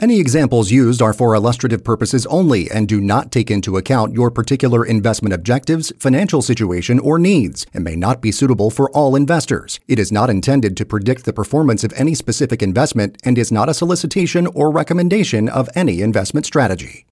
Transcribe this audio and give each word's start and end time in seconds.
Any 0.00 0.18
examples 0.18 0.70
used 0.70 1.02
are 1.02 1.12
for 1.12 1.34
illustrative 1.34 1.84
purposes 1.84 2.24
only 2.24 2.70
and 2.70 2.88
do 2.88 3.02
not 3.02 3.30
take 3.30 3.50
into 3.50 3.76
account 3.76 4.14
your 4.14 4.30
particular 4.30 4.82
investment 4.82 5.34
objectives, 5.34 5.92
financial 5.98 6.40
situation, 6.40 6.98
or 6.98 7.18
needs, 7.18 7.66
and 7.74 7.84
may 7.84 7.96
not 7.96 8.22
be 8.22 8.32
suitable 8.32 8.70
for 8.70 8.90
all 8.92 9.14
investors. 9.14 9.78
It 9.88 9.98
is 9.98 10.10
not 10.10 10.30
intended 10.30 10.74
to 10.78 10.86
predict 10.86 11.26
the 11.26 11.34
performance 11.34 11.84
of 11.84 11.92
any 11.96 12.14
specific 12.14 12.62
investment 12.62 13.18
and 13.24 13.36
is 13.36 13.52
not 13.52 13.68
a 13.68 13.74
solicitation 13.74 14.46
or 14.46 14.70
recommendation 14.70 15.50
of 15.50 15.68
any 15.74 16.00
investment 16.00 16.46
strategy. 16.46 17.04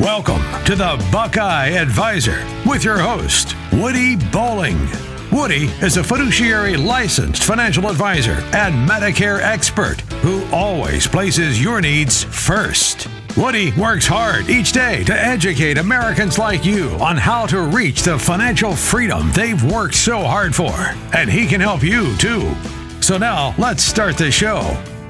Welcome 0.00 0.42
to 0.64 0.74
the 0.74 1.08
Buckeye 1.12 1.68
Advisor 1.68 2.44
with 2.66 2.82
your 2.82 2.98
host, 2.98 3.54
Woody 3.72 4.16
Bowling. 4.32 5.15
Woody 5.32 5.64
is 5.82 5.96
a 5.96 6.04
fiduciary 6.04 6.76
licensed 6.76 7.42
financial 7.42 7.88
advisor 7.88 8.36
and 8.52 8.88
Medicare 8.88 9.40
expert 9.40 10.00
who 10.22 10.44
always 10.52 11.06
places 11.06 11.60
your 11.60 11.80
needs 11.80 12.22
first. 12.24 13.08
Woody 13.36 13.72
works 13.72 14.06
hard 14.06 14.48
each 14.48 14.72
day 14.72 15.04
to 15.04 15.12
educate 15.12 15.78
Americans 15.78 16.38
like 16.38 16.64
you 16.64 16.88
on 17.00 17.16
how 17.16 17.44
to 17.46 17.60
reach 17.60 18.02
the 18.02 18.18
financial 18.18 18.74
freedom 18.74 19.30
they've 19.32 19.62
worked 19.64 19.94
so 19.96 20.22
hard 20.22 20.54
for. 20.54 20.72
And 21.14 21.28
he 21.28 21.46
can 21.46 21.60
help 21.60 21.82
you 21.82 22.16
too. 22.16 22.54
So 23.00 23.18
now 23.18 23.54
let's 23.58 23.82
start 23.82 24.16
the 24.16 24.30
show. 24.30 24.60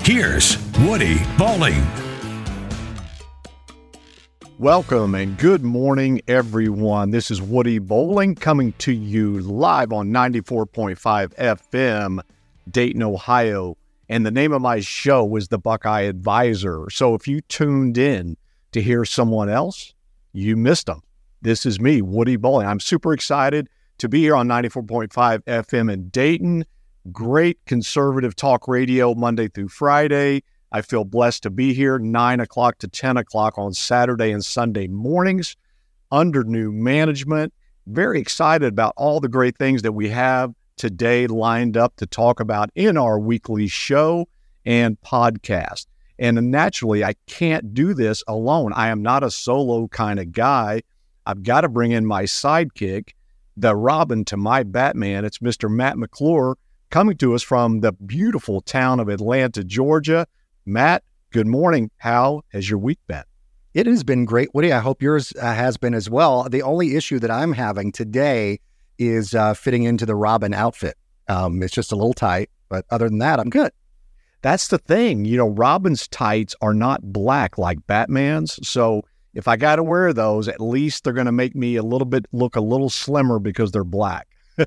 Here's 0.02 0.56
Woody 0.80 1.20
Bowling. 1.38 2.05
Welcome 4.58 5.14
and 5.14 5.36
good 5.36 5.62
morning, 5.62 6.22
everyone. 6.26 7.10
This 7.10 7.30
is 7.30 7.42
Woody 7.42 7.78
Bowling 7.78 8.34
coming 8.34 8.72
to 8.78 8.90
you 8.90 9.40
live 9.40 9.92
on 9.92 10.08
94.5 10.08 10.96
FM, 11.34 12.20
Dayton, 12.70 13.02
Ohio. 13.02 13.76
And 14.08 14.24
the 14.24 14.30
name 14.30 14.54
of 14.54 14.62
my 14.62 14.80
show 14.80 15.36
is 15.36 15.48
The 15.48 15.58
Buckeye 15.58 16.02
Advisor. 16.02 16.88
So 16.88 17.14
if 17.14 17.28
you 17.28 17.42
tuned 17.42 17.98
in 17.98 18.38
to 18.72 18.80
hear 18.80 19.04
someone 19.04 19.50
else, 19.50 19.92
you 20.32 20.56
missed 20.56 20.86
them. 20.86 21.02
This 21.42 21.66
is 21.66 21.78
me, 21.78 22.00
Woody 22.00 22.36
Bowling. 22.36 22.66
I'm 22.66 22.80
super 22.80 23.12
excited 23.12 23.68
to 23.98 24.08
be 24.08 24.20
here 24.22 24.36
on 24.36 24.48
94.5 24.48 25.42
FM 25.42 25.92
in 25.92 26.08
Dayton. 26.08 26.64
Great 27.12 27.62
conservative 27.66 28.34
talk 28.34 28.66
radio 28.66 29.14
Monday 29.14 29.48
through 29.48 29.68
Friday. 29.68 30.44
I 30.72 30.82
feel 30.82 31.04
blessed 31.04 31.44
to 31.44 31.50
be 31.50 31.74
here 31.74 31.98
9 31.98 32.40
o'clock 32.40 32.78
to 32.78 32.88
10 32.88 33.16
o'clock 33.16 33.58
on 33.58 33.72
Saturday 33.72 34.30
and 34.32 34.44
Sunday 34.44 34.88
mornings 34.88 35.56
under 36.10 36.44
new 36.44 36.72
management. 36.72 37.52
Very 37.86 38.20
excited 38.20 38.72
about 38.72 38.94
all 38.96 39.20
the 39.20 39.28
great 39.28 39.56
things 39.56 39.82
that 39.82 39.92
we 39.92 40.08
have 40.08 40.52
today 40.76 41.26
lined 41.26 41.76
up 41.76 41.96
to 41.96 42.06
talk 42.06 42.40
about 42.40 42.70
in 42.74 42.96
our 42.96 43.18
weekly 43.18 43.68
show 43.68 44.28
and 44.64 45.00
podcast. 45.00 45.86
And 46.18 46.50
naturally, 46.50 47.04
I 47.04 47.14
can't 47.26 47.74
do 47.74 47.94
this 47.94 48.22
alone. 48.26 48.72
I 48.74 48.88
am 48.88 49.02
not 49.02 49.22
a 49.22 49.30
solo 49.30 49.88
kind 49.88 50.18
of 50.18 50.32
guy. 50.32 50.82
I've 51.26 51.42
got 51.42 51.62
to 51.62 51.68
bring 51.68 51.92
in 51.92 52.06
my 52.06 52.24
sidekick, 52.24 53.10
the 53.56 53.76
Robin 53.76 54.24
to 54.26 54.36
my 54.36 54.62
Batman. 54.62 55.24
It's 55.24 55.38
Mr. 55.38 55.70
Matt 55.70 55.98
McClure 55.98 56.56
coming 56.90 57.16
to 57.18 57.34
us 57.34 57.42
from 57.42 57.80
the 57.80 57.92
beautiful 57.92 58.60
town 58.60 59.00
of 59.00 59.08
Atlanta, 59.08 59.64
Georgia. 59.64 60.26
Matt, 60.68 61.04
good 61.30 61.46
morning. 61.46 61.92
How 61.98 62.42
has 62.48 62.68
your 62.68 62.80
week 62.80 62.98
been? 63.06 63.22
It 63.72 63.86
has 63.86 64.02
been 64.02 64.24
great, 64.24 64.52
Woody. 64.52 64.72
I 64.72 64.80
hope 64.80 65.00
yours 65.00 65.32
uh, 65.40 65.54
has 65.54 65.76
been 65.76 65.94
as 65.94 66.10
well. 66.10 66.48
The 66.48 66.62
only 66.62 66.96
issue 66.96 67.20
that 67.20 67.30
I'm 67.30 67.52
having 67.52 67.92
today 67.92 68.58
is 68.98 69.32
uh, 69.32 69.54
fitting 69.54 69.84
into 69.84 70.04
the 70.04 70.16
Robin 70.16 70.52
outfit. 70.52 70.96
Um, 71.28 71.62
it's 71.62 71.72
just 71.72 71.92
a 71.92 71.94
little 71.94 72.14
tight, 72.14 72.50
but 72.68 72.84
other 72.90 73.08
than 73.08 73.18
that, 73.18 73.38
I'm 73.38 73.48
good. 73.48 73.70
That's 74.42 74.66
the 74.66 74.78
thing. 74.78 75.24
You 75.24 75.36
know, 75.36 75.50
Robin's 75.50 76.08
tights 76.08 76.56
are 76.60 76.74
not 76.74 77.12
black 77.12 77.58
like 77.58 77.86
Batman's. 77.86 78.58
So 78.68 79.02
if 79.34 79.46
I 79.46 79.56
got 79.56 79.76
to 79.76 79.84
wear 79.84 80.12
those, 80.12 80.48
at 80.48 80.60
least 80.60 81.04
they're 81.04 81.12
going 81.12 81.26
to 81.26 81.32
make 81.32 81.54
me 81.54 81.76
a 81.76 81.84
little 81.84 82.06
bit 82.06 82.26
look 82.32 82.56
a 82.56 82.60
little 82.60 82.90
slimmer 82.90 83.38
because 83.38 83.70
they're 83.70 83.84
black. 83.84 84.26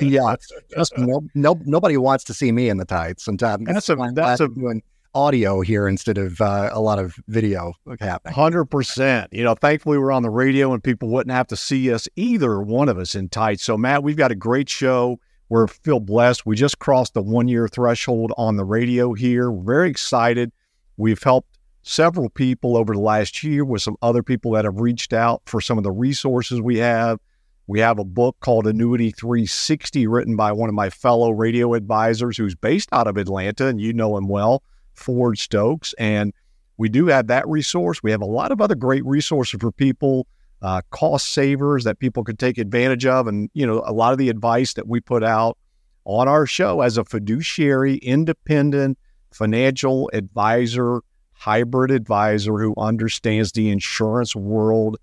yeah, 0.00 0.36
just 0.76 0.96
no, 0.98 1.22
no, 1.34 1.58
nobody 1.64 1.96
wants 1.96 2.22
to 2.24 2.34
see 2.34 2.52
me 2.52 2.68
in 2.68 2.76
the 2.76 2.84
tights. 2.84 3.24
Sometimes 3.24 3.66
that's 3.66 3.88
a 3.88 3.96
that's 4.14 4.40
a 4.40 4.48
doing 4.48 4.82
audio 5.14 5.60
here 5.60 5.86
instead 5.88 6.18
of 6.18 6.40
uh, 6.40 6.70
a 6.72 6.80
lot 6.80 6.98
of 6.98 7.16
video 7.28 7.74
happening. 8.00 8.34
Hundred 8.34 8.66
percent. 8.66 9.32
You 9.32 9.44
know, 9.44 9.54
thankfully 9.54 9.98
we're 9.98 10.12
on 10.12 10.22
the 10.22 10.30
radio 10.30 10.72
and 10.72 10.82
people 10.82 11.08
wouldn't 11.08 11.34
have 11.34 11.46
to 11.48 11.56
see 11.56 11.92
us 11.92 12.08
either 12.16 12.60
one 12.60 12.88
of 12.88 12.98
us 12.98 13.14
in 13.14 13.28
tights. 13.28 13.64
So 13.64 13.76
Matt, 13.76 14.02
we've 14.02 14.16
got 14.16 14.32
a 14.32 14.36
great 14.36 14.68
show. 14.68 15.18
We're 15.48 15.66
feel 15.66 16.00
blessed. 16.00 16.46
We 16.46 16.56
just 16.56 16.78
crossed 16.78 17.14
the 17.14 17.22
one 17.22 17.48
year 17.48 17.68
threshold 17.68 18.32
on 18.38 18.56
the 18.56 18.64
radio 18.64 19.12
here. 19.12 19.50
We're 19.50 19.74
very 19.74 19.90
excited. 19.90 20.50
We've 20.96 21.22
helped 21.22 21.58
several 21.82 22.30
people 22.30 22.76
over 22.76 22.94
the 22.94 23.00
last 23.00 23.42
year 23.42 23.64
with 23.64 23.82
some 23.82 23.96
other 24.02 24.22
people 24.22 24.52
that 24.52 24.64
have 24.64 24.80
reached 24.80 25.12
out 25.12 25.42
for 25.46 25.60
some 25.60 25.78
of 25.78 25.84
the 25.84 25.90
resources 25.90 26.60
we 26.60 26.78
have. 26.78 27.18
We 27.66 27.80
have 27.80 27.98
a 27.98 28.04
book 28.04 28.36
called 28.40 28.66
Annuity 28.66 29.10
360 29.10 30.06
written 30.06 30.36
by 30.36 30.52
one 30.52 30.68
of 30.68 30.74
my 30.74 30.90
fellow 30.90 31.30
radio 31.30 31.74
advisors 31.74 32.36
who's 32.36 32.54
based 32.54 32.88
out 32.92 33.06
of 33.06 33.16
Atlanta, 33.16 33.66
and 33.66 33.80
you 33.80 33.92
know 33.92 34.16
him 34.16 34.28
well. 34.28 34.62
Ford 34.94 35.38
Stokes. 35.38 35.94
And 35.98 36.32
we 36.76 36.88
do 36.88 37.06
have 37.06 37.26
that 37.28 37.46
resource. 37.48 38.02
We 38.02 38.10
have 38.10 38.22
a 38.22 38.26
lot 38.26 38.52
of 38.52 38.60
other 38.60 38.74
great 38.74 39.04
resources 39.04 39.60
for 39.60 39.70
people, 39.70 40.26
uh, 40.62 40.82
cost 40.90 41.32
savers 41.32 41.84
that 41.84 41.98
people 41.98 42.24
could 42.24 42.38
take 42.38 42.58
advantage 42.58 43.06
of. 43.06 43.26
And, 43.26 43.50
you 43.54 43.66
know, 43.66 43.82
a 43.86 43.92
lot 43.92 44.12
of 44.12 44.18
the 44.18 44.28
advice 44.28 44.74
that 44.74 44.88
we 44.88 45.00
put 45.00 45.22
out 45.22 45.58
on 46.04 46.28
our 46.28 46.46
show 46.46 46.80
as 46.80 46.98
a 46.98 47.04
fiduciary, 47.04 47.96
independent 47.96 48.98
financial 49.32 50.10
advisor, 50.12 51.00
hybrid 51.32 51.90
advisor 51.90 52.58
who 52.58 52.74
understands 52.78 53.52
the 53.52 53.70
insurance 53.70 54.34
world 54.34 54.96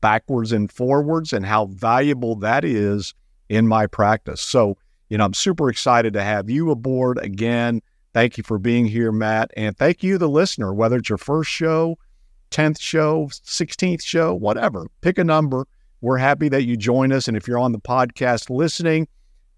backwards 0.00 0.52
and 0.52 0.70
forwards 0.70 1.32
and 1.32 1.46
how 1.46 1.66
valuable 1.66 2.34
that 2.36 2.64
is 2.64 3.14
in 3.48 3.66
my 3.68 3.86
practice. 3.86 4.40
So, 4.40 4.76
you 5.08 5.18
know, 5.18 5.24
I'm 5.24 5.34
super 5.34 5.68
excited 5.70 6.12
to 6.14 6.22
have 6.22 6.50
you 6.50 6.70
aboard 6.70 7.18
again. 7.18 7.80
Thank 8.16 8.38
you 8.38 8.44
for 8.44 8.58
being 8.58 8.86
here, 8.86 9.12
Matt. 9.12 9.50
And 9.58 9.76
thank 9.76 10.02
you, 10.02 10.16
the 10.16 10.26
listener, 10.26 10.72
whether 10.72 10.96
it's 10.96 11.10
your 11.10 11.18
first 11.18 11.50
show, 11.50 11.98
10th 12.50 12.80
show, 12.80 13.26
16th 13.26 14.02
show, 14.02 14.32
whatever. 14.32 14.86
Pick 15.02 15.18
a 15.18 15.24
number. 15.24 15.66
We're 16.00 16.16
happy 16.16 16.48
that 16.48 16.62
you 16.62 16.78
join 16.78 17.12
us. 17.12 17.28
And 17.28 17.36
if 17.36 17.46
you're 17.46 17.58
on 17.58 17.72
the 17.72 17.78
podcast 17.78 18.48
listening, 18.48 19.06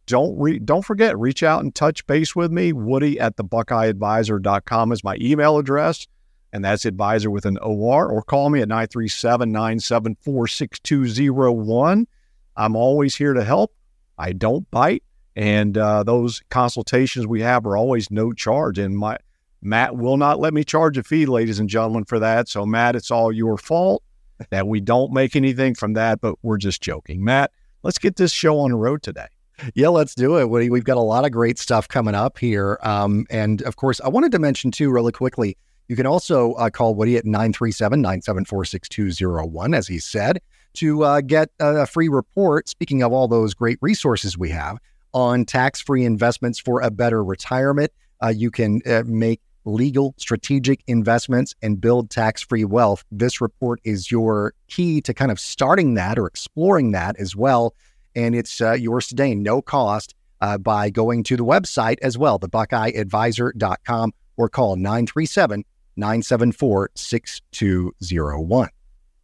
don't 0.06 0.36
re- 0.36 0.58
don't 0.58 0.84
forget, 0.84 1.16
reach 1.16 1.44
out 1.44 1.62
and 1.62 1.72
touch 1.72 2.04
base 2.08 2.34
with 2.34 2.50
me. 2.50 2.72
Woody 2.72 3.20
at 3.20 3.36
the 3.36 3.44
BuckeyeAdvisor.com 3.44 4.90
is 4.90 5.04
my 5.04 5.16
email 5.20 5.58
address. 5.58 6.08
And 6.52 6.64
that's 6.64 6.84
advisor 6.84 7.30
with 7.30 7.46
an 7.46 7.58
OR, 7.58 8.10
or 8.10 8.22
call 8.22 8.50
me 8.50 8.60
at 8.60 8.66
937 8.66 9.52
974 9.52 10.48
6201. 10.48 12.08
I'm 12.56 12.74
always 12.74 13.14
here 13.14 13.34
to 13.34 13.44
help. 13.44 13.72
I 14.18 14.32
don't 14.32 14.68
bite. 14.72 15.04
And 15.38 15.78
uh, 15.78 16.02
those 16.02 16.42
consultations 16.50 17.24
we 17.24 17.42
have 17.42 17.64
are 17.64 17.76
always 17.76 18.10
no 18.10 18.32
charge. 18.32 18.76
And 18.76 18.98
my 18.98 19.18
Matt 19.62 19.96
will 19.96 20.16
not 20.16 20.40
let 20.40 20.52
me 20.52 20.64
charge 20.64 20.98
a 20.98 21.04
fee, 21.04 21.26
ladies 21.26 21.60
and 21.60 21.68
gentlemen, 21.68 22.04
for 22.04 22.18
that. 22.18 22.48
So 22.48 22.66
Matt, 22.66 22.96
it's 22.96 23.12
all 23.12 23.30
your 23.30 23.56
fault 23.56 24.02
that 24.50 24.66
we 24.66 24.80
don't 24.80 25.12
make 25.12 25.36
anything 25.36 25.76
from 25.76 25.92
that, 25.92 26.20
but 26.20 26.34
we're 26.42 26.58
just 26.58 26.82
joking. 26.82 27.22
Matt, 27.22 27.52
let's 27.84 27.98
get 27.98 28.16
this 28.16 28.32
show 28.32 28.58
on 28.58 28.72
the 28.72 28.76
road 28.76 29.00
today. 29.00 29.26
Yeah, 29.74 29.88
let's 29.88 30.14
do 30.16 30.38
it. 30.38 30.46
We've 30.46 30.84
got 30.84 30.96
a 30.96 31.00
lot 31.00 31.24
of 31.24 31.30
great 31.30 31.58
stuff 31.58 31.86
coming 31.86 32.16
up 32.16 32.38
here. 32.38 32.76
Um, 32.82 33.24
and 33.30 33.62
of 33.62 33.76
course, 33.76 34.00
I 34.00 34.08
wanted 34.08 34.32
to 34.32 34.40
mention 34.40 34.72
too, 34.72 34.90
really 34.90 35.12
quickly, 35.12 35.56
you 35.86 35.94
can 35.94 36.06
also 36.06 36.54
uh, 36.54 36.68
call 36.68 36.96
Woody 36.96 37.16
at 37.16 37.24
937 37.24 38.00
974 38.00 38.64
6201, 38.64 39.72
as 39.74 39.86
he 39.86 40.00
said, 40.00 40.40
to 40.74 41.04
uh, 41.04 41.20
get 41.20 41.48
a 41.60 41.86
free 41.86 42.08
report. 42.08 42.68
Speaking 42.68 43.02
of 43.02 43.12
all 43.12 43.28
those 43.28 43.54
great 43.54 43.78
resources 43.80 44.36
we 44.36 44.50
have, 44.50 44.78
on 45.14 45.44
tax 45.44 45.80
free 45.80 46.04
investments 46.04 46.58
for 46.58 46.80
a 46.80 46.90
better 46.90 47.22
retirement. 47.22 47.92
Uh, 48.22 48.28
you 48.28 48.50
can 48.50 48.80
uh, 48.86 49.02
make 49.06 49.40
legal 49.64 50.14
strategic 50.16 50.82
investments 50.86 51.54
and 51.62 51.80
build 51.80 52.10
tax 52.10 52.42
free 52.42 52.64
wealth. 52.64 53.04
This 53.10 53.40
report 53.40 53.80
is 53.84 54.10
your 54.10 54.54
key 54.68 55.00
to 55.02 55.14
kind 55.14 55.30
of 55.30 55.38
starting 55.38 55.94
that 55.94 56.18
or 56.18 56.26
exploring 56.26 56.92
that 56.92 57.16
as 57.18 57.36
well. 57.36 57.74
And 58.16 58.34
it's 58.34 58.60
uh, 58.60 58.72
yours 58.72 59.06
today, 59.06 59.34
no 59.34 59.62
cost, 59.62 60.14
uh, 60.40 60.58
by 60.58 60.90
going 60.90 61.22
to 61.24 61.36
the 61.36 61.44
website 61.44 61.96
as 62.02 62.16
well, 62.16 62.38
the 62.38 62.48
buckeyeadvisor.com, 62.48 64.12
or 64.36 64.48
call 64.48 64.76
937 64.76 65.64
974 65.96 66.90
6201. 66.94 68.68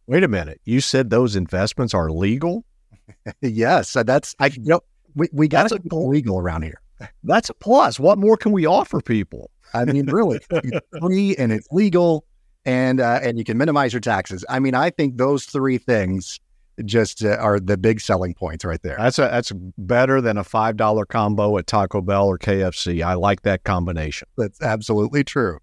Wait 0.07 0.23
a 0.23 0.27
minute. 0.27 0.61
You 0.65 0.81
said 0.81 1.09
those 1.09 1.35
investments 1.35 1.93
are 1.93 2.11
legal? 2.11 2.63
yes. 3.41 3.93
That's, 3.93 4.35
I, 4.39 4.47
you 4.47 4.61
know, 4.63 4.81
we, 5.15 5.29
we 5.31 5.47
got 5.47 5.69
to 5.69 5.79
legal 5.91 6.39
around 6.39 6.63
here. 6.63 6.81
That's 7.23 7.49
a 7.49 7.53
plus. 7.53 7.99
What 7.99 8.17
more 8.17 8.37
can 8.37 8.51
we 8.51 8.65
offer 8.65 9.01
people? 9.01 9.51
I 9.73 9.85
mean, 9.85 10.05
really, 10.07 10.39
it's 10.49 10.87
free 11.01 11.35
and 11.35 11.51
it's 11.51 11.67
legal, 11.71 12.25
and 12.65 13.01
uh, 13.01 13.19
and 13.21 13.37
you 13.37 13.43
can 13.43 13.57
minimize 13.57 13.91
your 13.93 13.99
taxes. 13.99 14.45
I 14.47 14.59
mean, 14.59 14.75
I 14.75 14.89
think 14.89 15.17
those 15.17 15.45
three 15.45 15.77
things 15.77 16.39
just 16.83 17.23
uh, 17.23 17.37
are 17.37 17.59
the 17.59 17.77
big 17.77 18.01
selling 18.01 18.33
points 18.33 18.65
right 18.65 18.81
there. 18.81 18.95
That's 18.97 19.19
a, 19.19 19.23
that's 19.23 19.51
better 19.77 20.21
than 20.21 20.37
a 20.37 20.43
five 20.43 20.77
dollar 20.77 21.05
combo 21.05 21.57
at 21.57 21.67
Taco 21.67 22.01
Bell 22.01 22.27
or 22.27 22.37
KFC. 22.37 23.03
I 23.03 23.13
like 23.13 23.41
that 23.43 23.63
combination. 23.63 24.27
That's 24.37 24.61
absolutely 24.61 25.23
true. 25.23 25.59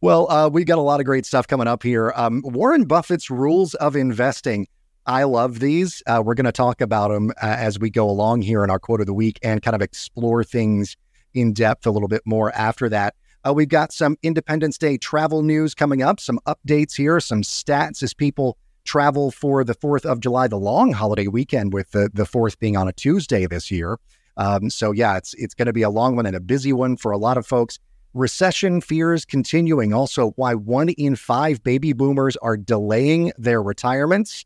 Well, 0.00 0.30
uh, 0.30 0.48
we've 0.48 0.66
got 0.66 0.78
a 0.78 0.82
lot 0.82 1.00
of 1.00 1.06
great 1.06 1.24
stuff 1.24 1.46
coming 1.46 1.66
up 1.66 1.82
here. 1.82 2.12
Um, 2.16 2.42
Warren 2.44 2.84
Buffett's 2.84 3.30
rules 3.30 3.74
of 3.74 3.96
investing. 3.96 4.66
I 5.06 5.22
love 5.22 5.60
these. 5.60 6.02
Uh, 6.06 6.20
we're 6.24 6.34
going 6.34 6.46
to 6.46 6.52
talk 6.52 6.80
about 6.80 7.12
them 7.12 7.30
uh, 7.40 7.46
as 7.46 7.78
we 7.78 7.90
go 7.90 8.10
along 8.10 8.42
here 8.42 8.64
in 8.64 8.70
our 8.70 8.80
quote 8.80 9.00
of 9.00 9.06
the 9.06 9.14
week 9.14 9.38
and 9.40 9.62
kind 9.62 9.76
of 9.76 9.80
explore 9.80 10.42
things 10.42 10.96
in 11.32 11.52
depth 11.52 11.86
a 11.86 11.90
little 11.92 12.08
bit 12.08 12.22
more 12.24 12.52
after 12.52 12.88
that. 12.88 13.14
Uh, 13.46 13.52
we've 13.52 13.68
got 13.68 13.92
some 13.92 14.16
Independence 14.24 14.78
Day 14.78 14.98
travel 14.98 15.42
news 15.42 15.74
coming 15.74 16.02
up, 16.02 16.18
some 16.18 16.40
updates 16.46 16.96
here, 16.96 17.20
some 17.20 17.42
stats 17.42 18.02
as 18.02 18.12
people 18.12 18.58
travel 18.84 19.30
for 19.30 19.62
the 19.62 19.74
4th 19.74 20.04
of 20.04 20.18
July, 20.18 20.48
the 20.48 20.58
long 20.58 20.92
holiday 20.92 21.28
weekend, 21.28 21.72
with 21.72 21.92
the, 21.92 22.10
the 22.12 22.24
4th 22.24 22.58
being 22.58 22.76
on 22.76 22.88
a 22.88 22.92
Tuesday 22.92 23.46
this 23.46 23.70
year. 23.70 23.98
Um, 24.36 24.70
so, 24.70 24.90
yeah, 24.90 25.16
it's, 25.16 25.34
it's 25.34 25.54
going 25.54 25.66
to 25.66 25.72
be 25.72 25.82
a 25.82 25.90
long 25.90 26.16
one 26.16 26.26
and 26.26 26.34
a 26.34 26.40
busy 26.40 26.72
one 26.72 26.96
for 26.96 27.12
a 27.12 27.18
lot 27.18 27.38
of 27.38 27.46
folks. 27.46 27.78
Recession 28.12 28.80
fears 28.80 29.24
continuing. 29.24 29.92
Also, 29.92 30.30
why 30.32 30.54
one 30.54 30.88
in 30.88 31.14
five 31.14 31.62
baby 31.62 31.92
boomers 31.92 32.36
are 32.38 32.56
delaying 32.56 33.32
their 33.38 33.62
retirements. 33.62 34.44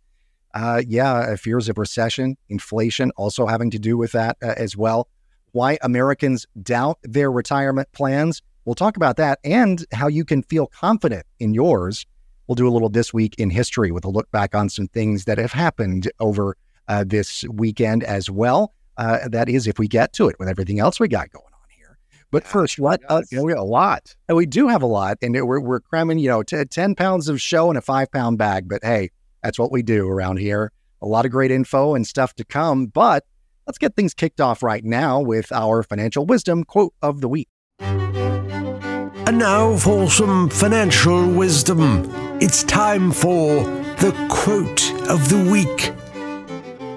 Uh, 0.55 0.83
yeah, 0.87 1.13
uh, 1.13 1.37
fears 1.37 1.69
of 1.69 1.79
recession, 1.79 2.37
inflation 2.49 3.11
also 3.17 3.47
having 3.47 3.71
to 3.71 3.79
do 3.79 3.97
with 3.97 4.13
that 4.13 4.37
uh, 4.43 4.55
as 4.57 4.77
well. 4.77 5.09
Why 5.53 5.79
Americans 5.83 6.47
doubt 6.63 6.99
their 7.03 7.31
retirement 7.31 7.91
plans. 7.93 8.43
We'll 8.65 8.75
talk 8.75 8.97
about 8.97 9.17
that 9.17 9.39
and 9.43 9.85
how 9.93 10.09
you 10.09 10.25
can 10.25 10.43
feel 10.43 10.67
confident 10.67 11.27
in 11.39 11.55
yours. 11.55 12.07
We'll 12.47 12.57
do 12.57 12.69
a 12.69 12.71
little 12.71 12.89
this 12.89 13.15
week 13.15 13.37
in 13.39 13.51
history 13.51 13.91
with 13.91 14.05
a 14.05 14.11
look 14.11 14.31
back 14.33 14.55
on 14.55 14.69
some 14.69 14.89
things 14.89 15.25
that 15.25 15.39
have 15.39 15.53
happened 15.53 16.11
over 16.19 16.57
uh, 16.89 17.05
this 17.07 17.45
weekend 17.49 18.03
as 18.03 18.29
well. 18.29 18.75
Uh, 18.97 19.29
that 19.29 19.49
is, 19.49 19.67
if 19.67 19.79
we 19.79 19.89
get 19.89 20.13
to 20.15 20.29
it 20.29 20.37
with 20.39 20.49
everything 20.49 20.81
else 20.81 21.01
we 21.01 21.09
got 21.09 21.31
going 21.31 21.47
on 21.47 21.69
here. 21.69 21.97
But 22.33 22.45
first, 22.45 22.79
let 22.79 23.01
us. 23.09 23.31
You 23.31 23.39
know, 23.39 23.45
we 23.45 23.53
got 23.53 23.61
a 23.61 23.65
lot. 23.65 24.15
And 24.29 24.37
we 24.37 24.47
do 24.47 24.69
have 24.69 24.83
a 24.83 24.87
lot, 24.87 25.19
and 25.23 25.35
we're, 25.35 25.61
we're 25.61 25.81
cramming, 25.81 26.19
you 26.19 26.29
know, 26.29 26.43
t- 26.43 26.65
10 26.65 26.97
pounds 26.97 27.29
of 27.29 27.41
show 27.41 27.71
in 27.71 27.77
a 27.77 27.81
five 27.81 28.11
pound 28.11 28.39
bag. 28.39 28.69
But 28.69 28.85
hey, 28.85 29.11
that's 29.43 29.59
what 29.59 29.73
we 29.73 29.83
do 29.83 30.09
around 30.09 30.39
here. 30.39 30.73
A 31.03 31.07
lot 31.07 31.25
of 31.25 31.33
great 31.33 31.51
info 31.51 31.95
and 31.95 32.07
stuff 32.07 32.35
to 32.35 32.45
come. 32.45 32.87
But 32.87 33.25
let's 33.67 33.79
get 33.79 33.97
things 33.97 34.15
kicked 34.15 34.41
off 34.41 34.63
right 34.63 34.85
now 34.85 35.21
with 35.21 35.51
our 35.53 35.83
financial 35.83 36.27
wisdom 36.27 36.65
quote 36.65 36.95
of 37.03 37.21
the 37.21 37.29
week. 37.29 37.49
And 37.81 39.39
now 39.39 39.77
for 39.77 40.11
some 40.11 40.49
financial 40.51 41.31
wisdom. 41.31 42.11
It's 42.41 42.65
time 42.65 43.13
for 43.13 43.63
the 44.01 44.13
quote 44.29 44.93
of 45.09 45.29
the 45.29 45.49
week. 45.51 45.93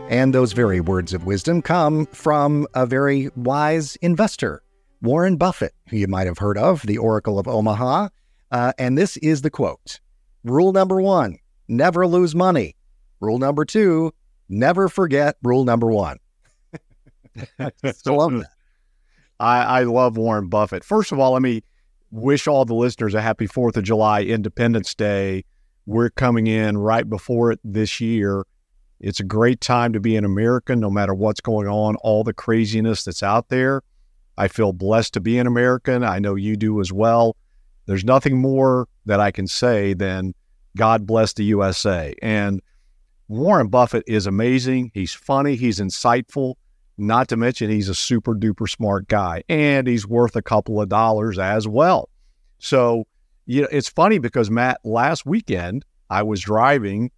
And 0.09 0.33
those 0.33 0.53
very 0.53 0.79
words 0.79 1.13
of 1.13 1.25
wisdom 1.25 1.61
come 1.61 2.05
from 2.07 2.67
a 2.73 2.85
very 2.85 3.29
wise 3.35 3.95
investor, 3.97 4.63
Warren 5.01 5.37
Buffett, 5.37 5.73
who 5.89 5.97
you 5.97 6.07
might 6.07 6.27
have 6.27 6.37
heard 6.37 6.57
of, 6.57 6.81
the 6.83 6.97
Oracle 6.97 7.39
of 7.39 7.47
Omaha. 7.47 8.09
Uh, 8.51 8.73
and 8.77 8.97
this 8.97 9.17
is 9.17 9.41
the 9.41 9.49
quote 9.49 9.99
Rule 10.43 10.71
number 10.73 11.01
one 11.01 11.37
never 11.77 12.07
lose 12.07 12.35
money. 12.35 12.75
Rule 13.19 13.39
number 13.39 13.65
two, 13.65 14.13
never 14.49 14.89
forget 14.89 15.37
rule 15.43 15.63
number 15.63 15.87
one. 15.87 16.17
Still 17.93 18.17
love 18.17 18.31
that. 18.33 18.47
I, 19.39 19.63
I 19.63 19.83
love 19.83 20.17
Warren 20.17 20.47
Buffett. 20.47 20.83
First 20.83 21.11
of 21.11 21.19
all, 21.19 21.33
let 21.33 21.41
me 21.41 21.63
wish 22.11 22.47
all 22.47 22.65
the 22.65 22.75
listeners 22.75 23.13
a 23.13 23.21
happy 23.21 23.47
4th 23.47 23.75
of 23.75 23.83
July, 23.83 24.21
Independence 24.21 24.93
Day. 24.93 25.43
We're 25.85 26.11
coming 26.11 26.47
in 26.47 26.77
right 26.77 27.09
before 27.09 27.51
it 27.51 27.59
this 27.63 27.99
year. 27.99 28.45
It's 28.99 29.19
a 29.19 29.25
great 29.25 29.59
time 29.59 29.91
to 29.93 29.99
be 29.99 30.15
an 30.15 30.23
American, 30.23 30.79
no 30.79 30.89
matter 30.89 31.13
what's 31.13 31.41
going 31.41 31.67
on, 31.67 31.97
all 31.97 32.23
the 32.23 32.33
craziness 32.33 33.03
that's 33.03 33.21
out 33.23 33.49
there. 33.49 33.81
I 34.37 34.47
feel 34.47 34.71
blessed 34.71 35.13
to 35.15 35.19
be 35.19 35.37
an 35.37 35.47
American. 35.47 36.03
I 36.03 36.19
know 36.19 36.35
you 36.35 36.55
do 36.55 36.79
as 36.79 36.93
well. 36.93 37.35
There's 37.85 38.05
nothing 38.05 38.37
more 38.37 38.87
that 39.05 39.19
I 39.19 39.31
can 39.31 39.47
say 39.47 39.93
than 39.93 40.33
God 40.75 41.05
bless 41.05 41.33
the 41.33 41.43
USA. 41.45 42.15
And 42.21 42.61
Warren 43.27 43.67
Buffett 43.67 44.03
is 44.07 44.27
amazing. 44.27 44.91
He's 44.93 45.13
funny, 45.13 45.55
he's 45.55 45.79
insightful, 45.79 46.55
not 46.97 47.27
to 47.29 47.37
mention 47.37 47.69
he's 47.69 47.89
a 47.89 47.95
super 47.95 48.35
duper 48.35 48.69
smart 48.69 49.07
guy 49.07 49.43
and 49.49 49.87
he's 49.87 50.07
worth 50.07 50.35
a 50.35 50.41
couple 50.41 50.81
of 50.81 50.89
dollars 50.89 51.39
as 51.39 51.67
well. 51.67 52.09
So, 52.59 53.05
you 53.45 53.61
know, 53.61 53.67
it's 53.71 53.89
funny 53.89 54.19
because 54.19 54.49
Matt, 54.49 54.79
last 54.83 55.25
weekend 55.25 55.85
I 56.09 56.23
was 56.23 56.41
driving 56.41 57.11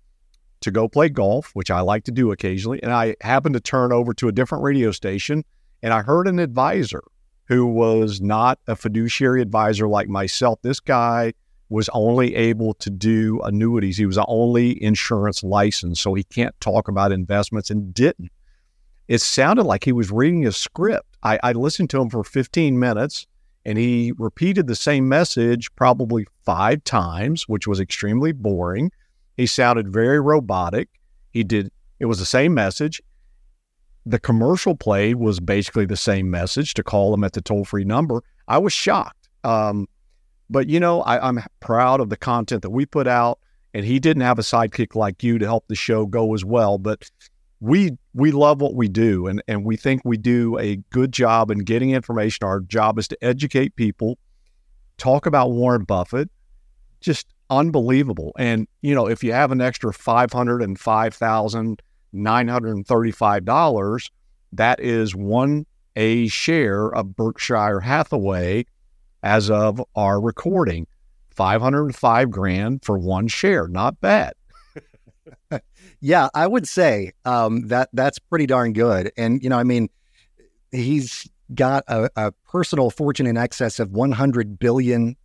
to 0.61 0.71
go 0.71 0.87
play 0.87 1.09
golf, 1.09 1.51
which 1.53 1.69
I 1.69 1.81
like 1.81 2.05
to 2.05 2.11
do 2.11 2.31
occasionally, 2.31 2.81
and 2.81 2.91
I 2.91 3.15
happened 3.21 3.53
to 3.53 3.59
turn 3.59 3.91
over 3.91 4.13
to 4.15 4.27
a 4.27 4.31
different 4.31 4.63
radio 4.63 4.91
station 4.91 5.43
and 5.83 5.93
I 5.93 6.01
heard 6.01 6.27
an 6.27 6.39
advisor 6.39 7.03
who 7.47 7.67
was 7.67 8.21
not 8.21 8.59
a 8.67 8.75
fiduciary 8.75 9.41
advisor 9.41 9.87
like 9.87 10.09
myself. 10.09 10.59
This 10.61 10.79
guy 10.79 11.33
was 11.69 11.89
only 11.93 12.35
able 12.35 12.73
to 12.75 12.89
do 12.89 13.41
annuities. 13.43 13.97
He 13.97 14.05
was 14.05 14.17
the 14.17 14.25
only 14.27 14.81
insurance 14.81 15.43
licensed, 15.43 16.01
so 16.01 16.13
he 16.13 16.23
can't 16.23 16.59
talk 16.59 16.87
about 16.87 17.11
investments 17.11 17.69
and 17.69 17.93
didn't. 17.93 18.31
It 19.07 19.21
sounded 19.21 19.63
like 19.63 19.83
he 19.83 19.91
was 19.91 20.11
reading 20.11 20.45
a 20.45 20.51
script. 20.51 21.17
I, 21.23 21.39
I 21.43 21.51
listened 21.53 21.89
to 21.91 22.01
him 22.01 22.09
for 22.09 22.23
15 22.23 22.77
minutes 22.77 23.27
and 23.65 23.77
he 23.77 24.13
repeated 24.17 24.67
the 24.67 24.75
same 24.75 25.09
message 25.09 25.73
probably 25.75 26.27
five 26.43 26.83
times, 26.83 27.47
which 27.47 27.67
was 27.67 27.79
extremely 27.79 28.31
boring. 28.31 28.91
He 29.37 29.47
sounded 29.47 29.91
very 29.91 30.19
robotic. 30.19 30.89
He 31.31 31.43
did, 31.43 31.71
it 31.99 32.05
was 32.05 32.19
the 32.19 32.25
same 32.25 32.53
message. 32.53 33.01
The 34.05 34.19
commercial 34.19 34.75
played 34.75 35.15
was 35.15 35.39
basically 35.39 35.87
the 35.87 35.97
same 35.97 36.29
message 36.29 36.75
to 36.75 36.83
call 36.83 37.13
him 37.13 37.23
at 37.23 37.33
the 37.33 37.41
toll 37.41 37.65
free 37.65 37.83
number. 37.83 38.21
I 38.47 38.59
was 38.59 38.71
shocked. 38.71 39.29
Um, 39.43 39.87
but 40.49 40.69
you 40.69 40.79
know, 40.79 41.01
I, 41.01 41.27
I'm 41.27 41.39
proud 41.59 42.01
of 42.01 42.09
the 42.09 42.17
content 42.17 42.61
that 42.61 42.69
we 42.69 42.85
put 42.85 43.07
out. 43.07 43.39
And 43.73 43.83
he 43.83 43.99
didn't 43.99 44.21
have 44.21 44.39
a 44.39 44.41
sidekick 44.41 44.95
like 44.95 45.21
you 45.21 45.37
to 45.37 45.45
help 45.45 45.67
the 45.67 45.75
show 45.75 46.05
go 46.05 46.33
as 46.33 46.45
well. 46.45 46.77
But 46.77 47.11
we 47.59 47.97
we 48.13 48.31
love 48.31 48.61
what 48.61 48.73
we 48.73 48.87
do 48.87 49.27
and, 49.27 49.43
and 49.49 49.65
we 49.65 49.75
think 49.75 50.01
we 50.05 50.15
do 50.15 50.57
a 50.59 50.77
good 50.91 51.11
job 51.11 51.51
in 51.51 51.59
getting 51.59 51.91
information. 51.91 52.47
Our 52.47 52.61
job 52.61 52.97
is 52.99 53.09
to 53.09 53.17
educate 53.21 53.75
people, 53.75 54.17
talk 54.97 55.25
about 55.25 55.51
Warren 55.51 55.83
Buffett, 55.83 56.29
just 57.01 57.27
unbelievable. 57.49 58.31
And 58.39 58.65
you 58.81 58.95
know, 58.95 59.07
if 59.07 59.25
you 59.25 59.33
have 59.33 59.51
an 59.51 59.59
extra 59.59 59.91
five 59.91 60.31
hundred 60.31 60.61
and 60.61 60.79
five 60.79 61.13
thousand 61.13 61.81
nine 62.13 62.47
hundred 62.47 62.77
and 62.77 62.87
thirty-five 62.87 63.43
dollars, 63.43 64.09
that 64.53 64.79
is 64.79 65.13
one 65.13 65.65
a 65.97 66.27
share 66.27 66.95
of 66.95 67.15
Berkshire 67.15 67.81
Hathaway 67.81 68.67
as 69.25 69.49
of 69.49 69.83
our 69.95 70.21
recording. 70.21 70.87
505 71.31 72.31
grand 72.31 72.85
for 72.85 72.97
one 72.97 73.27
share. 73.27 73.67
Not 73.67 73.99
bad. 73.99 74.33
yeah, 75.99 76.29
I 76.33 76.47
would 76.47 76.67
say 76.67 77.11
um, 77.25 77.67
that 77.67 77.89
that's 77.91 78.19
pretty 78.19 78.45
darn 78.45 78.71
good. 78.71 79.11
And, 79.17 79.43
you 79.43 79.49
know, 79.49 79.57
I 79.57 79.63
mean, 79.63 79.89
he's 80.71 81.27
got 81.53 81.83
a, 81.87 82.09
a 82.15 82.31
personal 82.49 82.89
fortune 82.89 83.27
in 83.27 83.35
excess 83.35 83.79
of 83.79 83.89
$100 83.89 84.59
billion, 84.59 85.17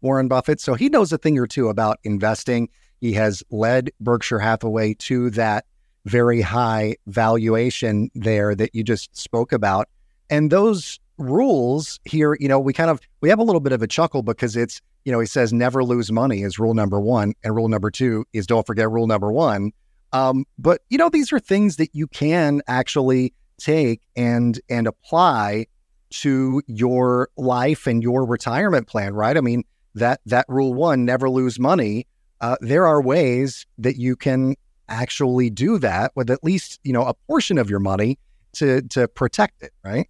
Warren 0.00 0.28
Buffett. 0.28 0.60
So 0.60 0.74
he 0.74 0.88
knows 0.88 1.12
a 1.12 1.18
thing 1.18 1.38
or 1.38 1.46
two 1.46 1.68
about 1.68 1.98
investing. 2.04 2.68
He 3.00 3.12
has 3.14 3.42
led 3.50 3.90
Berkshire 4.00 4.38
Hathaway 4.38 4.94
to 4.94 5.30
that 5.30 5.66
very 6.06 6.40
high 6.40 6.96
valuation 7.06 8.10
there 8.14 8.54
that 8.54 8.74
you 8.74 8.84
just 8.84 9.14
spoke 9.16 9.52
about. 9.52 9.88
And 10.30 10.50
those 10.50 11.00
rules 11.18 12.00
here, 12.04 12.36
you 12.40 12.48
know, 12.48 12.58
we 12.58 12.72
kind 12.72 12.90
of 12.90 13.00
we 13.20 13.28
have 13.28 13.38
a 13.38 13.42
little 13.42 13.60
bit 13.60 13.72
of 13.72 13.82
a 13.82 13.86
chuckle 13.86 14.22
because 14.22 14.56
it's, 14.56 14.80
you 15.04 15.12
know, 15.12 15.20
he 15.20 15.26
says 15.26 15.52
never 15.52 15.84
lose 15.84 16.10
money 16.10 16.42
is 16.42 16.58
rule 16.58 16.74
number 16.74 17.00
one, 17.00 17.34
and 17.42 17.54
rule 17.54 17.68
number 17.68 17.90
two 17.90 18.24
is 18.32 18.46
don't 18.46 18.66
forget 18.66 18.90
rule 18.90 19.06
number 19.06 19.32
one. 19.32 19.72
Um, 20.12 20.44
but 20.58 20.82
you 20.90 20.98
know, 20.98 21.08
these 21.08 21.32
are 21.32 21.40
things 21.40 21.76
that 21.76 21.90
you 21.92 22.06
can 22.06 22.62
actually 22.68 23.34
take 23.58 24.00
and 24.16 24.60
and 24.68 24.86
apply 24.86 25.66
to 26.10 26.62
your 26.66 27.28
life 27.36 27.86
and 27.86 28.02
your 28.02 28.24
retirement 28.24 28.86
plan, 28.86 29.14
right? 29.14 29.36
I 29.36 29.40
mean, 29.40 29.64
that 29.94 30.20
that 30.26 30.46
rule 30.48 30.74
one, 30.74 31.04
never 31.04 31.28
lose 31.28 31.58
money. 31.58 32.06
Uh, 32.40 32.56
there 32.60 32.86
are 32.86 33.02
ways 33.02 33.66
that 33.78 33.96
you 33.96 34.16
can 34.16 34.54
actually 34.88 35.48
do 35.50 35.78
that 35.78 36.12
with 36.14 36.30
at 36.30 36.44
least 36.44 36.78
you 36.84 36.92
know 36.92 37.04
a 37.04 37.14
portion 37.26 37.58
of 37.58 37.70
your 37.70 37.80
money 37.80 38.18
to 38.52 38.82
to 38.82 39.08
protect 39.08 39.62
it, 39.62 39.72
right? 39.84 40.08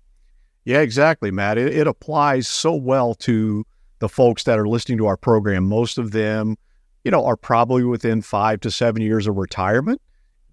Yeah, 0.64 0.80
exactly, 0.80 1.30
Matt. 1.30 1.58
It, 1.58 1.74
it, 1.74 1.86
applies 1.86 2.48
so 2.48 2.74
well 2.74 3.14
to 3.16 3.66
the 3.98 4.08
folks 4.08 4.44
that 4.44 4.58
are 4.58 4.66
listening 4.66 4.98
to 4.98 5.06
our 5.06 5.16
program. 5.16 5.68
Most 5.68 5.98
of 5.98 6.12
them, 6.12 6.56
you 7.04 7.10
know, 7.10 7.24
are 7.26 7.36
probably 7.36 7.84
within 7.84 8.22
five 8.22 8.60
to 8.60 8.70
seven 8.70 9.02
years 9.02 9.26
of 9.26 9.36
retirement. 9.36 10.00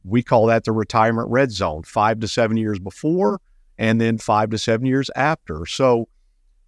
We 0.03 0.21
call 0.21 0.47
that 0.47 0.65
the 0.65 0.73
retirement 0.73 1.29
red 1.29 1.51
zone, 1.51 1.83
five 1.83 2.19
to 2.19 2.27
seven 2.27 2.57
years 2.57 2.77
before, 2.77 3.39
and 3.77 4.01
then 4.01 4.17
five 4.17 4.49
to 4.49 4.57
seven 4.57 4.85
years 4.85 5.09
after. 5.15 5.65
So, 5.65 6.09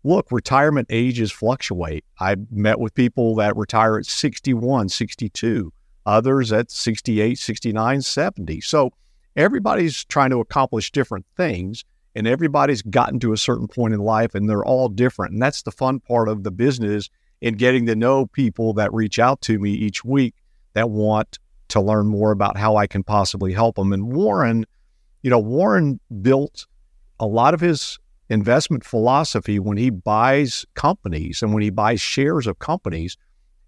look, 0.03 0.31
retirement 0.31 0.87
ages 0.89 1.31
fluctuate. 1.31 2.05
I've 2.19 2.49
met 2.49 2.79
with 2.79 2.93
people 2.93 3.35
that 3.35 3.57
retire 3.57 3.97
at 3.97 4.05
61, 4.05 4.87
62, 4.89 5.73
others 6.05 6.53
at 6.53 6.71
68, 6.71 7.37
69, 7.37 8.01
70. 8.01 8.61
So, 8.61 8.93
everybody's 9.35 10.05
trying 10.05 10.29
to 10.29 10.39
accomplish 10.39 10.91
different 10.91 11.25
things 11.35 11.83
and 12.15 12.27
everybody's 12.27 12.81
gotten 12.81 13.19
to 13.19 13.33
a 13.33 13.37
certain 13.37 13.67
point 13.67 13.93
in 13.93 13.99
life 13.99 14.35
and 14.35 14.49
they're 14.49 14.65
all 14.65 14.89
different. 14.89 15.33
And 15.33 15.41
that's 15.41 15.63
the 15.63 15.71
fun 15.71 15.99
part 15.99 16.29
of 16.29 16.43
the 16.43 16.51
business 16.51 17.09
in 17.41 17.55
getting 17.55 17.85
to 17.87 17.95
know 17.95 18.27
people 18.27 18.73
that 18.73 18.93
reach 18.93 19.19
out 19.19 19.41
to 19.41 19.59
me 19.59 19.71
each 19.71 20.05
week 20.05 20.35
that 20.73 20.89
want 20.89 21.39
to 21.69 21.81
learn 21.81 22.07
more 22.07 22.31
about 22.31 22.57
how 22.57 22.75
I 22.75 22.87
can 22.87 23.03
possibly 23.03 23.51
help 23.51 23.75
them. 23.75 23.93
And 23.93 24.13
Warren, 24.13 24.65
you 25.21 25.29
know, 25.29 25.39
Warren 25.39 25.99
built 26.21 26.67
a 27.19 27.25
lot 27.25 27.53
of 27.53 27.59
his 27.59 27.99
investment 28.29 28.83
philosophy 28.83 29.59
when 29.59 29.77
he 29.77 29.89
buys 29.89 30.65
companies 30.73 31.41
and 31.41 31.53
when 31.53 31.63
he 31.63 31.69
buys 31.69 32.01
shares 32.01 32.47
of 32.47 32.59
companies 32.59 33.17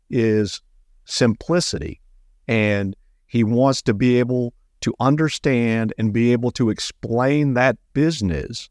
is 0.10 0.62
simplicity. 1.06 2.02
And 2.48 2.96
he 3.28 3.44
wants 3.44 3.82
to 3.84 3.94
be 3.94 4.20
able 4.20 4.54
to 4.82 4.94
understand 5.00 5.94
and 5.98 6.14
be 6.14 6.32
able 6.32 6.52
to 6.52 6.70
explain 6.70 7.54
that 7.54 7.78
business 7.94 8.70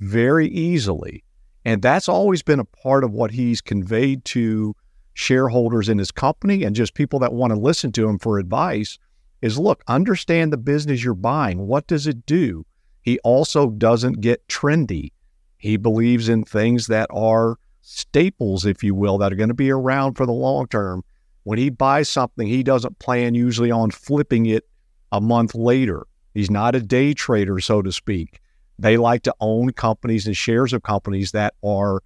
very 0.00 0.48
easily. 0.48 1.24
And 1.64 1.80
that's 1.80 2.08
always 2.08 2.42
been 2.42 2.60
a 2.60 2.64
part 2.64 3.04
of 3.04 3.12
what 3.12 3.30
he's 3.30 3.60
conveyed 3.60 4.24
to 4.26 4.74
shareholders 5.14 5.88
in 5.88 5.98
his 5.98 6.10
company 6.10 6.64
and 6.64 6.74
just 6.74 6.94
people 6.94 7.18
that 7.20 7.32
want 7.32 7.52
to 7.52 7.58
listen 7.58 7.92
to 7.92 8.08
him 8.08 8.18
for 8.18 8.38
advice 8.38 8.98
is 9.40 9.58
look, 9.58 9.82
understand 9.88 10.52
the 10.52 10.56
business 10.56 11.04
you're 11.04 11.14
buying. 11.14 11.66
What 11.66 11.86
does 11.86 12.06
it 12.06 12.24
do? 12.26 12.64
He 13.02 13.18
also 13.20 13.68
doesn't 13.70 14.20
get 14.20 14.46
trendy. 14.48 15.10
He 15.58 15.76
believes 15.76 16.28
in 16.28 16.44
things 16.44 16.86
that 16.86 17.08
are 17.12 17.58
staples, 17.82 18.64
if 18.64 18.82
you 18.82 18.94
will, 18.94 19.18
that 19.18 19.32
are 19.32 19.36
going 19.36 19.48
to 19.48 19.54
be 19.54 19.70
around 19.70 20.14
for 20.14 20.26
the 20.26 20.32
long 20.32 20.66
term. 20.68 21.04
When 21.44 21.58
he 21.58 21.70
buys 21.70 22.08
something, 22.08 22.46
he 22.46 22.62
doesn't 22.62 23.00
plan 23.00 23.34
usually 23.34 23.70
on 23.70 23.90
flipping 23.90 24.46
it 24.46 24.64
a 25.12 25.20
month 25.20 25.54
later. 25.54 26.06
He's 26.34 26.50
not 26.50 26.74
a 26.74 26.80
day 26.80 27.14
trader, 27.14 27.60
so 27.60 27.82
to 27.82 27.92
speak. 27.92 28.40
They 28.78 28.96
like 28.96 29.22
to 29.24 29.34
own 29.38 29.72
companies 29.72 30.26
and 30.26 30.36
shares 30.36 30.72
of 30.72 30.82
companies 30.82 31.32
that 31.32 31.54
are 31.62 32.02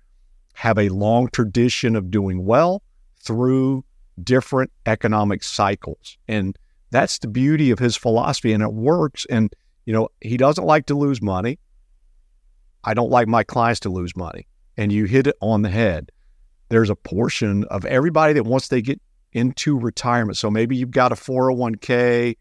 have 0.55 0.79
a 0.79 0.89
long 0.89 1.29
tradition 1.29 1.97
of 1.97 2.11
doing 2.11 2.45
well 2.45 2.83
through 3.21 3.85
different 4.23 4.73
economic 4.85 5.43
cycles. 5.43 6.19
And 6.27 6.59
that's 6.91 7.19
the 7.19 7.29
beauty 7.29 7.71
of 7.71 7.79
his 7.79 7.97
philosophy 7.97 8.53
and 8.53 8.63
it 8.63 8.73
works 8.73 9.27
and 9.31 9.55
you 9.85 9.93
know, 9.93 10.09
he 10.21 10.37
doesn't 10.37 10.65
like 10.65 10.87
to 10.87 10.97
lose 10.97 11.23
money. 11.23 11.59
I 12.83 12.93
don't 12.93 13.11
like 13.11 13.29
my 13.29 13.45
clients 13.45 13.81
to 13.81 13.89
lose 13.89 14.17
money. 14.17 14.47
And 14.77 14.93
you 14.93 15.05
hit 15.05 15.29
it 15.29 15.37
on 15.41 15.63
the 15.63 15.71
head. 15.71 16.11
There's 16.69 16.91
a 16.91 16.97
portion 16.97 17.65
of 17.65 17.85
everybody 17.85 18.35
that 18.35 18.45
once 18.45 18.69
they 18.69 18.83
get 18.83 19.01
into 19.33 19.79
retirement. 19.79 20.37
So 20.37 20.51
maybe 20.51 20.77
you've 20.77 20.91
got 20.91 21.13
a 21.13 21.15
401k 21.15 22.37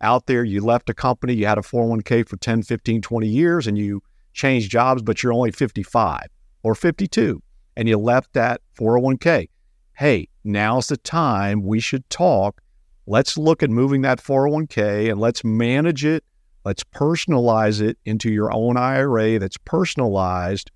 out 0.00 0.26
there, 0.26 0.44
you 0.44 0.64
left 0.64 0.90
a 0.90 0.94
company, 0.94 1.34
you 1.34 1.46
had 1.46 1.58
a 1.58 1.62
401k 1.62 2.28
for 2.28 2.36
10, 2.36 2.62
15, 2.62 3.00
20 3.02 3.26
years, 3.26 3.66
and 3.66 3.78
you 3.78 4.02
changed 4.32 4.70
jobs, 4.70 5.02
but 5.02 5.22
you're 5.22 5.32
only 5.32 5.50
55 5.50 6.26
or 6.62 6.74
52, 6.74 7.42
and 7.76 7.88
you 7.88 7.98
left 7.98 8.32
that 8.34 8.60
401k. 8.78 9.48
Hey, 9.94 10.28
now's 10.44 10.88
the 10.88 10.98
time 10.98 11.62
we 11.62 11.80
should 11.80 12.08
talk. 12.10 12.60
Let's 13.06 13.38
look 13.38 13.62
at 13.62 13.70
moving 13.70 14.02
that 14.02 14.18
401k 14.18 15.10
and 15.10 15.20
let's 15.20 15.44
manage 15.44 16.04
it. 16.04 16.24
Let's 16.64 16.82
personalize 16.82 17.80
it 17.80 17.96
into 18.04 18.30
your 18.30 18.52
own 18.52 18.76
IRA 18.76 19.38
that's 19.38 19.56
personalized 19.58 20.70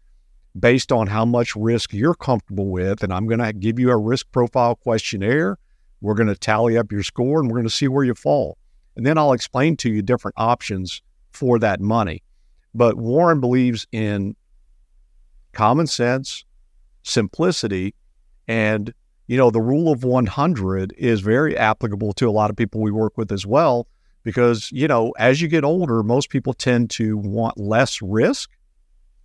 based 0.58 0.92
on 0.92 1.08
how 1.08 1.24
much 1.24 1.54
risk 1.56 1.92
you're 1.92 2.14
comfortable 2.14 2.68
with. 2.68 3.02
And 3.02 3.12
I'm 3.12 3.26
going 3.26 3.40
to 3.40 3.52
give 3.52 3.78
you 3.78 3.90
a 3.90 3.96
risk 3.96 4.30
profile 4.32 4.76
questionnaire. 4.76 5.58
We're 6.00 6.14
going 6.14 6.28
to 6.28 6.36
tally 6.36 6.78
up 6.78 6.90
your 6.92 7.02
score 7.02 7.40
and 7.40 7.48
we're 7.48 7.56
going 7.56 7.68
to 7.68 7.74
see 7.74 7.88
where 7.88 8.04
you 8.04 8.14
fall. 8.14 8.56
And 8.96 9.06
then 9.06 9.18
I'll 9.18 9.32
explain 9.32 9.76
to 9.78 9.90
you 9.90 10.02
different 10.02 10.34
options 10.36 11.02
for 11.32 11.58
that 11.58 11.80
money. 11.80 12.22
But 12.74 12.96
Warren 12.96 13.40
believes 13.40 13.86
in 13.92 14.36
common 15.52 15.86
sense, 15.86 16.44
simplicity, 17.02 17.94
and 18.46 18.92
you 19.26 19.36
know, 19.36 19.50
the 19.50 19.60
rule 19.60 19.92
of 19.92 20.02
100 20.02 20.92
is 20.98 21.20
very 21.20 21.56
applicable 21.56 22.12
to 22.14 22.28
a 22.28 22.32
lot 22.32 22.50
of 22.50 22.56
people 22.56 22.80
we 22.80 22.90
work 22.90 23.16
with 23.16 23.30
as 23.30 23.46
well 23.46 23.86
because, 24.24 24.72
you 24.72 24.88
know, 24.88 25.12
as 25.18 25.40
you 25.40 25.46
get 25.46 25.62
older, 25.62 26.02
most 26.02 26.30
people 26.30 26.52
tend 26.52 26.90
to 26.90 27.16
want 27.16 27.56
less 27.56 28.02
risk 28.02 28.50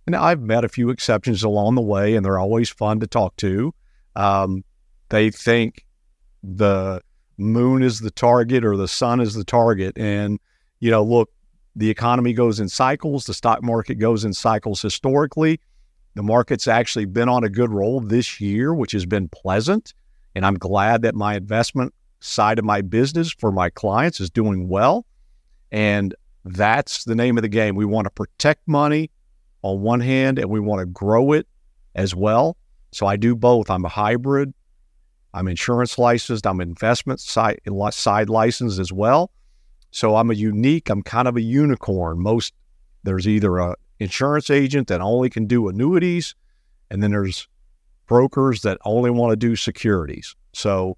and 0.06 0.14
I've 0.14 0.40
met 0.40 0.64
a 0.64 0.68
few 0.68 0.90
exceptions 0.90 1.42
along 1.42 1.74
the 1.74 1.82
way, 1.82 2.14
and 2.14 2.24
they're 2.24 2.38
always 2.38 2.70
fun 2.70 3.00
to 3.00 3.06
talk 3.06 3.36
to. 3.38 3.74
Um, 4.14 4.64
they 5.08 5.30
think 5.30 5.84
the 6.42 7.02
moon 7.38 7.82
is 7.82 8.00
the 8.00 8.10
target 8.10 8.64
or 8.64 8.76
the 8.76 8.88
sun 8.88 9.20
is 9.20 9.34
the 9.34 9.44
target. 9.44 9.96
And, 9.98 10.40
you 10.80 10.90
know, 10.90 11.02
look, 11.02 11.30
the 11.74 11.90
economy 11.90 12.32
goes 12.32 12.58
in 12.58 12.68
cycles, 12.68 13.26
the 13.26 13.34
stock 13.34 13.62
market 13.62 13.96
goes 13.96 14.24
in 14.24 14.32
cycles 14.32 14.80
historically. 14.80 15.60
The 16.14 16.22
market's 16.22 16.66
actually 16.66 17.04
been 17.04 17.28
on 17.28 17.44
a 17.44 17.50
good 17.50 17.70
roll 17.70 18.00
this 18.00 18.40
year, 18.40 18.72
which 18.72 18.92
has 18.92 19.04
been 19.04 19.28
pleasant. 19.28 19.92
And 20.34 20.46
I'm 20.46 20.54
glad 20.54 21.02
that 21.02 21.14
my 21.14 21.36
investment 21.36 21.92
side 22.20 22.58
of 22.58 22.64
my 22.64 22.80
business 22.80 23.30
for 23.30 23.52
my 23.52 23.68
clients 23.68 24.20
is 24.20 24.30
doing 24.30 24.68
well. 24.68 25.04
And 25.70 26.14
that's 26.44 27.04
the 27.04 27.14
name 27.14 27.36
of 27.36 27.42
the 27.42 27.48
game. 27.48 27.74
We 27.74 27.84
want 27.84 28.06
to 28.06 28.10
protect 28.10 28.66
money 28.66 29.10
on 29.62 29.82
one 29.82 30.00
hand, 30.00 30.38
and 30.38 30.48
we 30.48 30.60
want 30.60 30.80
to 30.80 30.86
grow 30.86 31.32
it 31.32 31.46
as 31.94 32.14
well. 32.14 32.56
So 32.92 33.06
I 33.06 33.16
do 33.16 33.34
both. 33.34 33.70
I'm 33.70 33.84
a 33.84 33.88
hybrid. 33.88 34.54
I'm 35.36 35.48
insurance 35.48 35.98
licensed. 35.98 36.46
I'm 36.46 36.62
investment 36.62 37.20
side, 37.20 37.60
side 37.90 38.30
licensed 38.30 38.78
as 38.78 38.90
well. 38.90 39.30
So 39.90 40.16
I'm 40.16 40.30
a 40.30 40.34
unique. 40.34 40.88
I'm 40.88 41.02
kind 41.02 41.28
of 41.28 41.36
a 41.36 41.42
unicorn. 41.42 42.18
Most 42.18 42.54
there's 43.04 43.28
either 43.28 43.58
a 43.58 43.76
insurance 44.00 44.48
agent 44.48 44.88
that 44.88 45.02
only 45.02 45.28
can 45.28 45.44
do 45.44 45.68
annuities, 45.68 46.34
and 46.90 47.02
then 47.02 47.10
there's 47.10 47.48
brokers 48.06 48.62
that 48.62 48.78
only 48.86 49.10
want 49.10 49.32
to 49.32 49.36
do 49.36 49.56
securities. 49.56 50.34
So 50.54 50.96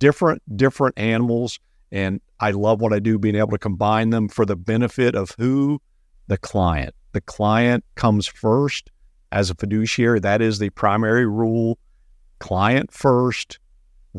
different 0.00 0.42
different 0.56 0.98
animals, 0.98 1.60
and 1.92 2.20
I 2.40 2.50
love 2.50 2.80
what 2.80 2.92
I 2.92 2.98
do, 2.98 3.20
being 3.20 3.36
able 3.36 3.52
to 3.52 3.58
combine 3.58 4.10
them 4.10 4.28
for 4.28 4.44
the 4.44 4.56
benefit 4.56 5.14
of 5.14 5.30
who 5.38 5.80
the 6.26 6.38
client 6.38 6.92
the 7.12 7.20
client 7.20 7.84
comes 7.94 8.26
first 8.26 8.90
as 9.30 9.48
a 9.48 9.54
fiduciary. 9.54 10.18
That 10.18 10.42
is 10.42 10.58
the 10.58 10.70
primary 10.70 11.24
rule. 11.24 11.78
Client 12.40 12.92
first, 12.92 13.60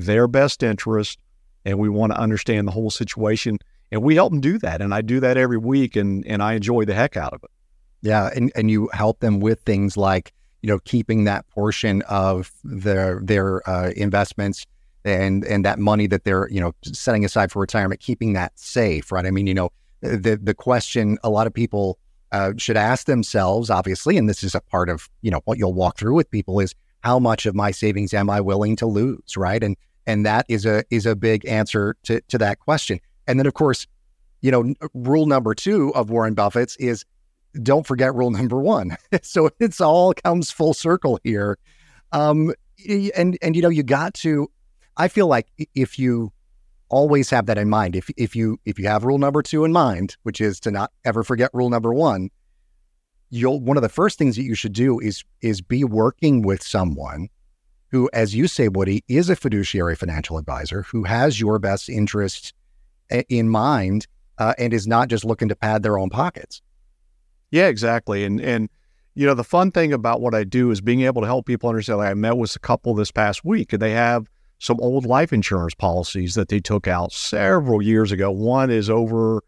their 0.06 0.28
best 0.28 0.64
interest, 0.64 1.20
and 1.66 1.80
we 1.80 1.90
want 1.90 2.14
to 2.14 2.20
understand 2.20 2.68
the 2.68 2.72
whole 2.72 2.92
situation. 2.92 3.60
And 3.92 4.02
we 4.04 4.16
help 4.16 4.32
them 4.32 4.42
do 4.42 4.58
that. 4.60 4.82
And 4.82 4.94
I 4.94 5.02
do 5.02 5.20
that 5.22 5.38
every 5.38 5.58
week, 5.58 5.96
and 5.96 6.26
and 6.26 6.44
I 6.44 6.54
enjoy 6.54 6.86
the 6.86 6.94
heck 6.94 7.18
out 7.18 7.34
of 7.34 7.44
it. 7.44 7.52
Yeah, 8.02 8.30
and 8.36 8.52
and 8.56 8.70
you 8.70 8.90
help 8.94 9.20
them 9.20 9.40
with 9.40 9.62
things 9.62 9.98
like 9.98 10.34
you 10.62 10.68
know 10.68 10.80
keeping 10.80 11.24
that 11.24 11.48
portion 11.50 12.02
of 12.04 12.52
their 12.64 13.22
their 13.24 13.68
uh, 13.70 13.92
investments 13.96 14.66
and 15.06 15.46
and 15.46 15.64
that 15.66 15.80
money 15.80 16.08
that 16.08 16.26
they're 16.26 16.50
you 16.50 16.60
know 16.60 16.74
setting 16.84 17.24
aside 17.24 17.52
for 17.52 17.60
retirement, 17.60 18.02
keeping 18.02 18.34
that 18.34 18.58
safe, 18.60 19.12
right? 19.12 19.26
I 19.26 19.32
mean, 19.32 19.48
you 19.48 19.54
know, 19.54 19.70
the 20.02 20.40
the 20.42 20.54
question 20.54 21.18
a 21.24 21.30
lot 21.30 21.48
of 21.48 21.54
people 21.54 21.98
uh, 22.32 22.52
should 22.58 22.78
ask 22.78 23.08
themselves, 23.08 23.70
obviously, 23.70 24.18
and 24.18 24.28
this 24.28 24.44
is 24.44 24.54
a 24.54 24.62
part 24.62 24.90
of 24.90 25.10
you 25.22 25.32
know 25.32 25.42
what 25.46 25.58
you'll 25.58 25.74
walk 25.74 25.98
through 25.98 26.14
with 26.14 26.30
people 26.30 26.60
is 26.60 26.76
how 27.02 27.20
much 27.20 27.46
of 27.46 27.56
my 27.56 27.72
savings 27.72 28.14
am 28.14 28.30
I 28.30 28.42
willing 28.42 28.76
to 28.78 28.86
lose, 28.86 29.38
right? 29.38 29.64
And 29.64 29.76
and 30.06 30.26
that 30.26 30.46
is 30.50 30.66
a 30.66 30.84
is 30.90 31.06
a 31.06 31.16
big 31.16 31.46
answer 31.46 31.96
to 32.04 32.22
to 32.30 32.38
that 32.38 32.60
question. 32.60 33.00
And 33.28 33.40
then 33.40 33.46
of 33.46 33.54
course, 33.54 33.88
you 34.42 34.52
know, 34.52 34.74
rule 34.94 35.26
number 35.26 35.54
two 35.54 35.94
of 35.96 36.10
Warren 36.10 36.34
Buffett's 36.34 36.76
is 36.78 37.06
don't 37.62 37.86
forget 37.86 38.14
rule 38.16 38.32
number 38.40 38.60
one. 38.60 38.98
so 39.22 39.50
it's 39.60 39.82
all 39.82 40.14
comes 40.14 40.52
full 40.52 40.74
circle 40.74 41.20
here. 41.24 41.58
Um, 42.12 42.54
and 43.16 43.38
and 43.42 43.56
you 43.56 43.62
know, 43.62 43.70
you 43.70 43.84
got 43.84 44.14
to. 44.16 44.50
I 45.00 45.08
feel 45.08 45.28
like 45.28 45.48
if 45.76 46.00
you 46.00 46.32
always 46.90 47.30
have 47.30 47.46
that 47.48 47.58
in 47.58 47.70
mind. 47.70 47.96
If 47.96 48.10
if 48.18 48.36
you 48.36 48.60
if 48.66 48.80
you 48.80 48.88
have 48.88 49.04
rule 49.04 49.18
number 49.18 49.42
two 49.42 49.66
in 49.66 49.72
mind, 49.72 50.16
which 50.24 50.42
is 50.42 50.60
to 50.62 50.72
not 50.72 50.92
ever 51.06 51.24
forget 51.24 51.50
rule 51.54 51.70
number 51.70 51.94
one, 51.94 52.30
you'll 53.30 53.60
one 53.60 53.78
of 53.78 53.84
the 53.84 53.90
first 53.90 54.18
things 54.18 54.36
that 54.36 54.44
you 54.44 54.56
should 54.56 54.74
do 54.74 55.00
is 55.00 55.24
is 55.42 55.62
be 55.62 55.84
working 55.84 56.42
with 56.42 56.64
someone 56.64 57.30
who, 57.90 58.10
as 58.14 58.36
you 58.36 58.48
say, 58.48 58.68
Woody, 58.68 59.04
is 59.08 59.30
a 59.30 59.36
fiduciary 59.36 59.96
financial 59.96 60.38
advisor 60.38 60.84
who 60.84 61.04
has 61.04 61.40
your 61.40 61.58
best 61.58 61.90
interests 61.90 62.52
in 63.30 63.50
mind 63.50 64.08
uh, 64.38 64.54
and 64.58 64.74
is 64.74 64.88
not 64.88 65.08
just 65.08 65.24
looking 65.24 65.48
to 65.48 65.56
pad 65.56 65.84
their 65.84 65.98
own 65.98 66.10
pockets. 66.10 66.62
Yeah, 67.52 67.68
exactly. 67.68 68.24
And 68.24 68.42
and 68.42 68.70
you 69.16 69.26
know 69.26 69.34
the 69.34 69.44
fun 69.44 69.72
thing 69.72 69.94
about 69.94 70.22
what 70.22 70.36
I 70.36 70.44
do 70.44 70.70
is 70.70 70.82
being 70.82 71.02
able 71.02 71.22
to 71.22 71.28
help 71.28 71.46
people 71.46 71.70
understand. 71.70 72.00
Like 72.00 72.12
I 72.12 72.14
met 72.14 72.38
with 72.38 72.56
a 72.56 72.60
couple 72.60 72.94
this 72.94 73.12
past 73.12 73.44
week, 73.46 73.74
and 73.74 73.82
they 73.82 73.92
have 73.92 74.30
some 74.60 74.78
old 74.80 75.06
life 75.06 75.32
insurance 75.32 75.74
policies 75.76 76.36
that 76.36 76.50
they 76.50 76.60
took 76.60 76.88
out 76.88 77.12
several 77.12 77.82
years 77.82 78.12
ago. 78.12 78.32
One 78.32 78.70
is 78.70 78.90
over 78.90 79.44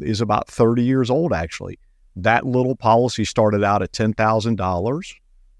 is 0.00 0.20
about 0.20 0.48
30 0.48 0.82
years 0.82 1.10
old 1.10 1.32
actually. 1.32 1.78
That 2.22 2.46
little 2.46 2.76
policy 2.76 3.24
started 3.24 3.62
out 3.62 3.82
at 3.82 3.92
$10,000 3.92 5.14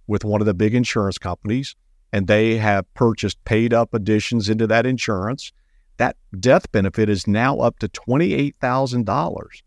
with 0.06 0.24
one 0.24 0.40
of 0.40 0.46
the 0.46 0.54
big 0.54 0.74
insurance 0.74 1.18
companies 1.18 1.74
and 2.12 2.26
they 2.26 2.56
have 2.56 2.92
purchased 2.94 3.42
paid 3.44 3.74
up 3.74 3.92
additions 3.92 4.48
into 4.48 4.66
that 4.66 4.86
insurance. 4.86 5.52
That 5.98 6.16
death 6.38 6.70
benefit 6.72 7.08
is 7.08 7.26
now 7.26 7.58
up 7.58 7.78
to 7.80 7.88
$28,000. 7.88 9.62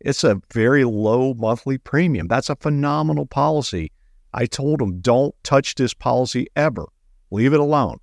It's 0.00 0.24
a 0.24 0.40
very 0.52 0.84
low 0.84 1.34
monthly 1.34 1.78
premium. 1.78 2.28
That's 2.28 2.50
a 2.50 2.56
phenomenal 2.56 3.26
policy. 3.26 3.92
I 4.32 4.46
told 4.46 4.80
them, 4.80 5.00
don't 5.00 5.34
touch 5.42 5.74
this 5.74 5.94
policy 5.94 6.46
ever 6.56 6.86
leave 7.30 7.52
it 7.52 7.60
alone. 7.60 7.98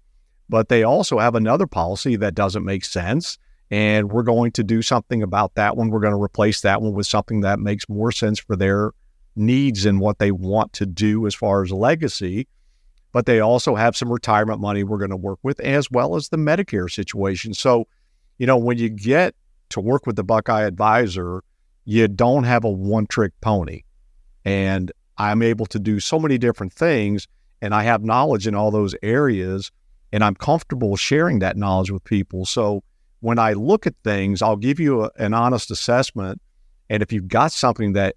But 0.47 0.69
they 0.69 0.83
also 0.83 1.19
have 1.19 1.35
another 1.35 1.67
policy 1.67 2.15
that 2.17 2.35
doesn't 2.35 2.63
make 2.63 2.85
sense. 2.85 3.37
And 3.71 4.11
we're 4.11 4.23
going 4.23 4.51
to 4.53 4.63
do 4.63 4.81
something 4.81 5.23
about 5.23 5.55
that 5.55 5.75
one. 5.75 5.89
We're 5.89 5.99
going 5.99 6.13
to 6.13 6.21
replace 6.21 6.61
that 6.61 6.81
one 6.81 6.93
with 6.93 7.07
something 7.07 7.41
that 7.41 7.59
makes 7.59 7.89
more 7.89 8.11
sense 8.11 8.39
for 8.39 8.55
their 8.55 8.91
needs 9.35 9.85
and 9.85 9.99
what 9.99 10.19
they 10.19 10.31
want 10.31 10.73
to 10.73 10.85
do 10.85 11.25
as 11.25 11.33
far 11.33 11.63
as 11.63 11.71
legacy. 11.71 12.47
But 13.11 13.25
they 13.25 13.39
also 13.39 13.75
have 13.75 13.95
some 13.95 14.11
retirement 14.11 14.59
money 14.59 14.83
we're 14.83 14.97
going 14.97 15.09
to 15.09 15.17
work 15.17 15.39
with, 15.41 15.59
as 15.61 15.89
well 15.89 16.15
as 16.15 16.29
the 16.29 16.37
Medicare 16.37 16.91
situation. 16.91 17.53
So, 17.53 17.87
you 18.37 18.45
know, 18.45 18.57
when 18.57 18.77
you 18.77 18.89
get 18.89 19.33
to 19.69 19.79
work 19.79 20.05
with 20.05 20.15
the 20.15 20.23
Buckeye 20.23 20.63
advisor, 20.63 21.41
you 21.85 22.07
don't 22.07 22.43
have 22.43 22.65
a 22.65 22.69
one 22.69 23.07
trick 23.07 23.31
pony. 23.41 23.81
And 24.43 24.91
I'm 25.17 25.41
able 25.41 25.65
to 25.67 25.79
do 25.79 25.99
so 25.99 26.19
many 26.19 26.37
different 26.37 26.73
things 26.73 27.27
and 27.61 27.73
I 27.73 27.83
have 27.83 28.03
knowledge 28.03 28.47
in 28.47 28.55
all 28.55 28.69
those 28.69 28.95
areas 29.01 29.71
and 30.11 30.23
I'm 30.23 30.35
comfortable 30.35 30.95
sharing 30.97 31.39
that 31.39 31.57
knowledge 31.57 31.89
with 31.89 32.03
people. 32.03 32.45
So 32.45 32.83
when 33.19 33.39
I 33.39 33.53
look 33.53 33.87
at 33.87 33.95
things, 34.03 34.41
I'll 34.41 34.55
give 34.55 34.79
you 34.79 35.05
a, 35.05 35.11
an 35.17 35.33
honest 35.33 35.71
assessment. 35.71 36.41
And 36.89 37.01
if 37.01 37.11
you've 37.11 37.27
got 37.27 37.51
something 37.51 37.93
that 37.93 38.15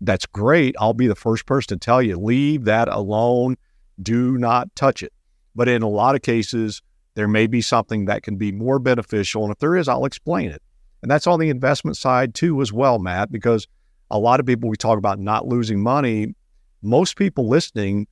that's 0.00 0.26
great, 0.26 0.74
I'll 0.78 0.94
be 0.94 1.06
the 1.06 1.14
first 1.14 1.46
person 1.46 1.78
to 1.78 1.84
tell 1.84 2.02
you, 2.02 2.16
leave 2.16 2.64
that 2.64 2.88
alone. 2.88 3.56
Do 4.02 4.36
not 4.38 4.74
touch 4.76 5.02
it. 5.02 5.12
But 5.54 5.68
in 5.68 5.82
a 5.82 5.88
lot 5.88 6.14
of 6.14 6.22
cases, 6.22 6.82
there 7.14 7.28
may 7.28 7.46
be 7.46 7.62
something 7.62 8.04
that 8.06 8.22
can 8.22 8.36
be 8.36 8.52
more 8.52 8.78
beneficial. 8.78 9.42
And 9.42 9.52
if 9.52 9.58
there 9.58 9.74
is, 9.74 9.88
I'll 9.88 10.04
explain 10.04 10.50
it. 10.50 10.62
And 11.02 11.10
that's 11.10 11.26
on 11.26 11.40
the 11.40 11.50
investment 11.50 11.96
side 11.96 12.34
too, 12.34 12.60
as 12.60 12.72
well, 12.72 12.98
Matt, 12.98 13.32
because 13.32 13.66
a 14.10 14.18
lot 14.18 14.40
of 14.40 14.46
people 14.46 14.68
we 14.68 14.76
talk 14.76 14.98
about 14.98 15.18
not 15.18 15.46
losing 15.46 15.82
money. 15.82 16.34
Most 16.82 17.16
people 17.16 17.48
listening 17.48 18.06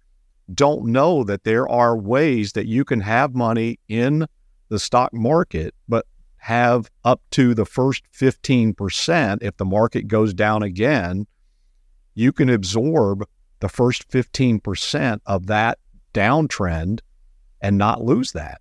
don't 0.52 0.86
know 0.86 1.24
that 1.24 1.44
there 1.44 1.68
are 1.68 1.96
ways 1.96 2.52
that 2.52 2.66
you 2.66 2.84
can 2.84 3.00
have 3.00 3.34
money 3.34 3.78
in 3.88 4.26
the 4.68 4.78
stock 4.78 5.12
market, 5.12 5.74
but 5.88 6.06
have 6.44 6.90
up 7.04 7.22
to 7.30 7.54
the 7.54 7.64
first 7.64 8.04
15%. 8.12 9.38
If 9.40 9.56
the 9.56 9.64
market 9.64 10.08
goes 10.08 10.34
down 10.34 10.62
again, 10.62 11.26
you 12.14 12.32
can 12.32 12.50
absorb 12.50 13.24
the 13.60 13.68
first 13.70 14.06
15% 14.10 15.20
of 15.24 15.46
that 15.46 15.78
downtrend 16.12 17.00
and 17.62 17.78
not 17.78 18.04
lose 18.04 18.32
that. 18.32 18.60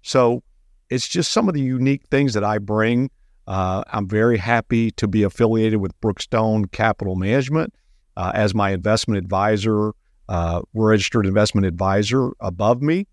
So 0.00 0.42
it's 0.88 1.06
just 1.06 1.30
some 1.30 1.46
of 1.46 1.52
the 1.52 1.60
unique 1.60 2.06
things 2.06 2.32
that 2.32 2.42
I 2.42 2.56
bring. 2.56 3.10
Uh, 3.46 3.82
I'm 3.92 4.08
very 4.08 4.38
happy 4.38 4.90
to 4.92 5.06
be 5.06 5.22
affiliated 5.22 5.78
with 5.78 6.00
Brookstone 6.00 6.72
Capital 6.72 7.16
Management 7.16 7.74
uh, 8.16 8.32
as 8.34 8.54
my 8.54 8.70
investment 8.70 9.18
advisor 9.18 9.92
uh, 10.30 10.62
registered 10.72 11.26
investment 11.26 11.66
advisor 11.66 12.30
above 12.40 12.80
me. 12.80 13.06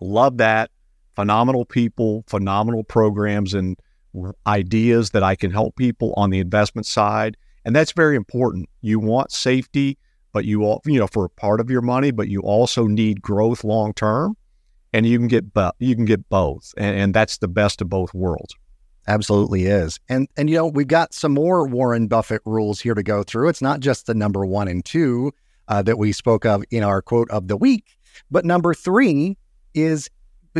Love 0.00 0.36
that. 0.36 0.70
Phenomenal 1.20 1.66
people, 1.66 2.24
phenomenal 2.28 2.82
programs, 2.82 3.52
and 3.52 3.76
ideas 4.46 5.10
that 5.10 5.22
I 5.22 5.36
can 5.36 5.50
help 5.50 5.76
people 5.76 6.14
on 6.16 6.30
the 6.30 6.38
investment 6.38 6.86
side. 6.86 7.36
And 7.62 7.76
that's 7.76 7.92
very 7.92 8.16
important. 8.16 8.70
You 8.80 8.98
want 8.98 9.30
safety, 9.30 9.98
but 10.32 10.46
you 10.46 10.64
all, 10.64 10.80
you 10.86 10.98
know, 10.98 11.06
for 11.06 11.26
a 11.26 11.28
part 11.28 11.60
of 11.60 11.68
your 11.68 11.82
money, 11.82 12.10
but 12.10 12.28
you 12.28 12.40
also 12.40 12.86
need 12.86 13.20
growth 13.20 13.64
long 13.64 13.92
term. 13.92 14.34
And 14.94 15.04
you 15.04 15.18
can 15.18 15.28
get 15.28 15.52
bo- 15.52 15.72
you 15.78 15.94
can 15.94 16.06
get 16.06 16.26
both, 16.30 16.72
and, 16.78 16.98
and 16.98 17.14
that's 17.14 17.36
the 17.38 17.48
best 17.48 17.82
of 17.82 17.90
both 17.90 18.14
worlds. 18.14 18.54
Absolutely 19.06 19.66
is. 19.66 20.00
And 20.08 20.26
and 20.38 20.48
you 20.48 20.56
know, 20.56 20.66
we've 20.68 20.88
got 20.88 21.12
some 21.12 21.32
more 21.32 21.68
Warren 21.68 22.08
Buffett 22.08 22.40
rules 22.46 22.80
here 22.80 22.94
to 22.94 23.02
go 23.02 23.22
through. 23.22 23.50
It's 23.50 23.62
not 23.62 23.80
just 23.80 24.06
the 24.06 24.14
number 24.14 24.44
1 24.46 24.68
and 24.68 24.82
2 24.84 25.30
uh, 25.68 25.82
that 25.82 25.98
we 25.98 26.12
spoke 26.12 26.46
of 26.46 26.64
in 26.70 26.82
our 26.82 27.02
quote 27.02 27.30
of 27.30 27.46
the 27.46 27.58
week. 27.58 27.98
But 28.30 28.44
number 28.44 28.74
three 28.74 29.36
is 29.74 30.10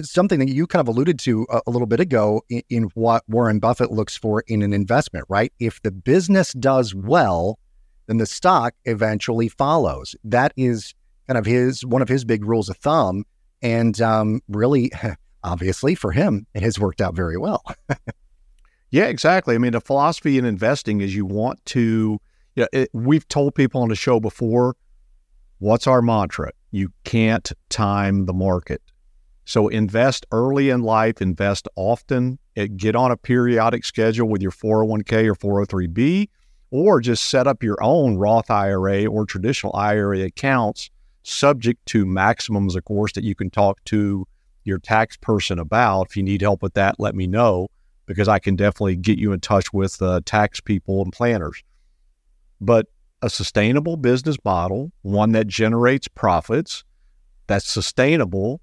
something 0.02 0.38
that 0.38 0.49
you 0.49 0.66
kind 0.66 0.80
of 0.80 0.88
alluded 0.88 1.18
to 1.20 1.47
a, 1.50 1.61
a 1.66 1.70
little 1.70 1.87
bit 1.87 2.00
ago 2.00 2.42
in, 2.49 2.62
in, 2.68 2.82
what 2.94 3.22
Warren 3.29 3.59
Buffett 3.59 3.90
looks 3.90 4.16
for 4.16 4.42
in 4.46 4.62
an 4.62 4.72
investment, 4.72 5.26
right? 5.29 5.53
If 5.59 5.83
the 5.83 5.90
business 5.90 6.53
does 6.53 6.94
well, 6.94 7.59
then 8.07 8.18
the 8.18 8.26
stock 8.26 8.74
eventually 8.85 9.48
follows. 9.48 10.14
That 10.24 10.53
is 10.57 10.94
kind 11.26 11.38
of 11.38 11.46
his 11.46 11.85
one 11.85 12.03
of 12.03 12.09
his 12.09 12.24
big 12.24 12.44
rules 12.44 12.68
of 12.68 12.76
thumb, 12.76 13.24
and 13.62 14.00
um, 14.00 14.40
really, 14.48 14.90
obviously, 15.44 15.94
for 15.94 16.12
him, 16.12 16.46
it 16.55 16.62
has 16.62 16.79
worked 16.79 17.00
out 17.00 17.14
very 17.14 17.37
well. 17.37 17.62
yeah, 18.90 19.07
exactly. 19.07 19.55
I 19.55 19.59
mean, 19.59 19.72
the 19.72 19.81
philosophy 19.81 20.38
in 20.38 20.44
investing 20.44 21.00
is 21.00 21.14
you 21.14 21.24
want 21.26 21.64
to. 21.66 22.18
You 22.57 22.66
know, 22.72 22.87
we've 22.92 23.26
told 23.29 23.55
people 23.55 23.81
on 23.81 23.88
the 23.88 23.94
show 23.94 24.18
before 24.18 24.74
What's 25.61 25.87
our 25.87 26.00
mantra? 26.00 26.53
You 26.70 26.90
can't 27.05 27.53
time 27.68 28.24
the 28.24 28.33
market. 28.33 28.81
So 29.51 29.67
invest 29.67 30.27
early 30.31 30.71
in 30.71 30.85
life, 30.85 31.21
invest 31.21 31.67
often, 31.75 32.39
eh, 32.55 32.69
get 32.69 32.95
on 32.95 33.11
a 33.11 33.17
periodic 33.17 33.85
schedule 33.85 34.29
with 34.29 34.41
your 34.41 34.53
401k 34.53 35.27
or 35.27 35.35
403b, 35.35 36.29
or 36.71 37.01
just 37.01 37.25
set 37.25 37.49
up 37.49 37.61
your 37.61 37.77
own 37.83 38.17
Roth 38.17 38.49
IRA 38.49 39.07
or 39.07 39.27
traditional 39.27 39.75
IRA 39.75 40.21
accounts, 40.21 40.89
subject 41.25 41.85
to 41.87 42.07
maximums, 42.07 42.77
of 42.77 42.85
course, 42.85 43.13
that 43.15 43.25
you 43.25 43.35
can 43.35 43.51
talk 43.51 43.83
to 43.87 44.25
your 44.63 44.79
tax 44.79 45.17
person 45.17 45.59
about. 45.59 46.07
If 46.11 46.17
you 46.17 46.23
need 46.23 46.43
help 46.43 46.63
with 46.63 46.75
that, 46.75 47.01
let 47.01 47.17
me 47.17 47.27
know 47.27 47.71
because 48.07 48.29
I 48.29 48.39
can 48.39 48.55
definitely 48.55 48.95
get 48.95 49.19
you 49.19 49.33
in 49.33 49.41
touch 49.41 49.73
with 49.73 50.01
uh, 50.01 50.21
tax 50.25 50.61
people 50.61 51.03
and 51.03 51.13
planners. 51.13 51.61
But 52.61 52.87
a 53.21 53.29
sustainable 53.29 53.97
business 53.97 54.37
model, 54.45 54.93
one 55.03 55.33
that 55.33 55.49
generates 55.49 56.07
profits, 56.07 56.85
that's 57.49 57.69
sustainable. 57.69 58.61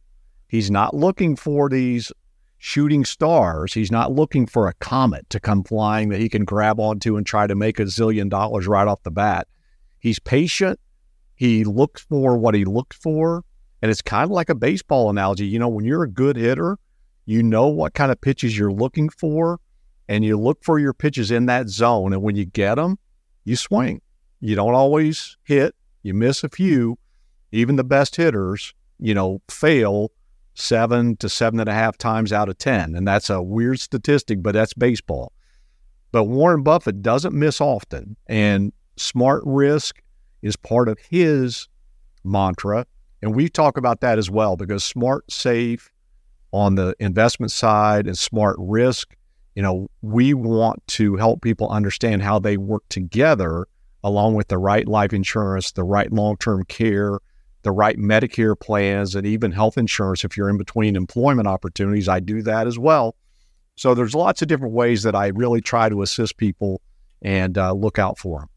He's 0.47 0.71
not 0.71 0.93
looking 0.93 1.35
for 1.35 1.69
these 1.69 2.11
shooting 2.57 3.05
stars. 3.05 3.73
He's 3.73 3.91
not 3.91 4.11
looking 4.11 4.47
for 4.47 4.67
a 4.67 4.73
comet 4.75 5.29
to 5.29 5.39
come 5.39 5.63
flying 5.63 6.09
that 6.09 6.19
he 6.19 6.29
can 6.29 6.45
grab 6.45 6.79
onto 6.79 7.17
and 7.17 7.25
try 7.25 7.47
to 7.47 7.55
make 7.55 7.79
a 7.79 7.83
zillion 7.83 8.29
dollars 8.29 8.67
right 8.67 8.87
off 8.87 9.03
the 9.03 9.11
bat. 9.11 9.47
He's 9.99 10.19
patient. 10.19 10.79
He 11.35 11.63
looks 11.63 12.01
for 12.01 12.37
what 12.37 12.55
he 12.55 12.65
looks 12.65 12.97
for. 12.97 13.43
And 13.81 13.91
it's 13.91 14.01
kind 14.01 14.23
of 14.23 14.31
like 14.31 14.49
a 14.49 14.55
baseball 14.55 15.09
analogy. 15.09 15.45
You 15.45 15.59
know, 15.59 15.67
when 15.67 15.85
you're 15.85 16.03
a 16.03 16.09
good 16.09 16.35
hitter, 16.35 16.79
you 17.25 17.43
know 17.43 17.67
what 17.67 17.93
kind 17.93 18.11
of 18.11 18.19
pitches 18.21 18.57
you're 18.57 18.71
looking 18.71 19.09
for, 19.09 19.59
and 20.07 20.23
you 20.23 20.39
look 20.39 20.63
for 20.63 20.79
your 20.79 20.93
pitches 20.93 21.29
in 21.29 21.45
that 21.47 21.67
zone. 21.67 22.13
And 22.13 22.23
when 22.23 22.37
you 22.37 22.45
get 22.45 22.75
them, 22.75 22.97
you 23.43 23.55
swing. 23.55 24.01
You 24.39 24.55
don't 24.55 24.73
always 24.73 25.37
hit, 25.43 25.75
you 26.03 26.13
miss 26.13 26.43
a 26.43 26.49
few. 26.49 26.97
Even 27.51 27.75
the 27.75 27.83
best 27.83 28.15
hitters, 28.15 28.73
you 28.99 29.13
know, 29.13 29.41
fail 29.49 30.11
seven 30.57 31.15
to 31.17 31.29
seven 31.29 31.59
and 31.59 31.69
a 31.69 31.73
half 31.73 31.97
times 31.97 32.33
out 32.33 32.49
of 32.49 32.57
10. 32.57 32.95
And 32.95 33.07
that's 33.07 33.29
a 33.29 33.41
weird 33.41 33.79
statistic, 33.79 34.41
but 34.41 34.53
that's 34.53 34.73
baseball. 34.73 35.31
But 36.11 36.25
Warren 36.25 36.63
Buffett 36.63 37.01
doesn't 37.01 37.35
miss 37.35 37.61
often. 37.61 38.17
And 38.27 38.73
smart 38.95 39.43
risk 39.45 40.01
is 40.41 40.55
part 40.55 40.89
of 40.89 40.97
his 41.09 41.67
mantra. 42.23 42.87
And 43.21 43.35
we 43.35 43.49
talk 43.49 43.77
about 43.77 44.01
that 44.01 44.17
as 44.17 44.31
well 44.31 44.57
because 44.57 44.83
smart 44.83 45.31
safe 45.31 45.91
on 46.51 46.75
the 46.75 46.95
investment 46.99 47.51
side 47.51 48.07
and 48.07 48.17
smart 48.17 48.55
risk, 48.59 49.15
you 49.53 49.61
know, 49.61 49.87
we 50.01 50.33
want 50.33 50.85
to 50.87 51.17
help 51.17 51.41
people 51.41 51.69
understand 51.69 52.23
how 52.23 52.39
they 52.39 52.57
work 52.57 52.83
together 52.89 53.67
along 54.03 54.33
with 54.33 54.47
the 54.47 54.57
right 54.57 54.87
life 54.87 55.13
insurance, 55.13 55.71
the 55.71 55.83
right 55.83 56.11
long 56.11 56.37
term 56.37 56.63
care, 56.63 57.19
the 57.67 57.71
right 57.73 57.97
Medicare 57.97 58.57
plans, 58.57 59.13
and 59.13 59.27
even 59.27 59.51
health 59.51 59.77
insurance 59.77 60.23
if 60.23 60.37
you're 60.37 60.49
in 60.49 60.57
between 60.57 60.95
employment 60.95 61.49
opportunities. 61.49 62.07
I 62.07 62.21
do 62.21 62.41
that 62.43 62.65
as 62.65 62.79
well. 62.79 63.17
So 63.75 63.93
there's 63.93 64.15
lots 64.15 64.41
of 64.41 64.47
different 64.47 64.73
ways 64.73 65.03
that 65.03 65.15
I 65.15 65.27
really 65.27 65.59
try 65.59 65.89
to 65.89 66.01
assist 66.01 66.37
people 66.37 66.79
and 67.21 67.57
uh, 67.57 67.73
look 67.73 67.99
out 67.99 68.17
for 68.17 68.39
them. 68.39 68.49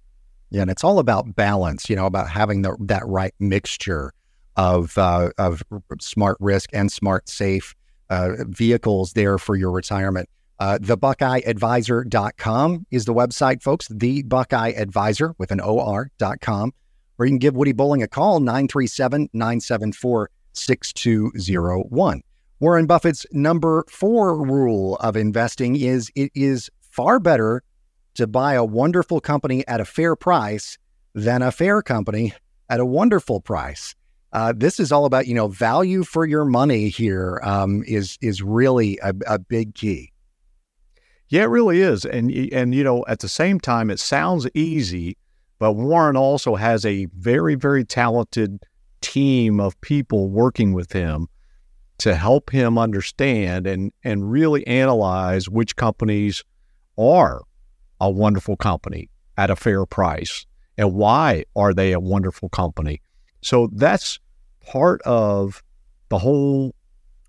Yeah, 0.51 0.63
and 0.63 0.71
it's 0.71 0.85
all 0.85 1.01
about 1.01 1.35
balance. 1.35 1.91
You 1.91 1.97
know, 1.97 2.07
about 2.07 2.31
having 2.31 2.63
the, 2.63 2.77
that 2.83 3.03
right 3.05 3.35
mixture 3.41 4.13
of 4.55 4.97
uh, 4.97 5.31
of 5.39 5.65
smart 6.01 6.37
risk 6.39 6.71
and 6.73 6.93
smart 6.93 7.29
safe 7.29 7.75
uh, 8.11 8.45
vehicles 8.47 9.15
there 9.15 9.39
for 9.39 9.57
your 9.57 9.73
retirement. 9.73 10.29
Uh, 10.61 10.79
thebuckeyeadvisor.com 10.81 12.87
is 12.93 13.07
the 13.07 13.15
website, 13.15 13.61
folks. 13.61 13.89
The 13.89 14.23
Buckeye 14.23 14.75
Advisor 14.77 15.35
with 15.37 15.51
an 15.51 15.59
OR.com. 15.59 16.75
Or 17.21 17.27
you 17.27 17.33
can 17.33 17.39
give 17.39 17.55
Woody 17.55 17.73
Bowling 17.73 18.03
a 18.03 18.09
call, 18.09 18.41
937 18.41 19.29
974 19.35 20.31
6201. 20.55 22.23
Warren 22.61 22.87
Buffett's 22.87 23.27
number 23.31 23.85
four 23.91 24.43
rule 24.43 24.97
of 24.97 25.17
investing 25.17 25.77
is 25.77 26.11
it 26.17 26.33
is 26.35 26.71
far 26.81 27.21
better 27.21 27.63
to 28.15 28.27
buy 28.27 28.55
a 28.55 28.65
wonderful 28.65 29.21
company 29.21 29.69
at 29.69 29.83
a 29.83 29.85
fair 29.85 30.17
price 30.17 30.79
than 31.15 31.43
a 31.43 31.53
fair 31.53 31.83
company 31.83 32.33
at 32.71 32.81
a 32.81 32.87
wonderful 32.87 33.43
price. 33.43 33.95
Uh, 34.33 34.55
this 34.57 34.81
is 34.81 34.91
all 34.91 35.05
about 35.05 35.27
you 35.27 35.35
know 35.35 35.49
value 35.49 36.05
for 36.05 36.25
your 36.25 36.47
money 36.47 36.89
here 36.89 37.39
um, 37.43 37.85
is 37.87 38.17
is 38.23 38.43
really 38.43 38.99
a, 39.03 39.13
a 39.27 39.39
big 39.39 39.75
key. 39.75 40.11
Yeah, 41.29 41.43
it 41.43 41.49
really 41.49 41.83
is. 41.83 42.07
And 42.07 42.31
and 42.53 42.75
you 42.75 42.83
know, 42.83 43.05
at 43.09 43.19
the 43.19 43.29
same 43.29 43.61
time, 43.61 43.91
it 43.91 44.01
sounds 44.01 44.49
easy, 44.55 45.17
but 45.61 45.75
Warren 45.75 46.17
also 46.17 46.57
has 46.57 46.85
a 46.85 47.07
very 47.17 47.55
very 47.55 47.85
talented 47.85 48.65
team 49.01 49.61
of 49.61 49.81
people 49.81 50.29
working 50.29 50.73
with 50.73 50.91
him 50.91 51.29
to 51.99 52.17
help 52.17 52.51
him 52.51 52.77
understand 52.79 53.67
and 53.67 53.93
and 54.03 54.33
really 54.33 54.67
analyze 54.67 55.49
which 55.49 55.77
companies 55.77 56.43
are 56.99 57.43
a 58.01 58.11
wonderful 58.11 58.57
company 58.57 59.09
at 59.37 59.51
a 59.51 59.57
fair 59.57 59.87
price 59.87 60.47
and 60.77 60.95
why 60.95 61.45
are 61.55 61.75
they 61.75 61.93
a 61.93 62.01
wonderful 62.01 62.49
company. 62.49 63.01
So 63.43 63.69
that's 63.73 64.19
part 64.67 65.03
of 65.03 65.63
the 66.09 66.19
whole 66.19 66.75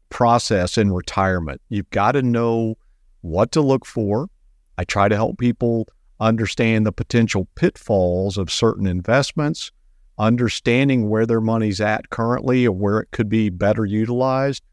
process 0.09 0.77
in 0.77 0.91
retirement. 0.91 1.61
You've 1.69 1.89
got 1.89 2.13
to 2.13 2.21
know 2.21 2.75
what 3.21 3.51
to 3.53 3.61
look 3.61 3.85
for. 3.85 4.29
I 4.77 4.83
try 4.83 5.09
to 5.09 5.15
help 5.15 5.37
people 5.37 5.87
understand 6.21 6.85
the 6.85 6.91
potential 6.91 7.47
pitfalls 7.55 8.37
of 8.37 8.51
certain 8.51 8.85
investments, 8.85 9.71
understanding 10.19 11.09
where 11.09 11.25
their 11.25 11.41
money's 11.41 11.81
at 11.81 12.11
currently 12.11 12.65
or 12.65 12.71
where 12.71 12.99
it 12.99 13.09
could 13.11 13.27
be 13.27 13.49
better 13.49 13.85
utilized, 13.85 14.63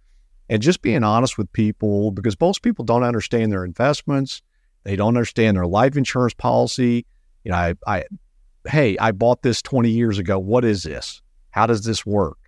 and 0.50 0.62
just 0.62 0.82
being 0.82 1.02
honest 1.02 1.38
with 1.38 1.50
people 1.52 2.10
because 2.10 2.38
most 2.40 2.62
people 2.62 2.84
don't 2.84 3.02
understand 3.02 3.50
their 3.50 3.64
investments. 3.64 4.42
They 4.84 4.94
don't 4.94 5.08
understand 5.08 5.56
their 5.56 5.66
life 5.66 5.96
insurance 5.96 6.34
policy. 6.34 7.06
You 7.44 7.50
know, 7.50 7.56
I, 7.56 7.74
I 7.86 8.04
hey, 8.68 8.96
I 8.98 9.12
bought 9.12 9.42
this 9.42 9.62
20 9.62 9.90
years 9.90 10.18
ago. 10.18 10.38
What 10.38 10.64
is 10.64 10.82
this? 10.82 11.22
How 11.50 11.66
does 11.66 11.84
this 11.84 12.04
work? 12.04 12.38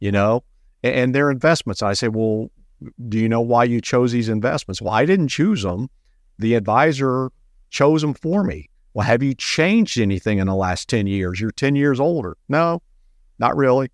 You 0.00 0.12
know, 0.12 0.44
and, 0.82 0.94
and 0.94 1.14
their 1.14 1.30
investments. 1.30 1.82
I 1.82 1.92
say, 1.92 2.08
well, 2.08 2.50
do 3.08 3.18
you 3.18 3.28
know 3.28 3.42
why 3.42 3.64
you 3.64 3.82
chose 3.82 4.12
these 4.12 4.30
investments? 4.30 4.80
Well, 4.80 4.94
I 4.94 5.04
didn't 5.04 5.28
choose 5.28 5.62
them. 5.62 5.90
The 6.38 6.54
advisor 6.54 7.30
chose 7.70 8.02
them 8.02 8.14
for 8.14 8.44
me. 8.44 8.68
Well, 8.92 9.06
have 9.06 9.22
you 9.22 9.34
changed 9.34 9.98
anything 9.98 10.38
in 10.38 10.46
the 10.46 10.54
last 10.54 10.88
10 10.88 11.06
years? 11.06 11.40
You're 11.40 11.52
10 11.52 11.76
years 11.76 12.00
older. 12.00 12.36
No, 12.48 12.82
not 13.38 13.56
really. 13.56 13.88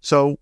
So, 0.00 0.38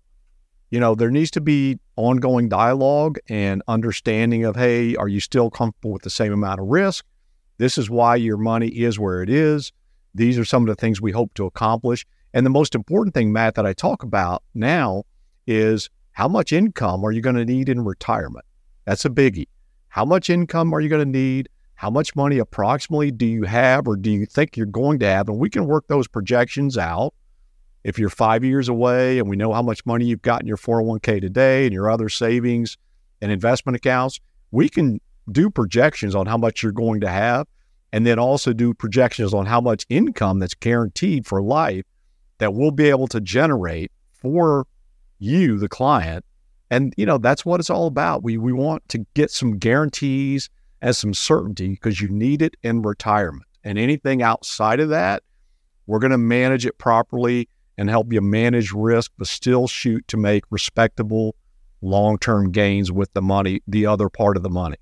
you 0.69 0.79
know, 0.79 0.93
there 0.93 1.09
needs 1.09 1.31
to 1.31 1.41
be 1.41 1.79
ongoing 1.95 2.49
dialogue 2.49 3.17
and 3.29 3.63
understanding 3.67 4.43
of, 4.43 4.55
hey, 4.55 4.95
are 4.95 5.07
you 5.07 5.19
still 5.19 5.49
comfortable 5.49 5.93
with 5.93 6.01
the 6.01 6.09
same 6.09 6.33
amount 6.33 6.59
of 6.59 6.67
risk? 6.67 7.05
This 7.57 7.77
is 7.77 7.89
why 7.89 8.17
your 8.17 8.37
money 8.37 8.67
is 8.67 8.99
where 8.99 9.23
it 9.23 9.29
is. 9.29 9.71
These 10.13 10.37
are 10.37 10.45
some 10.45 10.63
of 10.63 10.67
the 10.67 10.79
things 10.79 11.01
we 11.01 11.11
hope 11.11 11.33
to 11.35 11.45
accomplish. 11.45 12.05
And 12.33 12.45
the 12.45 12.51
most 12.51 12.75
important 12.75 13.13
thing, 13.13 13.31
Matt, 13.31 13.55
that 13.55 13.65
I 13.65 13.73
talk 13.73 14.03
about 14.03 14.43
now 14.53 15.03
is 15.47 15.89
how 16.11 16.27
much 16.27 16.51
income 16.51 17.03
are 17.05 17.11
you 17.11 17.21
going 17.21 17.35
to 17.35 17.45
need 17.45 17.69
in 17.69 17.83
retirement? 17.83 18.45
That's 18.85 19.05
a 19.05 19.09
biggie. 19.09 19.47
How 19.87 20.03
much 20.03 20.29
income 20.29 20.73
are 20.73 20.81
you 20.81 20.89
going 20.89 21.05
to 21.05 21.19
need? 21.19 21.49
How 21.77 21.91
much 21.91 22.15
money 22.15 22.39
approximately 22.39 23.11
do 23.11 23.27
you 23.27 23.43
have 23.43 23.87
or 23.87 23.95
do 23.95 24.09
you 24.09 24.25
think 24.25 24.57
you're 24.57 24.65
going 24.65 24.97
to 24.97 25.05
have? 25.05 25.29
And 25.29 25.37
we 25.37 25.47
can 25.47 25.67
work 25.67 25.87
those 25.87 26.07
projections 26.07 26.75
out. 26.75 27.13
If 27.83 27.99
you're 27.99 28.09
five 28.09 28.43
years 28.43 28.67
away 28.67 29.19
and 29.19 29.29
we 29.29 29.35
know 29.35 29.53
how 29.53 29.61
much 29.61 29.85
money 29.85 30.05
you've 30.05 30.23
got 30.23 30.41
in 30.41 30.47
your 30.47 30.57
401k 30.57 31.21
today 31.21 31.65
and 31.65 31.73
your 31.73 31.91
other 31.91 32.09
savings 32.09 32.77
and 33.21 33.31
investment 33.31 33.75
accounts, 33.75 34.19
we 34.49 34.69
can 34.69 34.99
do 35.31 35.51
projections 35.51 36.15
on 36.15 36.25
how 36.25 36.35
much 36.35 36.63
you're 36.63 36.71
going 36.71 36.99
to 37.01 37.09
have 37.09 37.45
and 37.93 38.07
then 38.07 38.17
also 38.17 38.53
do 38.53 38.73
projections 38.73 39.31
on 39.31 39.45
how 39.45 39.61
much 39.61 39.85
income 39.87 40.39
that's 40.39 40.55
guaranteed 40.55 41.27
for 41.27 41.43
life 41.43 41.85
that 42.39 42.55
we'll 42.55 42.71
be 42.71 42.89
able 42.89 43.07
to 43.07 43.21
generate 43.21 43.91
for 44.11 44.65
you, 45.19 45.59
the 45.59 45.69
client. 45.69 46.25
And, 46.71 46.91
you 46.97 47.05
know, 47.05 47.19
that's 47.19 47.45
what 47.45 47.59
it's 47.59 47.69
all 47.69 47.85
about. 47.85 48.23
We, 48.23 48.39
we 48.39 48.51
want 48.51 48.89
to 48.89 49.05
get 49.13 49.29
some 49.29 49.59
guarantees 49.59 50.49
as 50.81 50.97
some 50.97 51.13
certainty 51.13 51.69
because 51.69 52.01
you 52.01 52.07
need 52.09 52.41
it 52.41 52.55
in 52.63 52.81
retirement. 52.81 53.45
And 53.63 53.77
anything 53.77 54.21
outside 54.21 54.79
of 54.79 54.89
that, 54.89 55.23
we're 55.85 55.99
going 55.99 56.11
to 56.11 56.17
manage 56.17 56.65
it 56.65 56.77
properly 56.77 57.49
and 57.77 57.89
help 57.89 58.11
you 58.11 58.21
manage 58.21 58.71
risk, 58.71 59.11
but 59.17 59.27
still 59.27 59.67
shoot 59.67 60.07
to 60.07 60.17
make 60.17 60.43
respectable 60.49 61.35
long 61.81 62.17
term 62.17 62.51
gains 62.51 62.91
with 62.91 63.13
the 63.13 63.21
money, 63.21 63.61
the 63.67 63.85
other 63.85 64.09
part 64.09 64.37
of 64.37 64.43
the 64.43 64.49
money. 64.49 64.77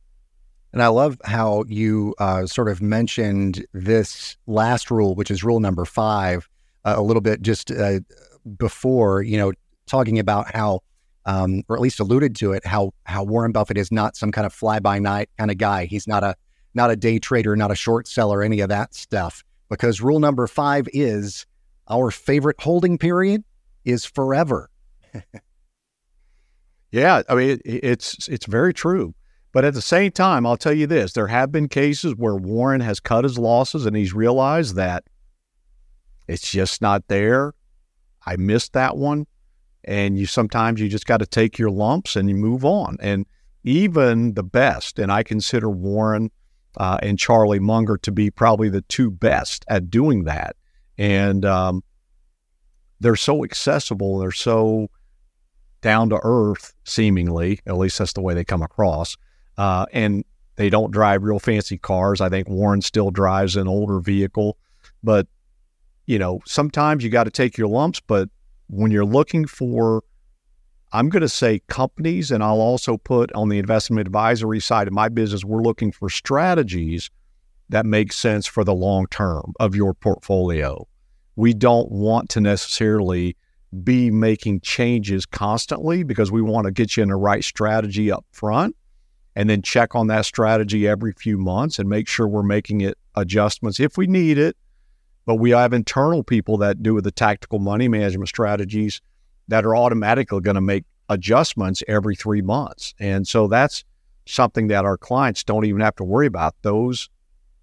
And 0.73 0.81
I 0.81 0.87
love 0.87 1.17
how 1.23 1.63
you 1.67 2.15
uh, 2.19 2.45
sort 2.45 2.67
of 2.67 2.81
mentioned 2.81 3.65
this 3.73 4.35
last 4.45 4.91
rule, 4.91 5.15
which 5.15 5.31
is 5.31 5.43
rule 5.43 5.61
number 5.61 5.85
five, 5.85 6.49
uh, 6.83 6.95
a 6.97 7.01
little 7.01 7.21
bit 7.21 7.41
just 7.41 7.71
uh, 7.71 8.01
before, 8.57 9.21
you 9.21 9.37
know, 9.37 9.53
talking 9.87 10.19
about 10.19 10.53
how 10.53 10.81
um, 11.25 11.63
or 11.67 11.75
at 11.75 11.81
least 11.81 11.99
alluded 11.99 12.35
to 12.37 12.53
it, 12.53 12.65
how 12.65 12.93
how 13.05 13.23
Warren 13.23 13.51
Buffett 13.51 13.77
is 13.77 13.91
not 13.91 14.15
some 14.15 14.31
kind 14.31 14.45
of 14.45 14.53
fly 14.53 14.79
by 14.79 14.99
night 14.99 15.29
kind 15.37 15.51
of 15.51 15.57
guy. 15.57 15.85
He's 15.85 16.07
not 16.07 16.23
a 16.23 16.35
not 16.73 16.91
a 16.91 16.95
day 16.95 17.19
trader, 17.19 17.55
not 17.55 17.71
a 17.71 17.75
short 17.75 18.07
seller, 18.07 18.43
any 18.43 18.59
of 18.59 18.69
that 18.69 18.93
stuff. 18.93 19.43
Because 19.69 20.01
rule 20.01 20.19
number 20.19 20.45
five 20.45 20.87
is 20.93 21.45
our 21.89 22.11
favorite 22.11 22.57
holding 22.59 22.97
period 22.97 23.43
is 23.83 24.05
forever. 24.05 24.69
yeah, 26.91 27.23
I 27.27 27.35
mean 27.35 27.49
it, 27.49 27.61
it's 27.65 28.27
it's 28.27 28.45
very 28.45 28.73
true. 28.73 29.15
But 29.51 29.63
at 29.63 29.73
the 29.73 29.81
same 29.81 30.11
time, 30.11 30.45
I'll 30.45 30.57
tell 30.57 30.73
you 30.73 30.85
this: 30.85 31.13
there 31.13 31.27
have 31.27 31.51
been 31.51 31.69
cases 31.69 32.13
where 32.15 32.35
Warren 32.35 32.81
has 32.81 32.99
cut 32.99 33.23
his 33.23 33.39
losses 33.39 33.85
and 33.85 33.95
he's 33.95 34.13
realized 34.13 34.75
that 34.75 35.05
it's 36.27 36.51
just 36.51 36.81
not 36.81 37.07
there. 37.07 37.53
I 38.27 38.35
missed 38.37 38.73
that 38.73 38.97
one 38.97 39.27
and 39.85 40.17
you 40.17 40.25
sometimes 40.25 40.81
you 40.81 40.89
just 40.89 41.05
got 41.05 41.17
to 41.17 41.25
take 41.25 41.57
your 41.57 41.69
lumps 41.69 42.15
and 42.15 42.29
you 42.29 42.35
move 42.35 42.65
on. 42.65 42.97
And 42.99 43.25
even 43.63 44.33
the 44.33 44.43
best, 44.43 44.99
and 44.99 45.11
I 45.11 45.23
consider 45.23 45.69
Warren 45.69 46.31
uh, 46.77 46.99
and 47.01 47.17
Charlie 47.17 47.59
Munger 47.59 47.97
to 47.99 48.11
be 48.11 48.29
probably 48.29 48.69
the 48.69 48.81
two 48.81 49.09
best 49.09 49.65
at 49.67 49.89
doing 49.89 50.25
that. 50.25 50.55
And 50.97 51.45
um, 51.45 51.83
they're 52.99 53.15
so 53.15 53.43
accessible, 53.43 54.19
they're 54.19 54.31
so 54.31 54.89
down 55.81 56.09
to 56.09 56.19
earth, 56.23 56.73
seemingly. 56.83 57.59
At 57.65 57.77
least 57.77 57.99
that's 57.99 58.13
the 58.13 58.21
way 58.21 58.33
they 58.33 58.43
come 58.43 58.63
across. 58.63 59.15
Uh, 59.57 59.85
and 59.93 60.23
they 60.55 60.69
don't 60.69 60.91
drive 60.91 61.23
real 61.23 61.39
fancy 61.39 61.77
cars. 61.77 62.21
I 62.21 62.29
think 62.29 62.49
Warren 62.49 62.81
still 62.81 63.11
drives 63.11 63.55
an 63.55 63.67
older 63.67 63.99
vehicle, 63.99 64.57
but 65.03 65.27
you 66.07 66.19
know, 66.19 66.39
sometimes 66.45 67.03
you 67.03 67.09
got 67.09 67.23
to 67.23 67.31
take 67.31 67.57
your 67.57 67.67
lumps, 67.67 67.99
but 67.99 68.29
when 68.67 68.91
you're 68.91 69.05
looking 69.05 69.45
for, 69.45 70.03
I'm 70.91 71.09
going 71.09 71.21
to 71.21 71.29
say 71.29 71.61
companies, 71.67 72.31
and 72.31 72.43
I'll 72.43 72.61
also 72.61 72.97
put 72.97 73.31
on 73.33 73.49
the 73.49 73.59
investment 73.59 74.01
advisory 74.01 74.59
side 74.59 74.87
of 74.87 74.93
my 74.93 75.09
business, 75.09 75.43
we're 75.43 75.61
looking 75.61 75.91
for 75.91 76.09
strategies 76.09 77.09
that 77.69 77.85
make 77.85 78.13
sense 78.13 78.45
for 78.45 78.63
the 78.63 78.73
long 78.73 79.07
term 79.07 79.53
of 79.59 79.75
your 79.75 79.93
portfolio. 79.93 80.87
We 81.35 81.53
don't 81.53 81.91
want 81.91 82.29
to 82.29 82.41
necessarily 82.41 83.35
be 83.83 84.09
making 84.09 84.61
changes 84.61 85.25
constantly 85.25 86.03
because 86.03 86.31
we 86.31 86.41
want 86.41 86.65
to 86.65 86.71
get 86.71 86.95
you 86.95 87.03
in 87.03 87.09
the 87.09 87.15
right 87.15 87.43
strategy 87.43 88.11
up 88.11 88.25
front 88.31 88.75
and 89.35 89.49
then 89.49 89.61
check 89.61 89.95
on 89.95 90.07
that 90.07 90.25
strategy 90.25 90.87
every 90.87 91.11
few 91.13 91.37
months 91.37 91.77
and 91.77 91.89
make 91.89 92.07
sure 92.07 92.27
we're 92.27 92.43
making 92.43 92.81
it 92.81 92.97
adjustments 93.15 93.79
if 93.79 93.97
we 93.97 94.07
need 94.07 94.37
it 94.37 94.55
but 95.25 95.35
we 95.35 95.51
have 95.51 95.73
internal 95.73 96.23
people 96.23 96.57
that 96.57 96.83
do 96.83 96.99
the 97.01 97.11
tactical 97.11 97.59
money 97.59 97.87
management 97.87 98.29
strategies 98.29 99.01
that 99.47 99.65
are 99.65 99.75
automatically 99.75 100.41
going 100.41 100.55
to 100.55 100.61
make 100.61 100.85
adjustments 101.09 101.83
every 101.87 102.15
three 102.15 102.41
months. 102.41 102.93
And 102.99 103.27
so 103.27 103.47
that's 103.47 103.83
something 104.25 104.67
that 104.67 104.85
our 104.85 104.97
clients 104.97 105.43
don't 105.43 105.65
even 105.65 105.81
have 105.81 105.95
to 105.97 106.03
worry 106.03 106.27
about 106.27 106.55
those. 106.61 107.09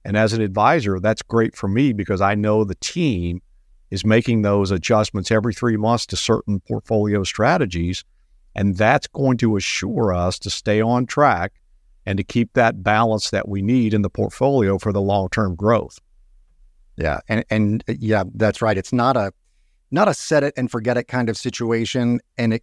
And 0.04 0.16
as 0.16 0.32
an 0.32 0.40
advisor, 0.40 1.00
that's 1.00 1.22
great 1.22 1.56
for 1.56 1.68
me 1.68 1.92
because 1.92 2.20
I 2.20 2.34
know 2.34 2.64
the 2.64 2.74
team 2.76 3.42
is 3.90 4.04
making 4.04 4.42
those 4.42 4.70
adjustments 4.70 5.30
every 5.30 5.54
three 5.54 5.76
months 5.76 6.06
to 6.06 6.16
certain 6.16 6.60
portfolio 6.60 7.22
strategies. 7.24 8.04
And 8.54 8.76
that's 8.76 9.06
going 9.06 9.38
to 9.38 9.56
assure 9.56 10.14
us 10.14 10.38
to 10.40 10.50
stay 10.50 10.80
on 10.80 11.06
track 11.06 11.52
and 12.04 12.16
to 12.16 12.24
keep 12.24 12.52
that 12.54 12.82
balance 12.82 13.30
that 13.30 13.48
we 13.48 13.62
need 13.62 13.94
in 13.94 14.02
the 14.02 14.10
portfolio 14.10 14.78
for 14.78 14.92
the 14.92 15.00
long 15.00 15.28
term 15.30 15.54
growth. 15.54 16.00
Yeah, 17.02 17.18
and 17.26 17.44
and 17.50 17.84
yeah, 17.88 18.22
that's 18.34 18.62
right. 18.62 18.78
It's 18.78 18.92
not 18.92 19.16
a 19.16 19.32
not 19.90 20.06
a 20.06 20.14
set 20.14 20.44
it 20.44 20.54
and 20.56 20.70
forget 20.70 20.96
it 20.96 21.08
kind 21.08 21.28
of 21.28 21.36
situation, 21.36 22.20
and 22.38 22.54
it 22.54 22.62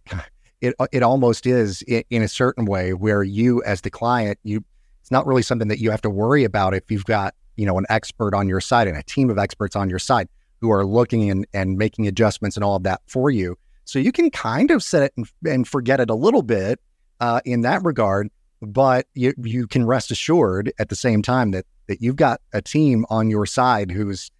it 0.62 0.74
it 0.92 1.02
almost 1.02 1.46
is 1.46 1.82
in 1.82 2.22
a 2.22 2.28
certain 2.28 2.64
way 2.64 2.94
where 2.94 3.22
you 3.22 3.62
as 3.64 3.82
the 3.82 3.90
client, 3.90 4.38
you 4.42 4.64
it's 5.02 5.10
not 5.10 5.26
really 5.26 5.42
something 5.42 5.68
that 5.68 5.78
you 5.78 5.90
have 5.90 6.00
to 6.00 6.08
worry 6.08 6.44
about 6.44 6.72
if 6.72 6.90
you've 6.90 7.04
got 7.04 7.34
you 7.56 7.66
know 7.66 7.76
an 7.76 7.84
expert 7.90 8.34
on 8.34 8.48
your 8.48 8.62
side 8.62 8.88
and 8.88 8.96
a 8.96 9.02
team 9.02 9.28
of 9.28 9.36
experts 9.38 9.76
on 9.76 9.90
your 9.90 9.98
side 9.98 10.26
who 10.62 10.70
are 10.70 10.86
looking 10.86 11.30
and, 11.30 11.46
and 11.52 11.76
making 11.76 12.06
adjustments 12.06 12.56
and 12.56 12.64
all 12.64 12.76
of 12.76 12.82
that 12.84 13.02
for 13.06 13.30
you. 13.30 13.58
So 13.84 13.98
you 13.98 14.10
can 14.10 14.30
kind 14.30 14.70
of 14.70 14.82
set 14.82 15.02
it 15.02 15.12
and, 15.18 15.28
and 15.46 15.68
forget 15.68 16.00
it 16.00 16.08
a 16.08 16.14
little 16.14 16.42
bit 16.42 16.80
uh, 17.20 17.42
in 17.44 17.60
that 17.60 17.84
regard, 17.84 18.30
but 18.62 19.06
you 19.12 19.34
you 19.42 19.66
can 19.66 19.84
rest 19.84 20.10
assured 20.10 20.72
at 20.78 20.88
the 20.88 20.96
same 20.96 21.20
time 21.20 21.50
that 21.50 21.66
that 21.90 22.00
you've 22.00 22.14
got 22.14 22.40
a 22.52 22.62
team 22.62 23.04
on 23.10 23.30
your 23.30 23.44
side 23.44 23.90
who's 23.90 24.30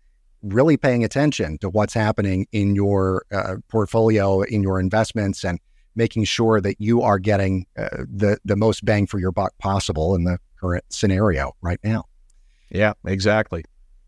really 0.41 0.77
paying 0.77 1.03
attention 1.03 1.59
to 1.59 1.69
what's 1.69 1.93
happening 1.93 2.47
in 2.53 2.77
your 2.77 3.25
uh, 3.33 3.57
portfolio, 3.67 4.43
in 4.43 4.63
your 4.63 4.79
investments, 4.79 5.45
and 5.45 5.59
making 5.97 6.23
sure 6.23 6.61
that 6.61 6.81
you 6.81 7.03
are 7.03 7.19
getting 7.19 7.67
uh, 7.77 8.05
the 8.09 8.39
the 8.45 8.55
most 8.55 8.85
bang 8.85 9.05
for 9.05 9.19
your 9.19 9.33
buck 9.33 9.53
possible 9.59 10.15
in 10.15 10.23
the 10.23 10.39
current 10.61 10.85
scenario 10.91 11.51
right 11.61 11.81
now. 11.83 12.05
Yeah, 12.71 12.93
exactly. 13.05 13.65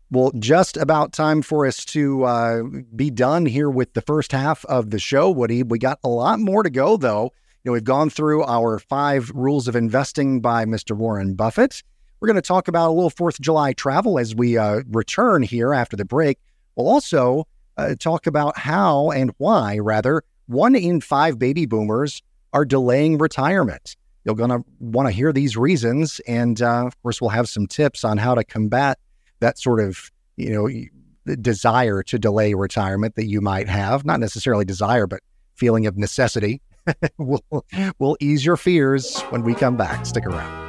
Well, 0.09 0.31
just 0.39 0.77
about 0.77 1.11
time 1.11 1.41
for 1.41 1.65
us 1.67 1.83
to 1.85 2.23
uh, 2.23 2.63
be 2.95 3.09
done 3.09 3.45
here 3.45 3.69
with 3.69 3.93
the 3.93 4.01
first 4.01 4.31
half 4.31 4.63
of 4.65 4.89
the 4.89 4.99
show, 4.99 5.29
Woody. 5.29 5.63
We 5.63 5.79
got 5.79 5.99
a 6.01 6.07
lot 6.07 6.39
more 6.39 6.63
to 6.63 6.69
go, 6.69 6.95
though. 6.95 7.33
You 7.63 7.69
know, 7.69 7.73
we've 7.73 7.83
gone 7.83 8.09
through 8.09 8.45
our 8.45 8.79
five 8.79 9.29
rules 9.35 9.67
of 9.67 9.75
investing 9.75 10.39
by 10.39 10.63
Mr. 10.63 10.95
Warren 10.95 11.35
Buffett. 11.35 11.83
We're 12.23 12.27
going 12.27 12.35
to 12.35 12.41
talk 12.41 12.69
about 12.69 12.87
a 12.87 12.93
little 12.93 13.09
Fourth 13.09 13.37
of 13.37 13.41
July 13.41 13.73
travel 13.73 14.17
as 14.17 14.33
we 14.33 14.57
uh, 14.57 14.83
return 14.89 15.43
here 15.43 15.73
after 15.73 15.97
the 15.97 16.05
break. 16.05 16.39
We'll 16.77 16.87
also 16.87 17.49
uh, 17.75 17.95
talk 17.99 18.27
about 18.27 18.57
how 18.57 19.11
and 19.11 19.33
why, 19.39 19.79
rather, 19.79 20.23
one 20.45 20.73
in 20.73 21.01
five 21.01 21.37
baby 21.37 21.65
boomers 21.65 22.23
are 22.53 22.63
delaying 22.63 23.17
retirement. 23.17 23.97
You're 24.23 24.35
going 24.35 24.51
to 24.51 24.63
want 24.79 25.09
to 25.09 25.11
hear 25.11 25.33
these 25.33 25.57
reasons. 25.57 26.21
And 26.25 26.61
uh, 26.61 26.85
of 26.85 27.01
course, 27.01 27.19
we'll 27.19 27.31
have 27.31 27.49
some 27.49 27.67
tips 27.67 28.05
on 28.05 28.17
how 28.17 28.35
to 28.35 28.45
combat 28.45 28.99
that 29.41 29.59
sort 29.59 29.81
of, 29.81 30.09
you 30.37 30.49
know, 30.49 31.35
desire 31.41 32.03
to 32.03 32.17
delay 32.17 32.53
retirement 32.53 33.15
that 33.15 33.25
you 33.25 33.41
might 33.41 33.67
have. 33.67 34.05
Not 34.05 34.21
necessarily 34.21 34.63
desire, 34.63 35.07
but 35.07 35.19
feeling 35.55 35.87
of 35.87 35.97
necessity. 35.97 36.61
we'll, 37.17 37.43
we'll 37.99 38.15
ease 38.21 38.45
your 38.45 38.55
fears 38.55 39.19
when 39.23 39.43
we 39.43 39.53
come 39.53 39.75
back. 39.75 40.05
Stick 40.05 40.25
around. 40.25 40.62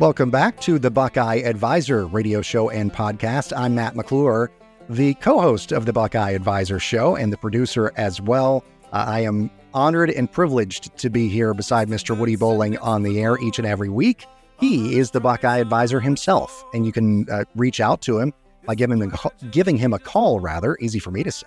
Welcome 0.00 0.30
back 0.30 0.58
to 0.62 0.78
the 0.78 0.90
Buckeye 0.90 1.42
Advisor 1.44 2.06
radio 2.06 2.40
show 2.40 2.70
and 2.70 2.90
podcast. 2.90 3.52
I'm 3.54 3.74
Matt 3.74 3.96
McClure, 3.96 4.50
the 4.88 5.12
co 5.12 5.42
host 5.42 5.72
of 5.72 5.84
the 5.84 5.92
Buckeye 5.92 6.30
Advisor 6.30 6.78
show 6.78 7.16
and 7.16 7.30
the 7.30 7.36
producer 7.36 7.92
as 7.98 8.18
well. 8.18 8.64
Uh, 8.94 9.04
I 9.06 9.20
am 9.20 9.50
honored 9.74 10.08
and 10.08 10.32
privileged 10.32 10.96
to 10.96 11.10
be 11.10 11.28
here 11.28 11.52
beside 11.52 11.88
Mr. 11.88 12.16
Woody 12.16 12.36
Bowling 12.36 12.78
on 12.78 13.02
the 13.02 13.20
air 13.20 13.36
each 13.40 13.58
and 13.58 13.68
every 13.68 13.90
week. 13.90 14.24
He 14.58 14.98
is 14.98 15.10
the 15.10 15.20
Buckeye 15.20 15.58
Advisor 15.58 16.00
himself, 16.00 16.64
and 16.72 16.86
you 16.86 16.92
can 16.92 17.28
uh, 17.30 17.44
reach 17.54 17.78
out 17.78 18.00
to 18.00 18.18
him 18.18 18.32
by 18.64 18.76
giving 18.76 19.02
him, 19.02 19.12
a, 19.12 19.46
giving 19.50 19.76
him 19.76 19.92
a 19.92 19.98
call, 19.98 20.40
rather, 20.40 20.78
easy 20.80 20.98
for 20.98 21.10
me 21.10 21.22
to 21.24 21.30
say. 21.30 21.46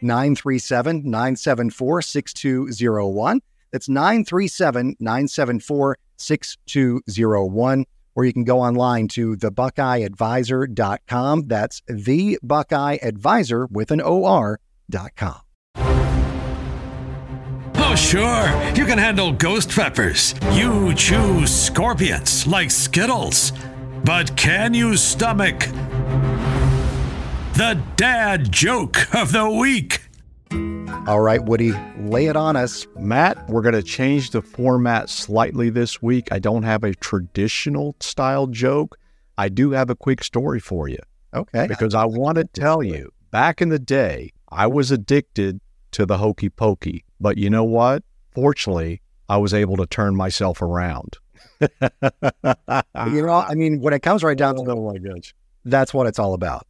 937 0.00 1.02
974 1.04 2.00
6201. 2.00 3.42
That's 3.72 3.90
937 3.90 4.96
974 5.00 5.98
6201, 6.20 7.84
or 8.14 8.24
you 8.24 8.32
can 8.32 8.44
go 8.44 8.60
online 8.60 9.08
to 9.08 9.36
thebuckeyeadvisor.com. 9.36 11.46
That's 11.46 11.82
the 11.88 12.38
Buckeye 12.42 12.98
Advisor 13.02 13.66
with 13.66 13.90
an 13.90 14.00
OR.com. 14.00 15.40
Oh, 17.82 17.94
sure. 17.96 18.46
You 18.74 18.84
can 18.84 18.98
handle 18.98 19.32
ghost 19.32 19.70
peppers. 19.70 20.34
You 20.52 20.94
choose 20.94 21.50
scorpions 21.52 22.46
like 22.46 22.70
Skittles. 22.70 23.52
But 24.04 24.36
can 24.36 24.74
you 24.74 24.96
stomach 24.96 25.60
the 27.54 27.82
dad 27.96 28.52
joke 28.52 29.12
of 29.14 29.32
the 29.32 29.50
week? 29.50 30.02
All 31.06 31.20
right, 31.20 31.42
Woody, 31.42 31.72
lay 31.98 32.26
it 32.26 32.36
on 32.36 32.56
us. 32.56 32.86
Matt, 32.96 33.48
we're 33.48 33.62
going 33.62 33.74
to 33.74 33.82
change 33.82 34.30
the 34.30 34.42
format 34.42 35.08
slightly 35.08 35.70
this 35.70 36.02
week. 36.02 36.28
I 36.30 36.38
don't 36.38 36.62
have 36.62 36.84
a 36.84 36.94
traditional 36.94 37.96
style 38.00 38.46
joke. 38.46 38.98
I 39.38 39.48
do 39.48 39.70
have 39.70 39.88
a 39.90 39.96
quick 39.96 40.22
story 40.22 40.60
for 40.60 40.88
you. 40.88 40.98
Okay. 41.34 41.66
Because 41.66 41.94
I 41.94 42.04
want 42.04 42.36
to 42.36 42.44
tell 42.44 42.82
you, 42.82 43.10
back 43.30 43.62
in 43.62 43.70
the 43.70 43.78
day, 43.78 44.30
I 44.50 44.66
was 44.66 44.90
addicted 44.90 45.60
to 45.92 46.04
the 46.04 46.18
hokey 46.18 46.50
pokey. 46.50 47.04
But 47.18 47.38
you 47.38 47.50
know 47.50 47.64
what? 47.64 48.04
Fortunately, 48.32 49.00
I 49.28 49.38
was 49.38 49.54
able 49.54 49.78
to 49.78 49.86
turn 49.86 50.14
myself 50.14 50.60
around. 50.60 51.16
you 51.60 51.68
know, 53.26 53.44
I 53.48 53.54
mean, 53.54 53.80
when 53.80 53.94
it 53.94 54.02
comes 54.02 54.22
right 54.22 54.38
down 54.38 54.56
to 54.56 54.62
the, 54.62 54.76
oh, 54.76 54.92
my 54.92 54.98
gosh. 54.98 55.34
that's 55.64 55.94
what 55.94 56.06
it's 56.06 56.18
all 56.18 56.34
about. 56.34 56.66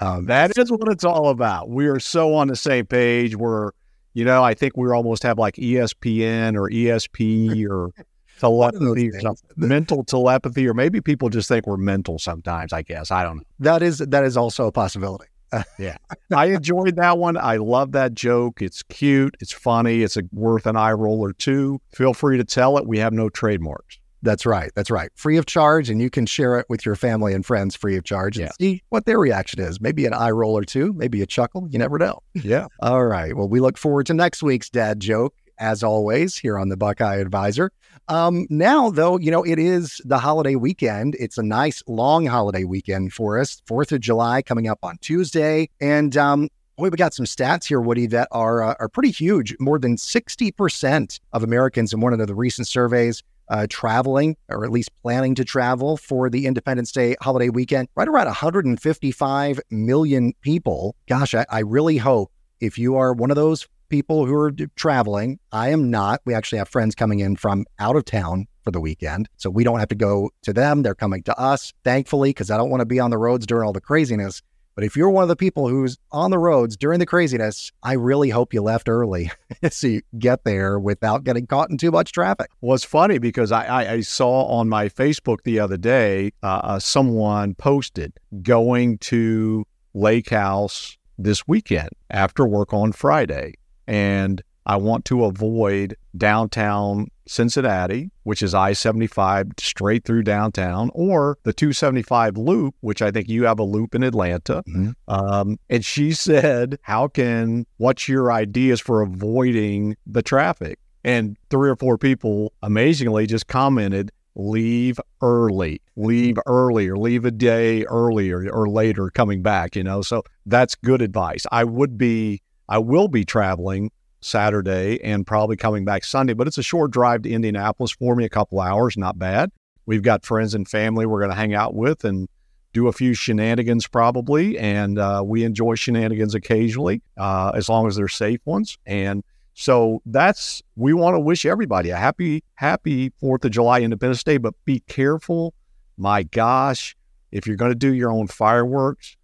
Um, 0.00 0.26
that 0.26 0.56
is 0.58 0.70
what 0.70 0.88
it's 0.88 1.04
all 1.04 1.30
about. 1.30 1.70
We 1.70 1.86
are 1.86 1.98
so 1.98 2.34
on 2.34 2.48
the 2.48 2.56
same 2.56 2.86
page. 2.86 3.34
We're, 3.34 3.70
you 4.14 4.24
know, 4.24 4.42
I 4.42 4.54
think 4.54 4.76
we 4.76 4.90
almost 4.90 5.22
have 5.22 5.38
like 5.38 5.56
ESPN 5.56 6.56
or 6.56 6.68
ESP 6.70 7.66
or 7.70 7.92
telepathy 8.38 9.10
or 9.10 9.20
something, 9.20 9.50
mental 9.56 10.04
telepathy, 10.04 10.68
or 10.68 10.74
maybe 10.74 11.00
people 11.00 11.28
just 11.28 11.48
think 11.48 11.66
we're 11.66 11.76
mental 11.76 12.18
sometimes. 12.18 12.72
I 12.72 12.82
guess 12.82 13.10
I 13.10 13.24
don't 13.24 13.38
know. 13.38 13.42
That 13.60 13.82
is 13.82 13.98
that 13.98 14.24
is 14.24 14.36
also 14.36 14.66
a 14.66 14.72
possibility. 14.72 15.26
yeah, 15.78 15.96
I 16.34 16.46
enjoyed 16.46 16.96
that 16.96 17.18
one. 17.18 17.36
I 17.36 17.56
love 17.56 17.92
that 17.92 18.14
joke. 18.14 18.60
It's 18.60 18.82
cute. 18.82 19.36
It's 19.40 19.52
funny. 19.52 20.02
It's 20.02 20.16
a, 20.16 20.22
worth 20.32 20.66
an 20.66 20.76
eye 20.76 20.92
roll 20.92 21.20
or 21.20 21.32
two. 21.32 21.80
Feel 21.94 22.14
free 22.14 22.36
to 22.36 22.44
tell 22.44 22.76
it. 22.78 22.86
We 22.86 22.98
have 22.98 23.12
no 23.12 23.28
trademarks. 23.28 23.98
That's 24.26 24.44
right. 24.44 24.72
That's 24.74 24.90
right. 24.90 25.10
Free 25.14 25.36
of 25.36 25.46
charge, 25.46 25.88
and 25.88 26.02
you 26.02 26.10
can 26.10 26.26
share 26.26 26.58
it 26.58 26.66
with 26.68 26.84
your 26.84 26.96
family 26.96 27.32
and 27.32 27.46
friends 27.46 27.76
free 27.76 27.96
of 27.96 28.02
charge 28.02 28.36
and 28.36 28.46
yeah. 28.46 28.52
see 28.58 28.82
what 28.88 29.06
their 29.06 29.20
reaction 29.20 29.60
is. 29.60 29.80
Maybe 29.80 30.04
an 30.04 30.12
eye 30.12 30.32
roll 30.32 30.58
or 30.58 30.64
two, 30.64 30.92
maybe 30.94 31.22
a 31.22 31.26
chuckle. 31.26 31.68
You 31.70 31.78
never 31.78 31.96
know. 31.98 32.22
Yeah. 32.46 32.66
All 32.80 33.04
right. 33.04 33.34
Well, 33.34 33.48
we 33.48 33.60
look 33.60 33.78
forward 33.78 34.06
to 34.06 34.14
next 34.14 34.42
week's 34.42 34.68
dad 34.68 35.00
joke, 35.00 35.34
as 35.58 35.82
always, 35.82 36.36
here 36.36 36.58
on 36.58 36.68
the 36.68 36.76
Buckeye 36.76 37.16
Advisor. 37.16 37.72
Um, 38.08 38.46
now, 38.50 38.90
though, 38.90 39.18
you 39.18 39.30
know, 39.30 39.42
it 39.42 39.58
is 39.58 40.00
the 40.04 40.18
holiday 40.18 40.54
weekend. 40.54 41.16
It's 41.18 41.38
a 41.38 41.42
nice 41.42 41.82
long 41.88 42.26
holiday 42.26 42.64
weekend 42.64 43.12
for 43.12 43.38
us. 43.38 43.62
Fourth 43.66 43.90
of 43.90 44.00
July 44.00 44.42
coming 44.42 44.68
up 44.68 44.80
on 44.82 44.98
Tuesday. 44.98 45.70
And 45.80 46.16
um, 46.16 46.48
Boy, 46.76 46.90
we 46.90 46.96
got 46.96 47.14
some 47.14 47.24
stats 47.24 47.64
here, 47.64 47.80
Woody, 47.80 48.06
that 48.08 48.28
are 48.32 48.62
uh, 48.62 48.74
are 48.78 48.88
pretty 48.88 49.10
huge. 49.10 49.56
More 49.58 49.78
than 49.78 49.96
60% 49.96 51.20
of 51.32 51.42
Americans 51.42 51.94
in 51.94 52.00
one 52.00 52.12
of 52.12 52.26
the 52.26 52.34
recent 52.34 52.68
surveys 52.68 53.22
uh, 53.48 53.66
traveling 53.68 54.36
or 54.48 54.64
at 54.64 54.70
least 54.70 54.90
planning 55.02 55.34
to 55.34 55.44
travel 55.44 55.96
for 55.96 56.28
the 56.30 56.46
Independence 56.46 56.92
Day 56.92 57.16
holiday 57.20 57.48
weekend. 57.48 57.88
Right 57.94 58.08
around 58.08 58.26
155 58.26 59.60
million 59.70 60.32
people. 60.40 60.96
Gosh, 61.08 61.34
I, 61.34 61.46
I 61.50 61.60
really 61.60 61.98
hope 61.98 62.30
if 62.60 62.78
you 62.78 62.96
are 62.96 63.12
one 63.12 63.30
of 63.30 63.36
those 63.36 63.66
people 63.88 64.26
who 64.26 64.34
are 64.34 64.52
traveling, 64.74 65.38
I 65.52 65.70
am 65.70 65.90
not. 65.90 66.20
We 66.24 66.34
actually 66.34 66.58
have 66.58 66.68
friends 66.68 66.94
coming 66.94 67.20
in 67.20 67.36
from 67.36 67.66
out 67.78 67.96
of 67.96 68.04
town 68.04 68.46
for 68.64 68.70
the 68.70 68.80
weekend. 68.80 69.28
So 69.36 69.48
we 69.48 69.62
don't 69.62 69.78
have 69.78 69.88
to 69.88 69.94
go 69.94 70.30
to 70.42 70.52
them. 70.52 70.82
They're 70.82 70.94
coming 70.94 71.22
to 71.24 71.38
us, 71.38 71.72
thankfully, 71.84 72.30
because 72.30 72.50
I 72.50 72.56
don't 72.56 72.70
want 72.70 72.80
to 72.80 72.86
be 72.86 72.98
on 72.98 73.10
the 73.10 73.18
roads 73.18 73.46
during 73.46 73.66
all 73.66 73.72
the 73.72 73.80
craziness. 73.80 74.42
But 74.76 74.84
if 74.84 74.94
you're 74.94 75.10
one 75.10 75.22
of 75.22 75.28
the 75.28 75.36
people 75.36 75.68
who's 75.68 75.96
on 76.12 76.30
the 76.30 76.38
roads 76.38 76.76
during 76.76 77.00
the 77.00 77.06
craziness, 77.06 77.72
I 77.82 77.94
really 77.94 78.28
hope 78.28 78.52
you 78.52 78.60
left 78.60 78.90
early 78.90 79.30
so 79.70 79.86
you 79.86 80.02
get 80.18 80.44
there 80.44 80.78
without 80.78 81.24
getting 81.24 81.46
caught 81.46 81.70
in 81.70 81.78
too 81.78 81.90
much 81.90 82.12
traffic. 82.12 82.50
Well, 82.60 82.74
it's 82.74 82.84
funny 82.84 83.18
because 83.18 83.50
I, 83.50 83.64
I, 83.64 83.92
I 83.92 84.00
saw 84.02 84.44
on 84.44 84.68
my 84.68 84.90
Facebook 84.90 85.38
the 85.44 85.58
other 85.58 85.78
day 85.78 86.32
uh, 86.42 86.60
uh, 86.62 86.78
someone 86.78 87.54
posted 87.54 88.12
going 88.42 88.98
to 88.98 89.64
Lake 89.94 90.28
House 90.28 90.98
this 91.16 91.48
weekend 91.48 91.88
after 92.10 92.46
work 92.46 92.74
on 92.74 92.92
Friday. 92.92 93.54
And 93.86 94.42
I 94.66 94.76
want 94.76 95.04
to 95.06 95.24
avoid 95.24 95.96
downtown 96.16 97.08
Cincinnati, 97.26 98.10
which 98.24 98.42
is 98.42 98.52
I 98.52 98.72
75 98.72 99.52
straight 99.58 100.04
through 100.04 100.24
downtown, 100.24 100.90
or 100.92 101.38
the 101.44 101.52
275 101.52 102.36
loop, 102.36 102.74
which 102.80 103.00
I 103.00 103.10
think 103.10 103.28
you 103.28 103.44
have 103.44 103.60
a 103.60 103.64
loop 103.64 103.94
in 103.94 104.02
Atlanta. 104.02 104.62
Mm-hmm. 104.68 104.90
Um, 105.08 105.58
and 105.70 105.84
she 105.84 106.12
said, 106.12 106.78
How 106.82 107.08
can, 107.08 107.66
what's 107.76 108.08
your 108.08 108.32
ideas 108.32 108.80
for 108.80 109.02
avoiding 109.02 109.96
the 110.06 110.22
traffic? 110.22 110.78
And 111.04 111.36
three 111.50 111.70
or 111.70 111.76
four 111.76 111.96
people 111.96 112.52
amazingly 112.62 113.28
just 113.28 113.46
commented, 113.46 114.10
leave 114.34 114.98
early, 115.22 115.80
leave 115.94 116.36
earlier, 116.46 116.96
leave 116.96 117.24
a 117.24 117.30
day 117.30 117.84
earlier 117.84 118.50
or 118.50 118.68
later 118.68 119.10
coming 119.10 119.42
back, 119.42 119.76
you 119.76 119.84
know. 119.84 120.02
So 120.02 120.24
that's 120.44 120.74
good 120.74 121.02
advice. 121.02 121.46
I 121.52 121.62
would 121.62 121.96
be, 121.96 122.42
I 122.68 122.78
will 122.78 123.06
be 123.06 123.24
traveling 123.24 123.92
Saturday 124.26 125.02
and 125.02 125.26
probably 125.26 125.56
coming 125.56 125.84
back 125.84 126.04
Sunday. 126.04 126.34
But 126.34 126.46
it's 126.46 126.58
a 126.58 126.62
short 126.62 126.90
drive 126.90 127.22
to 127.22 127.30
Indianapolis 127.30 127.92
for 127.92 128.14
me, 128.14 128.24
a 128.24 128.28
couple 128.28 128.60
hours, 128.60 128.96
not 128.96 129.18
bad. 129.18 129.50
We've 129.86 130.02
got 130.02 130.24
friends 130.24 130.54
and 130.54 130.68
family 130.68 131.06
we're 131.06 131.20
going 131.20 131.30
to 131.30 131.36
hang 131.36 131.54
out 131.54 131.74
with 131.74 132.04
and 132.04 132.28
do 132.72 132.88
a 132.88 132.92
few 132.92 133.14
shenanigans 133.14 133.86
probably. 133.86 134.58
And 134.58 134.98
uh, 134.98 135.22
we 135.24 135.44
enjoy 135.44 135.76
shenanigans 135.76 136.34
occasionally, 136.34 137.02
uh, 137.16 137.52
as 137.54 137.68
long 137.68 137.86
as 137.86 137.96
they're 137.96 138.08
safe 138.08 138.40
ones. 138.44 138.76
And 138.84 139.22
so 139.54 140.02
that's, 140.04 140.62
we 140.74 140.92
want 140.92 141.14
to 141.14 141.20
wish 141.20 141.46
everybody 141.46 141.90
a 141.90 141.96
happy, 141.96 142.44
happy 142.56 143.10
4th 143.22 143.44
of 143.46 143.52
July 143.52 143.80
Independence 143.80 144.22
Day, 144.22 144.36
but 144.36 144.54
be 144.66 144.80
careful. 144.80 145.54
My 145.96 146.24
gosh, 146.24 146.94
if 147.32 147.46
you're 147.46 147.56
going 147.56 147.70
to 147.70 147.76
do 147.76 147.94
your 147.94 148.10
own 148.10 148.26
fireworks, 148.26 149.16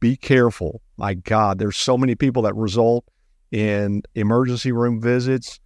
be 0.00 0.16
careful. 0.16 0.80
My 0.96 1.14
God, 1.14 1.58
there's 1.58 1.76
so 1.76 1.98
many 1.98 2.14
people 2.14 2.42
that 2.42 2.54
result 2.56 3.04
in 3.52 4.02
emergency 4.14 4.72
room 4.72 5.00
visits. 5.00 5.60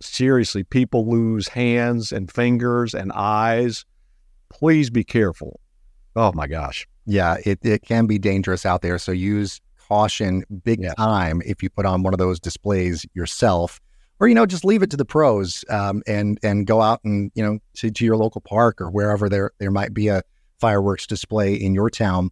Seriously, 0.00 0.64
people 0.64 1.08
lose 1.08 1.48
hands 1.48 2.12
and 2.12 2.30
fingers 2.30 2.94
and 2.94 3.12
eyes. 3.12 3.84
Please 4.50 4.90
be 4.90 5.04
careful. 5.04 5.60
Oh 6.16 6.32
my 6.32 6.46
gosh. 6.46 6.86
Yeah, 7.06 7.36
it, 7.44 7.58
it 7.62 7.82
can 7.82 8.06
be 8.06 8.18
dangerous 8.18 8.66
out 8.66 8.82
there. 8.82 8.98
So 8.98 9.12
use 9.12 9.60
caution 9.88 10.44
big 10.64 10.80
yeah. 10.82 10.94
time 10.94 11.42
if 11.44 11.62
you 11.62 11.68
put 11.68 11.84
on 11.86 12.02
one 12.02 12.14
of 12.14 12.18
those 12.18 12.40
displays 12.40 13.04
yourself 13.14 13.80
or 14.20 14.28
you 14.28 14.34
know 14.34 14.46
just 14.46 14.64
leave 14.64 14.82
it 14.82 14.90
to 14.90 14.96
the 14.96 15.04
pros 15.04 15.64
um, 15.68 16.02
and 16.06 16.38
and 16.42 16.66
go 16.66 16.80
out 16.80 17.00
and 17.04 17.30
you 17.34 17.42
know 17.42 17.58
to, 17.74 17.90
to 17.90 18.04
your 18.04 18.16
local 18.16 18.40
park 18.40 18.80
or 18.80 18.90
wherever 18.90 19.28
there 19.28 19.50
there 19.58 19.70
might 19.70 19.92
be 19.92 20.08
a 20.08 20.22
fireworks 20.60 21.06
display 21.06 21.54
in 21.54 21.74
your 21.74 21.90
town 21.90 22.30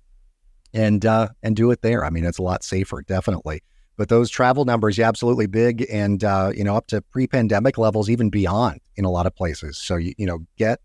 and 0.73 1.05
uh, 1.05 1.29
and 1.43 1.57
do 1.57 1.71
it 1.71 1.83
there. 1.83 2.05
I 2.05 2.11
mean, 2.11 2.25
it's 2.25 2.39
a 2.39 2.43
lot 2.43 2.63
safer, 2.63 3.03
definitely. 3.03 3.63
But 4.01 4.09
those 4.09 4.31
travel 4.31 4.65
numbers, 4.65 4.97
yeah, 4.97 5.09
absolutely 5.09 5.47
big, 5.47 5.87
and 5.91 6.25
uh, 6.25 6.53
you 6.55 6.65
know, 6.65 6.75
up 6.75 6.87
to 6.87 7.03
pre-pandemic 7.03 7.77
levels, 7.77 8.09
even 8.09 8.31
beyond 8.31 8.81
in 8.97 9.05
a 9.05 9.11
lot 9.11 9.27
of 9.27 9.37
places. 9.37 9.77
So 9.77 9.97
you 9.97 10.15
you 10.17 10.25
know, 10.25 10.39
get 10.57 10.81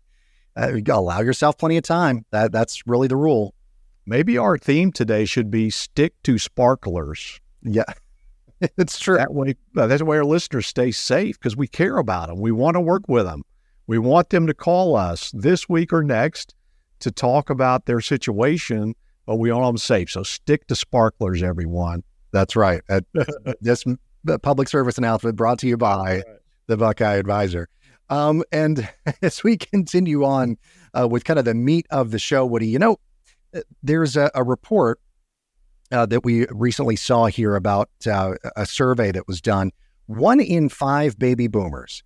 uh, 0.54 0.78
allow 0.86 1.22
yourself 1.22 1.56
plenty 1.56 1.78
of 1.78 1.82
time. 1.82 2.26
That 2.30 2.52
that's 2.52 2.86
really 2.86 3.08
the 3.08 3.16
rule. 3.16 3.54
Maybe 4.04 4.36
our 4.36 4.58
theme 4.58 4.92
today 4.92 5.24
should 5.24 5.50
be 5.50 5.70
stick 5.70 6.12
to 6.24 6.36
sparklers. 6.36 7.40
Yeah. 7.62 7.84
it's 8.60 8.98
true. 8.98 9.16
That 9.16 9.32
way, 9.32 9.54
uh, 9.78 9.86
that's 9.86 10.02
way 10.02 10.18
our 10.18 10.24
listeners 10.26 10.66
stay 10.66 10.90
safe 10.90 11.38
because 11.38 11.56
we 11.56 11.68
care 11.68 11.96
about 11.96 12.28
them. 12.28 12.38
We 12.38 12.52
want 12.52 12.74
to 12.74 12.82
work 12.82 13.04
with 13.08 13.24
them. 13.24 13.44
We 13.86 13.96
want 13.96 14.28
them 14.28 14.46
to 14.46 14.52
call 14.52 14.94
us 14.94 15.30
this 15.32 15.70
week 15.70 15.90
or 15.90 16.02
next 16.02 16.54
to 17.00 17.10
talk 17.10 17.48
about 17.48 17.86
their 17.86 18.02
situation, 18.02 18.94
but 19.24 19.36
we 19.36 19.50
want 19.50 19.64
them 19.64 19.78
safe. 19.78 20.10
So 20.10 20.22
stick 20.22 20.66
to 20.66 20.76
sparklers, 20.76 21.42
everyone. 21.42 22.02
That's 22.36 22.54
right. 22.54 22.82
Uh, 22.90 23.00
this 23.62 23.82
public 24.42 24.68
service 24.68 24.98
announcement 24.98 25.36
brought 25.36 25.58
to 25.60 25.66
you 25.66 25.78
by 25.78 26.16
right. 26.16 26.24
the 26.66 26.76
Buckeye 26.76 27.14
Advisor. 27.14 27.66
Um, 28.10 28.44
and 28.52 28.86
as 29.22 29.42
we 29.42 29.56
continue 29.56 30.22
on 30.22 30.58
uh, 30.92 31.08
with 31.08 31.24
kind 31.24 31.38
of 31.38 31.46
the 31.46 31.54
meat 31.54 31.86
of 31.90 32.10
the 32.10 32.18
show, 32.18 32.44
Woody, 32.44 32.68
you 32.68 32.78
know, 32.78 32.98
uh, 33.54 33.62
there's 33.82 34.18
a, 34.18 34.30
a 34.34 34.44
report 34.44 35.00
uh, 35.90 36.04
that 36.04 36.26
we 36.26 36.44
recently 36.50 36.94
saw 36.94 37.24
here 37.24 37.56
about 37.56 37.88
uh, 38.06 38.34
a 38.54 38.66
survey 38.66 39.12
that 39.12 39.26
was 39.26 39.40
done. 39.40 39.70
One 40.04 40.38
in 40.38 40.68
five 40.68 41.18
baby 41.18 41.46
boomers 41.46 42.02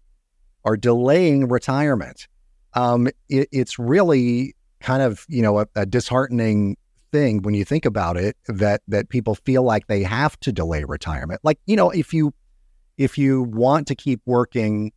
are 0.64 0.76
delaying 0.76 1.48
retirement. 1.48 2.28
Um, 2.74 3.08
it, 3.28 3.48
it's 3.50 3.80
really 3.80 4.54
kind 4.78 5.02
of 5.02 5.26
you 5.28 5.42
know 5.42 5.58
a, 5.58 5.66
a 5.74 5.86
disheartening 5.86 6.76
thing 7.12 7.42
when 7.42 7.54
you 7.54 7.64
think 7.64 7.84
about 7.84 8.16
it 8.16 8.36
that 8.46 8.82
that 8.88 9.08
people 9.08 9.34
feel 9.34 9.62
like 9.62 9.86
they 9.86 10.02
have 10.02 10.38
to 10.40 10.52
delay 10.52 10.84
retirement. 10.84 11.40
Like, 11.42 11.58
you 11.66 11.76
know, 11.76 11.90
if 11.90 12.12
you 12.12 12.32
if 12.98 13.16
you 13.16 13.42
want 13.42 13.86
to 13.88 13.94
keep 13.94 14.20
working, 14.26 14.92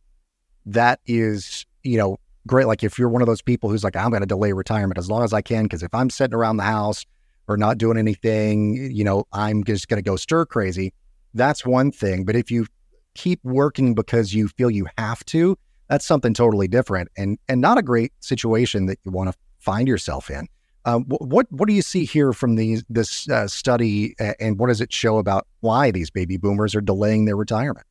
that 0.66 1.00
is, 1.06 1.64
you 1.82 1.96
know, 1.96 2.18
great. 2.46 2.66
Like 2.66 2.82
if 2.82 2.98
you're 2.98 3.08
one 3.08 3.22
of 3.22 3.26
those 3.26 3.42
people 3.42 3.70
who's 3.70 3.84
like, 3.84 3.96
I'm 3.96 4.10
going 4.10 4.22
to 4.22 4.26
delay 4.26 4.52
retirement 4.52 4.98
as 4.98 5.08
long 5.08 5.24
as 5.24 5.32
I 5.32 5.40
can, 5.40 5.64
because 5.64 5.82
if 5.82 5.94
I'm 5.94 6.10
sitting 6.10 6.34
around 6.34 6.58
the 6.58 6.64
house 6.64 7.04
or 7.48 7.56
not 7.56 7.78
doing 7.78 7.98
anything, 7.98 8.90
you 8.92 9.04
know, 9.04 9.24
I'm 9.32 9.64
just 9.64 9.88
going 9.88 10.02
to 10.02 10.08
go 10.08 10.16
stir 10.16 10.46
crazy. 10.46 10.92
That's 11.34 11.64
one 11.64 11.90
thing. 11.92 12.24
But 12.24 12.36
if 12.36 12.50
you 12.50 12.66
keep 13.14 13.40
working 13.42 13.94
because 13.94 14.34
you 14.34 14.48
feel 14.48 14.70
you 14.70 14.86
have 14.98 15.24
to, 15.26 15.56
that's 15.88 16.06
something 16.06 16.34
totally 16.34 16.68
different 16.68 17.10
and 17.16 17.38
and 17.48 17.60
not 17.60 17.78
a 17.78 17.82
great 17.82 18.12
situation 18.20 18.86
that 18.86 18.98
you 19.04 19.10
want 19.10 19.30
to 19.30 19.36
find 19.58 19.88
yourself 19.88 20.30
in. 20.30 20.46
Um, 20.86 21.04
what 21.06 21.46
what 21.50 21.66
do 21.66 21.74
you 21.74 21.82
see 21.82 22.04
here 22.04 22.32
from 22.32 22.56
these 22.56 22.84
this 22.90 23.28
uh, 23.28 23.48
study, 23.48 24.14
and 24.38 24.58
what 24.58 24.68
does 24.68 24.80
it 24.80 24.92
show 24.92 25.18
about 25.18 25.46
why 25.60 25.90
these 25.90 26.10
baby 26.10 26.36
boomers 26.36 26.74
are 26.74 26.82
delaying 26.82 27.24
their 27.24 27.36
retirement? 27.36 27.86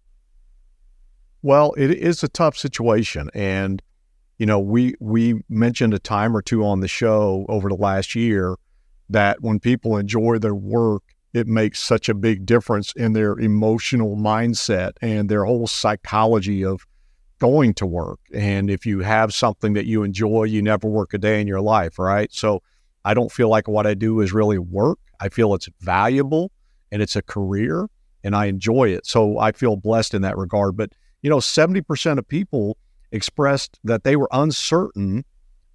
Well, 1.41 1.73
it 1.75 1.91
is 1.91 2.23
a 2.23 2.27
tough 2.27 2.55
situation, 2.55 3.29
and 3.33 3.81
you 4.37 4.45
know 4.45 4.59
we 4.59 4.93
we 4.99 5.41
mentioned 5.49 5.93
a 5.95 5.99
time 5.99 6.37
or 6.37 6.41
two 6.41 6.63
on 6.63 6.81
the 6.81 6.87
show 6.87 7.45
over 7.49 7.67
the 7.67 7.75
last 7.75 8.13
year 8.13 8.57
that 9.09 9.41
when 9.41 9.59
people 9.59 9.97
enjoy 9.97 10.37
their 10.37 10.55
work, 10.55 11.03
it 11.33 11.47
makes 11.47 11.79
such 11.79 12.09
a 12.09 12.13
big 12.13 12.45
difference 12.45 12.93
in 12.93 13.13
their 13.13 13.39
emotional 13.39 14.15
mindset 14.15 14.91
and 15.01 15.29
their 15.29 15.45
whole 15.45 15.67
psychology 15.67 16.63
of 16.63 16.85
going 17.39 17.73
to 17.73 17.85
work. 17.85 18.19
And 18.33 18.69
if 18.69 18.85
you 18.85 18.99
have 18.99 19.33
something 19.33 19.73
that 19.73 19.85
you 19.85 20.03
enjoy, 20.03 20.43
you 20.43 20.61
never 20.61 20.87
work 20.87 21.13
a 21.13 21.17
day 21.17 21.41
in 21.41 21.47
your 21.47 21.59
life, 21.59 21.99
right? 21.99 22.31
So 22.31 22.61
I 23.05 23.13
don't 23.13 23.31
feel 23.31 23.49
like 23.49 23.67
what 23.67 23.85
I 23.85 23.93
do 23.93 24.19
is 24.21 24.33
really 24.33 24.57
work. 24.57 24.99
I 25.19 25.29
feel 25.29 25.53
it's 25.53 25.69
valuable 25.81 26.51
and 26.91 27.01
it's 27.01 27.15
a 27.15 27.21
career 27.21 27.89
and 28.23 28.35
I 28.35 28.45
enjoy 28.45 28.89
it. 28.89 29.05
So 29.05 29.39
I 29.39 29.51
feel 29.51 29.75
blessed 29.75 30.13
in 30.13 30.21
that 30.21 30.37
regard. 30.37 30.77
But, 30.77 30.91
you 31.21 31.29
know, 31.29 31.37
70% 31.37 32.17
of 32.17 32.27
people 32.27 32.77
expressed 33.11 33.79
that 33.83 34.03
they 34.03 34.15
were 34.15 34.29
uncertain 34.31 35.25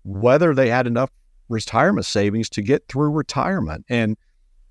whether 0.04 0.54
they 0.54 0.70
had 0.70 0.86
enough 0.86 1.10
retirement 1.48 2.06
savings 2.06 2.48
to 2.50 2.62
get 2.62 2.86
through 2.88 3.10
retirement. 3.10 3.84
And 3.88 4.16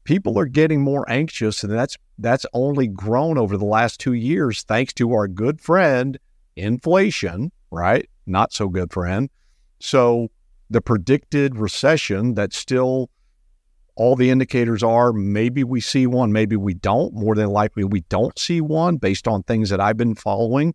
people 0.04 0.40
are 0.40 0.46
getting 0.46 0.82
more 0.82 1.10
anxious 1.10 1.64
and 1.64 1.74
that's 1.74 1.98
that's 2.18 2.46
only 2.54 2.88
grown 2.88 3.38
over 3.38 3.58
the 3.58 3.66
last 3.66 4.00
2 4.00 4.14
years 4.14 4.64
thanks 4.64 4.94
to 4.94 5.14
our 5.14 5.28
good 5.28 5.62
friend 5.62 6.18
inflation, 6.56 7.52
right? 7.72 8.10
Not 8.26 8.54
so 8.54 8.70
good 8.70 8.92
friend. 8.92 9.30
So 9.80 10.30
the 10.70 10.82
predicted 10.82 11.58
recession 11.58 12.34
that 12.36 12.54
still 12.54 13.10
all 13.96 14.16
the 14.16 14.30
indicators 14.30 14.84
are 14.84 15.12
maybe 15.12 15.64
we 15.64 15.82
see 15.82 16.06
one, 16.06 16.32
maybe 16.32 16.56
we 16.56 16.76
don't. 16.76 17.14
More 17.14 17.36
than 17.36 17.50
likely, 17.50 17.84
we 17.84 18.02
don't 18.02 18.38
see 18.38 18.62
one 18.62 18.98
based 18.98 19.28
on 19.28 19.44
things 19.44 19.70
that 19.70 19.82
I've 19.82 19.98
been 19.98 20.16
following. 20.16 20.74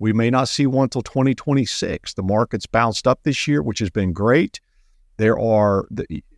We 0.00 0.12
may 0.12 0.28
not 0.28 0.48
see 0.48 0.66
one 0.66 0.84
until 0.84 1.02
2026. 1.02 2.14
The 2.14 2.22
market's 2.22 2.66
bounced 2.66 3.06
up 3.06 3.20
this 3.22 3.46
year, 3.46 3.62
which 3.62 3.78
has 3.78 3.90
been 3.90 4.12
great. 4.12 4.60
There 5.18 5.38
are 5.38 5.86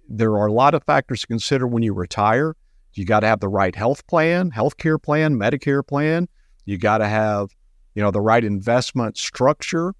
there 0.08 0.32
are 0.32 0.46
a 0.46 0.52
lot 0.52 0.74
of 0.74 0.84
factors 0.84 1.22
to 1.22 1.26
consider 1.26 1.66
when 1.66 1.82
you 1.82 1.94
retire. 1.94 2.54
You 2.92 3.04
got 3.04 3.20
to 3.20 3.26
have 3.26 3.40
the 3.40 3.48
right 3.48 3.74
health 3.74 4.06
plan, 4.06 4.50
health 4.50 4.76
care 4.76 4.98
plan, 4.98 5.38
Medicare 5.38 5.86
plan. 5.86 6.28
You 6.64 6.78
got 6.78 6.98
to 6.98 7.08
have, 7.08 7.54
you 7.94 8.02
know, 8.02 8.10
the 8.10 8.20
right 8.20 8.44
investment 8.44 9.16
structure. 9.16 9.94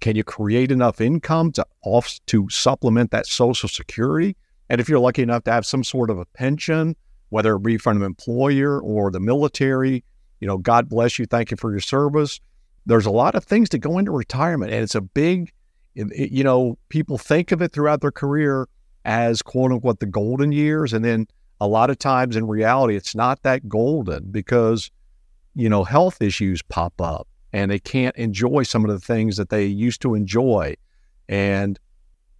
Can 0.00 0.16
you 0.16 0.24
create 0.24 0.72
enough 0.72 1.00
income 1.00 1.52
to 1.52 1.66
off 1.84 2.18
to 2.26 2.48
supplement 2.48 3.10
that 3.10 3.26
Social 3.26 3.68
Security? 3.68 4.36
And 4.68 4.80
if 4.80 4.88
you're 4.88 4.98
lucky 4.98 5.22
enough 5.22 5.44
to 5.44 5.52
have 5.52 5.66
some 5.66 5.84
sort 5.84 6.10
of 6.10 6.18
a 6.18 6.24
pension, 6.24 6.96
whether 7.28 7.56
it 7.56 7.62
be 7.62 7.76
from 7.76 7.98
an 7.98 8.02
employer 8.02 8.80
or 8.80 9.10
the 9.10 9.20
military, 9.20 10.04
you 10.40 10.46
know, 10.46 10.58
God 10.58 10.88
bless 10.88 11.18
you. 11.18 11.26
Thank 11.26 11.50
you 11.50 11.56
for 11.56 11.70
your 11.70 11.80
service. 11.80 12.40
There's 12.86 13.06
a 13.06 13.10
lot 13.10 13.34
of 13.34 13.44
things 13.44 13.68
to 13.70 13.78
go 13.78 13.98
into 13.98 14.10
retirement, 14.10 14.72
and 14.72 14.82
it's 14.82 14.94
a 14.94 15.00
big, 15.00 15.52
it, 15.94 16.30
you 16.30 16.42
know, 16.42 16.78
people 16.88 17.18
think 17.18 17.52
of 17.52 17.60
it 17.60 17.72
throughout 17.72 18.00
their 18.00 18.10
career 18.10 18.68
as 19.04 19.42
quote 19.42 19.70
unquote 19.70 20.00
the 20.00 20.06
golden 20.06 20.50
years, 20.50 20.92
and 20.92 21.04
then 21.04 21.26
a 21.60 21.66
lot 21.66 21.90
of 21.90 21.98
times 21.98 22.36
in 22.36 22.46
reality, 22.46 22.96
it's 22.96 23.14
not 23.14 23.42
that 23.42 23.68
golden 23.68 24.30
because, 24.30 24.90
you 25.54 25.68
know, 25.68 25.84
health 25.84 26.22
issues 26.22 26.62
pop 26.62 26.98
up 27.02 27.28
and 27.52 27.70
they 27.70 27.78
can't 27.78 28.16
enjoy 28.16 28.62
some 28.62 28.84
of 28.84 28.90
the 28.90 29.00
things 29.00 29.36
that 29.36 29.48
they 29.48 29.66
used 29.66 30.02
to 30.02 30.14
enjoy. 30.14 30.74
And 31.28 31.78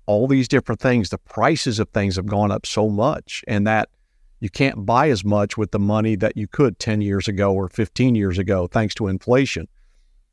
all 0.07 0.27
these 0.27 0.49
different 0.49 0.81
things, 0.81 1.11
the 1.11 1.19
prices 1.19 1.79
of 1.79 1.89
things 1.91 2.17
have 2.17 2.27
gone 2.27 2.51
up 2.51 2.67
so 2.67 2.89
much, 2.89 3.45
and 3.47 3.67
that 3.67 3.89
you 4.41 4.49
can't 4.49 4.87
buy 4.87 5.11
as 5.11 5.25
much 5.25 5.57
with 5.57 5.71
the 5.71 5.79
money 5.79 6.17
that 6.17 6.37
you 6.37 6.49
could 6.49 6.79
10 6.79 7.01
years 7.03 7.29
ago 7.29 7.53
or 7.53 7.69
15 7.69 8.15
years 8.15 8.39
ago, 8.39 8.67
thanks 8.67 8.95
to 8.95 9.07
inflation. 9.07 9.69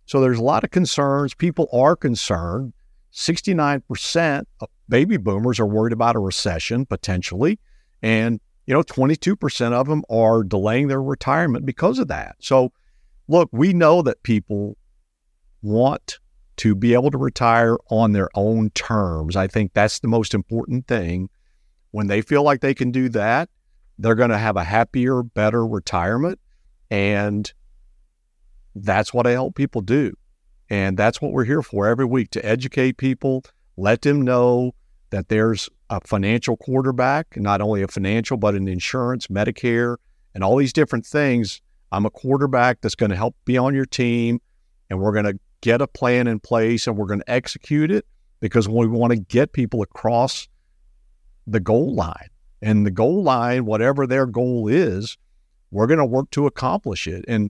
So 0.06 0.22
there's 0.22 0.40
a 0.40 0.44
lot 0.44 0.64
of 0.64 0.72
concerns. 0.72 1.34
People 1.34 1.68
are 1.74 1.96
concerned. 1.96 2.74
69% 3.14 4.46
of 4.62 4.70
baby 4.88 5.18
boomers 5.18 5.60
are 5.60 5.66
worried 5.66 5.92
about 5.92 6.16
a 6.16 6.20
recession 6.20 6.86
potentially. 6.86 7.60
And, 8.02 8.40
you 8.66 8.74
know, 8.74 8.84
22% 8.84 9.72
of 9.74 9.88
them 9.88 10.04
are 10.10 10.44
delaying 10.44 10.88
their 10.88 11.02
retirement 11.02 11.66
because 11.66 12.00
of 12.00 12.08
that. 12.08 12.38
So 12.40 12.72
look, 13.28 13.50
we 13.52 13.74
know 13.74 14.02
that 14.02 14.24
people 14.24 14.78
want 15.62 16.20
to 16.58 16.76
be 16.76 16.94
able 16.94 17.12
to 17.12 17.18
retire 17.18 17.78
on 17.90 18.14
their 18.14 18.30
own 18.34 18.70
terms. 18.72 19.36
I 19.36 19.48
think 19.48 19.74
that's 19.74 20.00
the 20.00 20.08
most 20.08 20.34
important 20.34 20.88
thing. 20.88 21.30
When 21.92 22.08
they 22.08 22.22
feel 22.22 22.44
like 22.44 22.62
they 22.62 22.74
can 22.74 22.92
do 22.92 23.10
that, 23.10 23.50
they're 23.98 24.16
going 24.16 24.30
to 24.30 24.38
have 24.38 24.58
a 24.58 24.64
happier, 24.64 25.24
better 25.24 25.66
retirement. 25.66 26.40
And 26.90 27.52
that's 28.76 29.14
what 29.14 29.28
I 29.28 29.32
help 29.32 29.56
people 29.56 29.82
do. 29.82 30.14
And 30.70 30.98
that's 30.98 31.22
what 31.22 31.32
we're 31.32 31.46
here 31.46 31.62
for 31.62 31.88
every 31.88 32.06
week 32.06 32.32
to 32.32 32.46
educate 32.46 32.98
people, 32.98 33.44
let 33.78 34.02
them 34.02 34.22
know 34.22 34.74
that 35.12 35.30
there's 35.30 35.70
a 35.90 36.02
financial 36.02 36.58
quarterback, 36.58 37.38
not 37.38 37.62
only 37.62 37.82
a 37.82 37.88
financial, 37.88 38.36
but 38.36 38.56
an 38.56 38.68
insurance, 38.68 39.28
Medicare, 39.28 39.98
and 40.36 40.44
all 40.44 40.58
these 40.58 40.74
different 40.74 41.06
things 41.06 41.62
I'm 41.92 42.06
a 42.06 42.10
quarterback 42.10 42.82
that's 42.82 42.96
going 42.96 43.10
to 43.12 43.16
help 43.16 43.36
be 43.46 43.58
on 43.58 43.74
your 43.74 43.86
team, 43.86 44.42
and 44.90 45.00
we're 45.00 45.14
going 45.14 45.26
to 45.26 45.40
get 45.62 45.82
a 45.82 45.88
plan 45.88 46.28
in 46.28 46.40
place 46.40 46.88
and 46.88 46.98
we're 46.98 47.08
going 47.08 47.20
to 47.20 47.32
execute 47.32 47.92
it 47.92 48.06
because 48.40 48.70
we 48.70 48.88
want 48.88 49.12
to 49.12 49.18
get 49.18 49.54
people 49.54 49.82
across 49.82 50.48
the 51.46 51.60
goal 51.60 51.94
line. 51.96 52.30
And 52.62 52.86
the 52.86 52.92
goal 52.92 53.24
line, 53.24 53.66
whatever 53.66 54.06
their 54.06 54.26
goal 54.26 54.68
is, 54.68 55.18
we're 55.72 55.88
going 55.88 56.00
to 56.00 56.06
work 56.06 56.30
to 56.32 56.46
accomplish 56.46 57.08
it. 57.08 57.26
And 57.28 57.50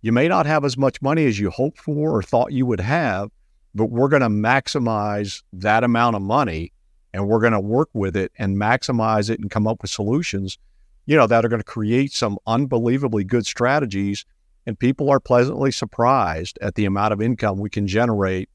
you 0.00 0.12
may 0.12 0.28
not 0.28 0.46
have 0.46 0.64
as 0.64 0.76
much 0.76 1.00
money 1.00 1.26
as 1.26 1.38
you 1.38 1.50
hoped 1.50 1.78
for 1.78 2.16
or 2.16 2.22
thought 2.22 2.52
you 2.52 2.66
would 2.66 2.80
have, 2.80 3.30
but 3.74 3.86
we're 3.86 4.08
going 4.08 4.22
to 4.22 4.28
maximize 4.28 5.42
that 5.52 5.84
amount 5.84 6.16
of 6.16 6.22
money 6.22 6.72
and 7.12 7.28
we're 7.28 7.40
going 7.40 7.52
to 7.52 7.60
work 7.60 7.88
with 7.92 8.16
it 8.16 8.32
and 8.38 8.56
maximize 8.56 9.30
it 9.30 9.40
and 9.40 9.50
come 9.50 9.66
up 9.66 9.82
with 9.82 9.90
solutions, 9.90 10.58
you 11.06 11.16
know, 11.16 11.26
that 11.26 11.44
are 11.44 11.48
going 11.48 11.60
to 11.60 11.64
create 11.64 12.12
some 12.12 12.38
unbelievably 12.46 13.24
good 13.24 13.46
strategies. 13.46 14.24
And 14.66 14.78
people 14.78 15.10
are 15.10 15.20
pleasantly 15.20 15.70
surprised 15.70 16.58
at 16.62 16.74
the 16.74 16.86
amount 16.86 17.12
of 17.12 17.20
income 17.20 17.58
we 17.58 17.70
can 17.70 17.86
generate 17.86 18.48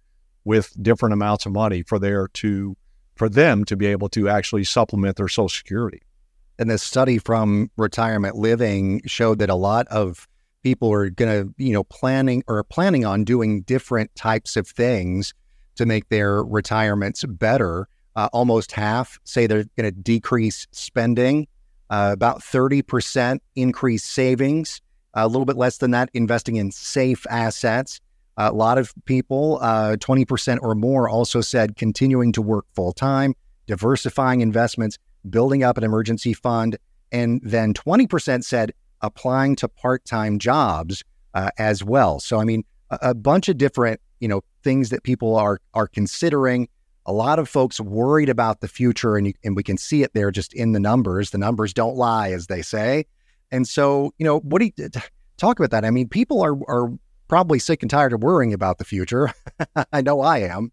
with 0.44 0.74
different 0.82 1.14
amounts 1.14 1.46
of 1.46 1.52
money 1.52 1.84
for 1.84 2.00
their 2.00 2.28
to 2.28 2.76
for 3.16 3.30
them 3.30 3.66
to 3.66 3.76
be 3.76 3.86
able 3.86 4.08
to 4.08 4.30
actually 4.30 4.64
supplement 4.64 5.18
their 5.18 5.28
social 5.28 5.50
security. 5.50 6.02
And 6.58 6.70
this 6.70 6.82
study 6.82 7.18
from 7.18 7.70
retirement 7.78 8.36
living 8.36 9.02
showed 9.06 9.40
that 9.40 9.50
a 9.50 9.56
lot 9.56 9.88
of 9.88 10.26
people 10.64 10.92
are 10.92 11.10
going 11.10 11.30
to, 11.30 11.54
you 11.58 11.74
know, 11.74 11.84
planning 11.84 12.44
or 12.48 12.64
planning 12.64 13.06
on 13.06 13.26
doing 13.26 13.62
different 13.62 14.16
types 14.16 14.56
of 14.56 14.68
things 14.68 15.34
to 15.76 15.86
make 15.86 16.08
their 16.10 16.44
retirements 16.44 17.24
better. 17.26 17.88
Uh, 18.16 18.30
almost 18.34 18.72
half 18.72 19.20
say 19.24 19.48
they're 19.48 19.66
going 19.78 19.86
to 19.86 19.92
decrease 19.92 20.68
spending, 20.72 21.48
uh, 21.90 22.12
about 22.14 22.42
30% 22.42 23.40
increase 23.56 24.04
savings, 24.04 24.82
a 25.14 25.28
little 25.28 25.46
bit 25.46 25.58
less 25.58 25.78
than 25.78 25.92
that, 25.92 26.10
investing 26.14 26.56
in 26.56 26.72
safe 26.72 27.26
assets. 27.30 28.00
A 28.38 28.54
lot 28.54 28.78
of 28.78 28.94
people, 29.06 29.60
uh, 29.62 29.98
20% 29.98 30.60
or 30.62 30.76
more, 30.76 31.10
also 31.10 31.42
said 31.42 31.76
continuing 31.76 32.32
to 32.34 32.42
work 32.42 32.66
full 32.74 32.94
time, 32.94 33.36
diversifying 33.68 34.42
investments, 34.42 34.98
building 35.30 35.64
up 35.64 35.78
an 35.78 35.84
emergency 35.84 36.34
fund. 36.34 36.78
And 37.12 37.42
then 37.44 37.74
20% 37.74 38.44
said 38.44 38.72
applying 39.02 39.56
to 39.58 39.68
part 39.68 40.06
time 40.06 40.40
jobs 40.40 41.04
uh, 41.34 41.50
as 41.58 41.84
well. 41.84 42.20
So, 42.20 42.40
I 42.40 42.44
mean, 42.44 42.64
a, 42.90 43.00
a 43.02 43.14
bunch 43.14 43.50
of 43.50 43.58
different, 43.58 44.00
you 44.20 44.28
know, 44.28 44.42
things 44.64 44.90
that 44.90 45.04
people 45.04 45.36
are 45.36 45.60
are 45.74 45.88
considering. 45.88 46.68
A 47.10 47.14
lot 47.14 47.40
of 47.40 47.50
folks 47.50 47.80
worried 47.80 48.30
about 48.30 48.62
the 48.62 48.68
future, 48.68 49.18
and, 49.18 49.26
you, 49.28 49.34
and 49.44 49.56
we 49.56 49.64
can 49.64 49.78
see 49.78 50.04
it 50.04 50.14
there 50.14 50.30
just 50.30 50.54
in 50.54 50.74
the 50.74 50.80
numbers. 50.80 51.32
The 51.32 51.40
numbers 51.40 51.74
don't 51.74 51.96
lie, 51.96 52.32
as 52.32 52.46
they 52.48 52.62
say. 52.62 53.06
And 53.52 53.68
so, 53.68 54.14
you 54.20 54.26
know, 54.26 54.40
what 54.42 54.60
do 54.60 54.66
you 54.66 54.90
talk 55.38 55.60
about 55.60 55.72
that? 55.72 55.86
I 55.86 55.90
mean, 55.90 56.08
people 56.08 56.42
are 56.42 56.54
are 56.68 56.92
probably 57.28 57.58
sick 57.60 57.82
and 57.82 57.90
tired 57.90 58.14
of 58.14 58.22
worrying 58.22 58.54
about 58.54 58.78
the 58.78 58.86
future. 58.86 59.34
I 59.94 60.02
know 60.02 60.22
I 60.22 60.40
am. 60.40 60.72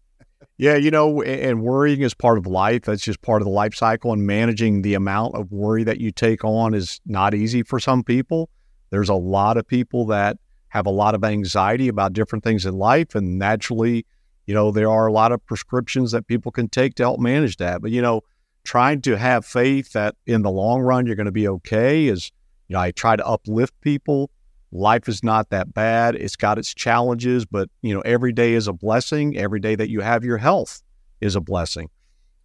Yeah, 0.57 0.75
you 0.75 0.91
know, 0.91 1.21
and 1.21 1.61
worrying 1.61 2.01
is 2.01 2.13
part 2.13 2.37
of 2.37 2.45
life. 2.47 2.83
That's 2.83 3.03
just 3.03 3.21
part 3.21 3.41
of 3.41 3.45
the 3.45 3.51
life 3.51 3.75
cycle. 3.75 4.11
And 4.11 4.25
managing 4.25 4.81
the 4.81 4.95
amount 4.95 5.35
of 5.35 5.51
worry 5.51 5.83
that 5.83 5.99
you 5.99 6.11
take 6.11 6.43
on 6.43 6.73
is 6.73 6.99
not 7.05 7.33
easy 7.33 7.63
for 7.63 7.79
some 7.79 8.03
people. 8.03 8.49
There's 8.89 9.09
a 9.09 9.15
lot 9.15 9.57
of 9.57 9.67
people 9.67 10.05
that 10.07 10.37
have 10.69 10.85
a 10.85 10.91
lot 10.91 11.15
of 11.15 11.23
anxiety 11.23 11.87
about 11.87 12.13
different 12.13 12.43
things 12.43 12.65
in 12.65 12.75
life. 12.75 13.15
And 13.15 13.37
naturally, 13.37 14.05
you 14.47 14.53
know, 14.53 14.71
there 14.71 14.89
are 14.89 15.05
a 15.05 15.13
lot 15.13 15.31
of 15.31 15.45
prescriptions 15.45 16.11
that 16.11 16.25
people 16.25 16.51
can 16.51 16.67
take 16.67 16.95
to 16.95 17.03
help 17.03 17.19
manage 17.19 17.57
that. 17.57 17.81
But, 17.81 17.91
you 17.91 18.01
know, 18.01 18.21
trying 18.63 19.01
to 19.01 19.17
have 19.17 19.45
faith 19.45 19.93
that 19.93 20.15
in 20.25 20.41
the 20.41 20.49
long 20.49 20.81
run 20.81 21.05
you're 21.05 21.15
going 21.15 21.25
to 21.25 21.31
be 21.31 21.47
okay 21.47 22.07
is, 22.07 22.31
you 22.67 22.73
know, 22.73 22.79
I 22.79 22.91
try 22.91 23.15
to 23.15 23.25
uplift 23.25 23.79
people 23.81 24.31
life 24.71 25.07
is 25.07 25.23
not 25.23 25.49
that 25.49 25.73
bad. 25.73 26.15
It's 26.15 26.35
got 26.35 26.57
its 26.57 26.73
challenges, 26.73 27.45
but 27.45 27.69
you 27.81 27.93
know, 27.93 28.01
every 28.01 28.33
day 28.33 28.53
is 28.53 28.67
a 28.67 28.73
blessing. 28.73 29.37
Every 29.37 29.59
day 29.59 29.75
that 29.75 29.89
you 29.89 30.01
have 30.01 30.23
your 30.23 30.37
health 30.37 30.81
is 31.21 31.35
a 31.35 31.41
blessing. 31.41 31.89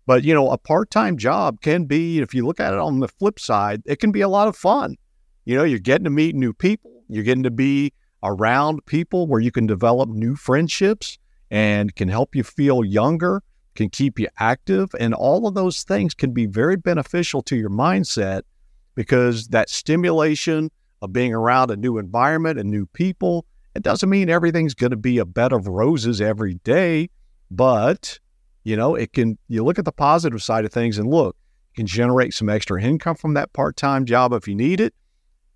But 0.07 0.24
you 0.24 0.34
know, 0.34 0.50
a 0.50 0.59
part-time 0.59 1.16
job 1.16 1.61
can 1.61 1.84
be, 1.84 2.20
if 2.20 2.34
you 2.34 2.46
look 2.46 2.61
at 2.61 2.72
it 2.72 2.78
on 2.78 3.00
the 3.00 3.09
flip 3.09 3.38
side, 3.38 3.82
it 3.86 4.00
can 4.00 4.12
be 4.12 4.20
a 4.20 4.28
lot 4.28 4.48
of 4.48 4.57
fun. 4.57 4.96
You 5.44 5.57
know, 5.57 5.64
you're 5.64 5.78
getting 5.78 6.05
to 6.05 6.11
meet 6.11 6.34
new 6.34 6.53
people, 6.53 7.03
you're 7.09 7.24
getting 7.24 7.42
to 7.42 7.50
be 7.50 7.92
around 8.22 8.84
people 8.86 9.26
where 9.26 9.40
you 9.40 9.50
can 9.50 9.66
develop 9.66 10.09
new 10.09 10.36
friendships 10.36 11.18
and 11.53 11.94
can 11.94 12.09
help 12.09 12.34
you 12.34 12.42
feel 12.42 12.82
younger, 12.82 13.42
can 13.74 13.90
keep 13.90 14.18
you 14.18 14.26
active, 14.38 14.88
and 14.98 15.12
all 15.12 15.46
of 15.46 15.55
those 15.55 15.84
things 15.84 16.14
can 16.14 16.32
be 16.32 16.46
very 16.46 16.76
beneficial 16.76 17.42
to 17.42 17.55
your 17.55 17.68
mindset 17.68 18.40
because 18.94 19.48
that 19.48 19.68
stimulation 19.68 20.70
of 21.03 21.12
being 21.12 21.34
around 21.34 21.70
a 21.70 21.76
new 21.76 21.98
environment 21.98 22.59
and 22.59 22.70
new 22.70 22.86
people. 22.86 23.44
It 23.74 23.82
doesn't 23.82 24.09
mean 24.09 24.30
everything's 24.30 24.74
going 24.74 24.92
to 24.92 24.96
be 24.96 25.18
a 25.18 25.26
bed 25.26 25.53
of 25.53 25.66
roses 25.66 26.22
every 26.22 26.55
day, 26.64 27.11
but 27.50 28.18
you 28.64 28.74
know, 28.74 28.94
it 28.94 29.12
can 29.12 29.36
you 29.48 29.62
look 29.62 29.78
at 29.78 29.84
the 29.84 29.92
positive 29.92 30.42
side 30.42 30.64
of 30.64 30.72
things 30.72 30.96
and 30.96 31.11
look, 31.11 31.36
can 31.76 31.86
generate 31.86 32.32
some 32.32 32.48
extra 32.48 32.82
income 32.82 33.16
from 33.16 33.34
that 33.34 33.53
part-time 33.53 34.07
job 34.07 34.32
if 34.32 34.48
you 34.48 34.55
need 34.55 34.80
it, 34.80 34.94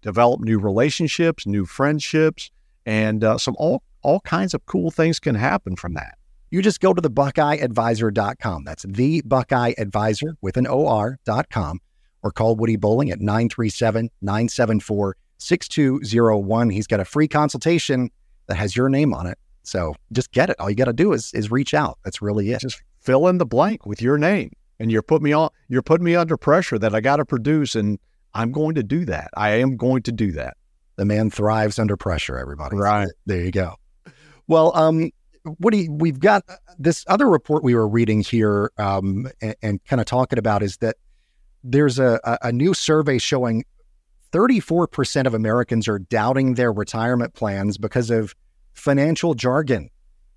develop 0.03 0.40
new 0.40 0.59
relationships, 0.59 1.47
new 1.47 1.64
friendships, 1.64 2.51
and 2.84 3.24
uh, 3.24 3.38
some 3.38 3.57
all 3.59 3.82
all 4.07 4.20
kinds 4.20 4.54
of 4.54 4.64
cool 4.66 4.92
things 4.92 5.18
can 5.18 5.34
happen 5.34 5.74
from 5.74 5.94
that. 5.94 6.16
You 6.52 6.62
just 6.62 6.80
go 6.80 6.94
to 6.94 7.00
the 7.00 7.11
buckeyeadvisor.com. 7.11 8.62
That's 8.64 8.84
the 8.84 9.20
Buckeye 9.22 9.74
Advisor 9.78 10.36
with 10.40 10.57
an 10.57 10.68
OR.com 10.68 11.80
or 12.22 12.30
call 12.30 12.54
Woody 12.54 12.76
Bowling 12.76 13.11
at 13.11 13.20
937 13.20 14.09
974 14.22 15.16
6201. 15.38 16.70
He's 16.70 16.86
got 16.86 17.00
a 17.00 17.04
free 17.04 17.26
consultation 17.26 18.11
that 18.46 18.54
has 18.54 18.76
your 18.76 18.88
name 18.88 19.12
on 19.12 19.26
it. 19.26 19.38
So 19.64 19.96
just 20.12 20.30
get 20.30 20.50
it. 20.50 20.57
All 20.61 20.70
you 20.70 20.76
got 20.76 20.84
to 20.84 20.92
do 20.92 21.12
is 21.12 21.32
is 21.34 21.50
reach 21.50 21.74
out. 21.74 21.98
That's 22.04 22.22
really 22.22 22.52
it. 22.52 22.61
Just 22.61 22.80
fill 23.00 23.26
in 23.26 23.38
the 23.38 23.44
blank 23.46 23.86
with 23.86 24.00
your 24.00 24.18
name. 24.18 24.52
And 24.78 24.92
you're 24.92 25.02
putting 25.02 25.24
me 25.24 25.32
on 25.32 25.50
you're 25.68 25.82
putting 25.82 26.04
me 26.04 26.14
under 26.14 26.36
pressure 26.36 26.78
that 26.78 26.94
I 26.94 27.00
got 27.00 27.16
to 27.16 27.24
produce 27.24 27.74
and 27.74 27.98
I'm 28.34 28.52
going 28.52 28.76
to 28.76 28.84
do 28.84 29.04
that. 29.07 29.30
I 29.36 29.50
am 29.57 29.76
going 29.76 30.04
to 30.04 30.12
do 30.12 30.30
that. 30.32 30.57
The 30.94 31.04
man 31.04 31.28
thrives 31.28 31.80
under 31.80 31.96
pressure, 31.96 32.38
everybody. 32.38 32.76
Right. 32.76 33.09
there 33.26 33.42
you 33.42 33.50
go. 33.50 33.74
Well, 34.49 34.76
um, 34.76 35.11
Woody, 35.61 35.88
we've 35.88 36.20
got 36.20 36.44
this 36.78 37.05
other 37.09 37.28
report 37.28 37.62
we 37.62 37.74
were 37.74 37.88
reading 37.88 38.20
here 38.20 38.70
um, 38.78 39.28
and, 39.40 39.57
and 39.62 39.84
kind 39.84 40.01
of 40.01 40.07
talking 40.07 40.38
about 40.38 40.62
is 40.62 40.78
that 40.78 40.97
there's 41.62 41.99
a, 41.99 42.20
a 42.42 42.53
new 42.53 42.74
survey 42.74 43.18
showing 43.18 43.64
34% 44.32 45.26
of 45.26 45.34
Americans 45.34 45.88
are 45.88 45.99
doubting 45.99 46.55
their 46.55 46.72
retirement 46.72 47.34
plans 47.34 47.78
because 47.78 48.11
of 48.11 48.34
financial 48.74 49.34
jargon 49.34 49.88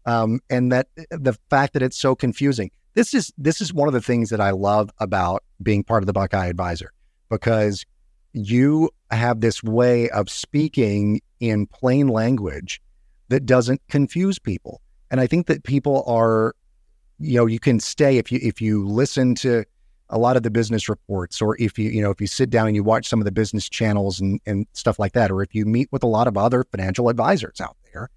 um, 0.06 0.40
and 0.50 0.72
that 0.72 0.88
the 1.12 1.38
fact 1.50 1.74
that 1.74 1.82
it's 1.82 1.98
so 1.98 2.16
confusing. 2.16 2.72
This 2.94 3.14
is 3.14 3.32
this 3.38 3.62
is 3.62 3.74
one 3.74 3.88
of 3.88 3.94
the 3.94 4.02
things 4.02 4.30
that 4.30 4.42
I 4.42 4.52
love 4.52 4.90
about 5.00 5.44
being 5.62 5.84
part 5.84 6.02
of 6.02 6.08
the 6.08 6.14
Buckeye 6.14 6.48
Advisor 6.48 6.92
because 7.30 7.86
you 8.34 8.90
have 9.12 9.42
this 9.42 9.64
way 9.64 10.10
of 10.10 10.30
speaking 10.30 11.22
in 11.40 11.68
plain 11.68 12.08
language 12.08 12.82
that 13.30 13.46
doesn't 13.46 13.82
confuse 13.88 14.38
people. 14.38 14.82
And 15.12 15.20
I 15.20 15.28
think 15.28 15.48
that 15.48 15.64
people 15.64 16.04
are, 16.06 16.56
you 17.20 17.36
know, 17.38 17.46
you 17.46 17.60
can 17.60 17.80
stay 17.80 18.18
if 18.18 18.32
you 18.32 18.40
if 18.42 18.62
you 18.62 18.88
listen 18.88 19.36
to 19.36 19.66
a 20.10 20.18
lot 20.18 20.36
of 20.36 20.44
the 20.44 20.50
business 20.50 20.90
reports, 20.90 21.42
or 21.42 21.56
if 21.62 21.78
you, 21.78 21.90
you 21.90 22.02
know, 22.02 22.10
if 22.10 22.20
you 22.20 22.28
sit 22.28 22.50
down 22.50 22.68
and 22.68 22.76
you 22.76 22.84
watch 22.84 23.08
some 23.08 23.20
of 23.22 23.26
the 23.26 23.32
business 23.32 23.70
channels 23.70 24.20
and, 24.20 24.40
and 24.46 24.66
stuff 24.74 24.98
like 24.98 25.14
that, 25.14 25.30
or 25.30 25.44
if 25.44 25.54
you 25.54 25.66
meet 25.66 25.88
with 25.92 26.02
a 26.02 26.08
lot 26.08 26.28
of 26.28 26.36
other 26.36 26.64
financial 26.72 27.10
advisors 27.10 27.62
out 27.62 27.78
there, 27.94 28.10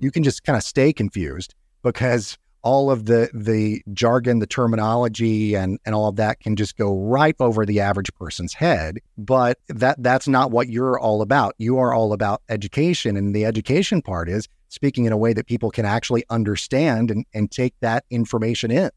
you 0.00 0.10
can 0.10 0.24
just 0.24 0.42
kind 0.42 0.56
of 0.56 0.64
stay 0.64 0.92
confused 0.92 1.54
because 1.82 2.36
all 2.66 2.90
of 2.90 3.04
the 3.04 3.30
the 3.32 3.80
jargon, 3.92 4.40
the 4.40 4.46
terminology, 4.46 5.54
and 5.54 5.78
and 5.86 5.94
all 5.94 6.08
of 6.08 6.16
that 6.16 6.40
can 6.40 6.56
just 6.56 6.76
go 6.76 6.98
right 6.98 7.36
over 7.38 7.64
the 7.64 7.78
average 7.78 8.12
person's 8.14 8.52
head. 8.52 8.98
But 9.16 9.60
that 9.68 10.02
that's 10.02 10.26
not 10.26 10.50
what 10.50 10.68
you're 10.68 10.98
all 10.98 11.22
about. 11.22 11.54
You 11.58 11.78
are 11.78 11.94
all 11.94 12.12
about 12.12 12.42
education, 12.48 13.16
and 13.16 13.36
the 13.36 13.44
education 13.44 14.02
part 14.02 14.28
is 14.28 14.48
speaking 14.68 15.04
in 15.04 15.12
a 15.12 15.16
way 15.16 15.32
that 15.32 15.46
people 15.46 15.70
can 15.70 15.84
actually 15.84 16.24
understand 16.28 17.12
and, 17.12 17.24
and 17.32 17.52
take 17.52 17.72
that 17.82 18.04
information 18.10 18.72
in. 18.72 18.90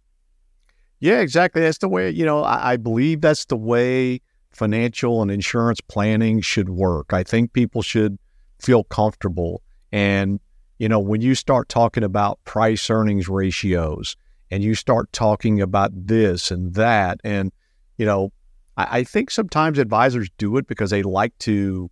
Yeah, 0.99 1.19
exactly. 1.19 1.61
That's 1.61 1.77
the 1.77 1.87
way, 1.87 2.09
you 2.09 2.25
know, 2.25 2.43
I, 2.43 2.71
I, 2.71 2.77
believe 2.77 3.21
that's 3.21 3.45
the 3.45 3.55
way 3.55 4.19
financial 4.51 5.21
and 5.21 5.29
insurance 5.29 5.79
planning 5.79 6.41
should 6.41 6.69
work. 6.69 7.13
I 7.13 7.23
think 7.23 7.53
people 7.53 7.83
should 7.83 8.17
feel 8.59 8.83
comfortable. 8.83 9.61
And, 9.91 10.39
you 10.79 10.89
know, 10.89 10.99
when 10.99 11.21
you 11.21 11.35
start 11.35 11.69
talking 11.69 12.03
about 12.03 12.43
price 12.45 12.89
earnings 12.89 13.27
ratios 13.27 14.15
and 14.49 14.63
you 14.63 14.73
start 14.73 15.11
talking 15.13 15.61
about 15.61 15.91
this 15.93 16.49
and 16.49 16.73
that, 16.73 17.19
and, 17.23 17.51
you 17.97 18.05
know, 18.05 18.31
I, 18.77 18.99
I 18.99 19.03
think 19.03 19.29
sometimes 19.29 19.77
advisors 19.77 20.29
do 20.37 20.57
it 20.57 20.67
because 20.67 20.89
they 20.89 21.03
like 21.03 21.37
to, 21.39 21.91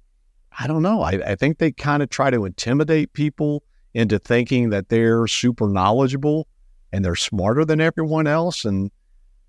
I 0.57 0.65
don't 0.67 0.81
know, 0.81 1.01
I, 1.01 1.19
I 1.25 1.35
think 1.35 1.59
they 1.59 1.71
kind 1.71 2.01
of 2.01 2.09
try 2.09 2.31
to 2.31 2.45
intimidate 2.45 3.13
people 3.13 3.63
into 3.93 4.17
thinking 4.19 4.69
that 4.69 4.89
they're 4.89 5.27
super 5.27 5.67
knowledgeable 5.67 6.47
and 6.93 7.03
they're 7.03 7.15
smarter 7.15 7.65
than 7.65 7.81
everyone 7.81 8.25
else. 8.25 8.63
And 8.63 8.89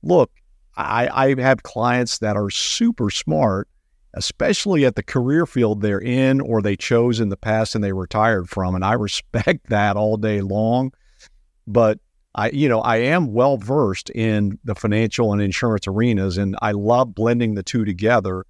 look, 0.03 0.33
I, 0.77 1.09
I 1.09 1.41
have 1.41 1.63
clients 1.63 2.19
that 2.19 2.37
are 2.37 2.51
super 2.51 3.11
smart, 3.11 3.69
especially 4.19 4.85
at 4.85 4.97
the 4.97 5.03
career 5.03 5.47
field 5.47 5.81
they're 5.81 6.01
in 6.01 6.41
or 6.41 6.61
they 6.61 6.75
chose 6.77 7.21
in 7.21 7.29
the 7.29 7.37
past 7.37 7.77
and 7.77 7.85
they 7.85 7.93
retired 7.93 8.49
from. 8.51 8.75
And 8.75 8.85
I 8.85 8.95
respect 8.95 9.67
that 9.69 9.97
all 9.97 10.17
day 10.17 10.41
long. 10.41 10.93
But 11.67 12.01
I, 12.35 12.51
you 12.51 12.69
know, 12.69 12.81
I 12.81 12.97
am 12.97 13.33
well 13.33 13.57
versed 13.57 14.11
in 14.11 14.59
the 14.65 14.75
financial 14.75 15.33
and 15.33 15.41
insurance 15.41 15.87
arenas, 15.87 16.37
and 16.37 16.57
I 16.61 16.73
love 16.73 17.15
blending 17.15 17.55
the 17.55 17.63
two 17.63 17.85
together 17.85 18.45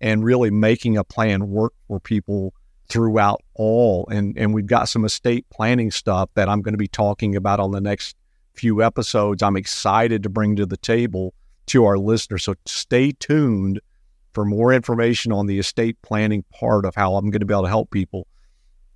and 0.00 0.24
really 0.24 0.50
making 0.50 0.96
a 0.96 1.04
plan 1.04 1.48
work 1.48 1.72
for 1.86 2.00
people 2.00 2.52
throughout 2.88 3.42
all. 3.54 4.08
And 4.10 4.36
and 4.36 4.52
we've 4.52 4.66
got 4.66 4.88
some 4.88 5.04
estate 5.04 5.46
planning 5.50 5.90
stuff 5.90 6.30
that 6.34 6.48
I'm 6.48 6.62
going 6.62 6.74
to 6.74 6.78
be 6.78 6.88
talking 6.88 7.36
about 7.36 7.60
on 7.60 7.70
the 7.70 7.80
next 7.80 8.16
few 8.54 8.82
episodes. 8.82 9.42
I'm 9.42 9.56
excited 9.56 10.22
to 10.24 10.28
bring 10.28 10.56
to 10.56 10.66
the 10.66 10.76
table 10.76 11.34
to 11.66 11.84
our 11.84 11.98
listeners. 11.98 12.44
So 12.44 12.54
stay 12.66 13.12
tuned 13.12 13.80
for 14.32 14.44
more 14.44 14.72
information 14.72 15.32
on 15.32 15.46
the 15.46 15.58
estate 15.58 16.00
planning 16.02 16.44
part 16.52 16.84
of 16.84 16.94
how 16.94 17.14
I'm 17.14 17.30
going 17.30 17.40
to 17.40 17.46
be 17.46 17.54
able 17.54 17.64
to 17.64 17.68
help 17.68 17.90
people. 17.90 18.26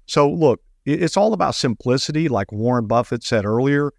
So 0.06 0.30
look, 0.30 0.62
it's 0.84 1.16
all 1.16 1.32
about 1.32 1.54
simplicity, 1.54 2.28
like 2.28 2.52
Warren 2.52 2.86
Buffett 2.86 3.24
said 3.24 3.44
earlier. 3.44 3.92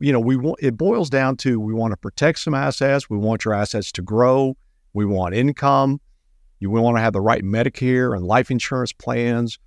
You 0.00 0.12
know, 0.12 0.20
we 0.20 0.36
want 0.36 0.58
it 0.60 0.76
boils 0.76 1.10
down 1.10 1.36
to 1.38 1.60
we 1.60 1.74
want 1.74 1.92
to 1.92 1.96
protect 1.96 2.40
some 2.40 2.54
assets. 2.54 3.08
We 3.10 3.18
want 3.18 3.44
your 3.44 3.54
assets 3.54 3.92
to 3.92 4.02
grow. 4.02 4.56
We 4.94 5.04
want 5.04 5.34
income. 5.34 6.00
You 6.58 6.70
want 6.70 6.96
to 6.96 7.02
have 7.02 7.12
the 7.12 7.20
right 7.20 7.42
Medicare 7.42 8.16
and 8.16 8.24
life 8.24 8.50
insurance 8.50 8.92
plans. 8.92 9.58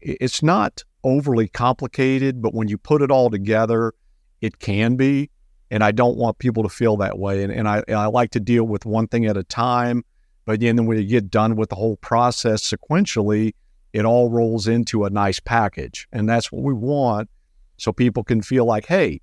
It's 0.00 0.42
not 0.42 0.84
overly 1.04 1.48
complicated, 1.48 2.42
but 2.42 2.54
when 2.54 2.68
you 2.68 2.76
put 2.76 3.02
it 3.02 3.10
all 3.10 3.30
together, 3.30 3.94
it 4.40 4.58
can 4.58 4.96
be. 4.96 5.30
And 5.70 5.84
I 5.84 5.92
don't 5.92 6.16
want 6.16 6.38
people 6.38 6.62
to 6.64 6.68
feel 6.68 6.96
that 6.98 7.18
way. 7.18 7.44
And, 7.44 7.52
and 7.52 7.68
I, 7.68 7.82
I 7.88 8.06
like 8.06 8.32
to 8.32 8.40
deal 8.40 8.64
with 8.64 8.84
one 8.84 9.06
thing 9.06 9.26
at 9.26 9.36
a 9.36 9.44
time. 9.44 10.04
But 10.44 10.60
then 10.60 10.86
when 10.86 10.98
you 10.98 11.04
get 11.04 11.30
done 11.30 11.56
with 11.56 11.68
the 11.68 11.76
whole 11.76 11.96
process 11.96 12.68
sequentially, 12.68 13.54
it 13.92 14.04
all 14.04 14.30
rolls 14.30 14.66
into 14.66 15.04
a 15.04 15.10
nice 15.10 15.40
package. 15.40 16.06
And 16.12 16.28
that's 16.28 16.50
what 16.50 16.62
we 16.62 16.72
want 16.72 17.28
so 17.76 17.92
people 17.92 18.24
can 18.24 18.42
feel 18.42 18.64
like, 18.64 18.86
hey, 18.86 19.20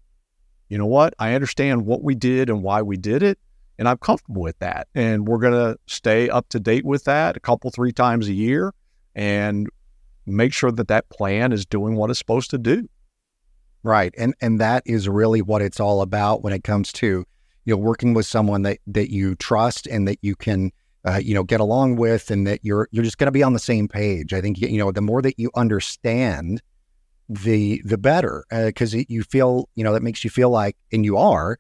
you 0.70 0.78
know 0.78 0.86
what? 0.86 1.14
I 1.20 1.34
understand 1.34 1.86
what 1.86 2.04
we 2.04 2.16
did 2.16 2.50
and 2.50 2.62
why 2.62 2.82
we 2.82 2.98
did 2.98 3.24
it. 3.24 3.40
And 3.80 3.88
I'm 3.88 3.98
comfortable 3.98 4.42
with 4.42 4.58
that. 4.60 4.88
And 4.96 5.28
we're 5.28 5.38
going 5.38 5.54
to 5.54 5.78
stay 5.86 6.30
up 6.30 6.50
to 6.50 6.60
date 6.60 6.84
with 6.84 7.04
that 7.06 7.38
a 7.38 7.40
couple, 7.40 7.70
three 7.72 7.92
times 7.92 8.28
a 8.28 8.34
year 8.34 8.74
and 9.16 9.68
make 10.26 10.54
sure 10.54 10.72
that 10.72 10.88
that 10.90 11.10
plan 11.10 11.52
is 11.52 11.66
doing 11.66 11.96
what 11.96 12.10
it's 12.10 12.20
supposed 12.20 12.50
to 12.52 12.58
do. 12.58 12.88
Right. 13.84 14.14
And 14.18 14.34
and 14.42 14.60
that 14.60 14.84
is 14.86 15.08
really 15.08 15.42
what 15.42 15.62
it's 15.62 15.80
all 15.80 16.02
about 16.02 16.44
when 16.44 16.52
it 16.52 16.64
comes 16.64 16.92
to 16.94 17.24
you 17.66 17.74
know 17.74 17.78
working 17.78 18.14
with 18.14 18.26
someone 18.26 18.64
that 18.64 18.80
that 18.88 19.12
you 19.12 19.36
trust 19.36 19.88
and 19.88 20.08
that 20.08 20.18
you 20.22 20.36
can 20.36 20.72
uh, 21.08 21.18
you 21.18 21.34
know 21.34 21.44
get 21.44 21.60
along 21.60 21.96
with 21.96 22.30
and 22.30 22.46
that 22.46 22.60
you're 22.64 22.90
you're 22.92 23.04
just 23.04 23.18
going 23.18 23.28
to 23.28 23.32
be 23.32 23.44
on 23.44 23.54
the 23.54 23.60
same 23.60 23.88
page. 23.88 24.34
I 24.34 24.42
think 24.42 24.60
you 24.60 24.78
know 24.78 24.92
the 24.92 25.02
more 25.02 25.22
that 25.22 25.40
you 25.40 25.50
understand 25.56 26.62
the 27.30 27.82
the 27.84 27.98
better 27.98 28.46
because 28.50 28.94
uh, 28.94 29.04
you 29.08 29.24
feel 29.24 29.70
you 29.76 29.84
know 29.84 29.94
that 29.94 30.04
makes 30.04 30.24
you 30.24 30.30
feel 30.30 30.50
like 30.50 30.76
and 30.92 31.06
you 31.06 31.18
are 31.18 31.60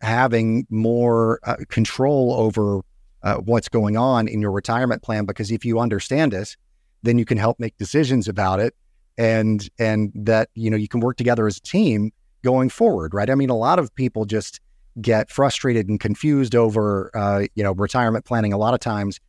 having 0.00 0.66
more 0.70 1.40
uh, 1.44 1.56
control 1.68 2.34
over 2.34 2.80
uh, 3.22 3.36
what's 3.36 3.68
going 3.68 3.96
on 3.96 4.28
in 4.28 4.40
your 4.40 4.50
retirement 4.50 5.02
plan 5.02 5.24
because 5.24 5.50
if 5.50 5.64
you 5.64 5.78
understand 5.78 6.32
it 6.32 6.56
then 7.02 7.18
you 7.18 7.24
can 7.24 7.38
help 7.38 7.58
make 7.58 7.76
decisions 7.76 8.28
about 8.28 8.58
it 8.60 8.74
and 9.18 9.68
and 9.78 10.12
that 10.14 10.48
you 10.54 10.70
know 10.70 10.76
you 10.76 10.88
can 10.88 11.00
work 11.00 11.16
together 11.16 11.46
as 11.46 11.58
a 11.58 11.62
team 11.62 12.10
going 12.42 12.68
forward 12.68 13.12
right 13.12 13.30
i 13.30 13.34
mean 13.34 13.50
a 13.50 13.56
lot 13.56 13.78
of 13.78 13.94
people 13.94 14.24
just 14.24 14.60
get 15.00 15.30
frustrated 15.30 15.88
and 15.88 16.00
confused 16.00 16.54
over 16.54 17.10
uh, 17.14 17.44
you 17.54 17.62
know 17.62 17.72
retirement 17.72 18.24
planning 18.24 18.52
a 18.52 18.58
lot 18.58 18.74
of 18.74 18.80
times 18.80 19.20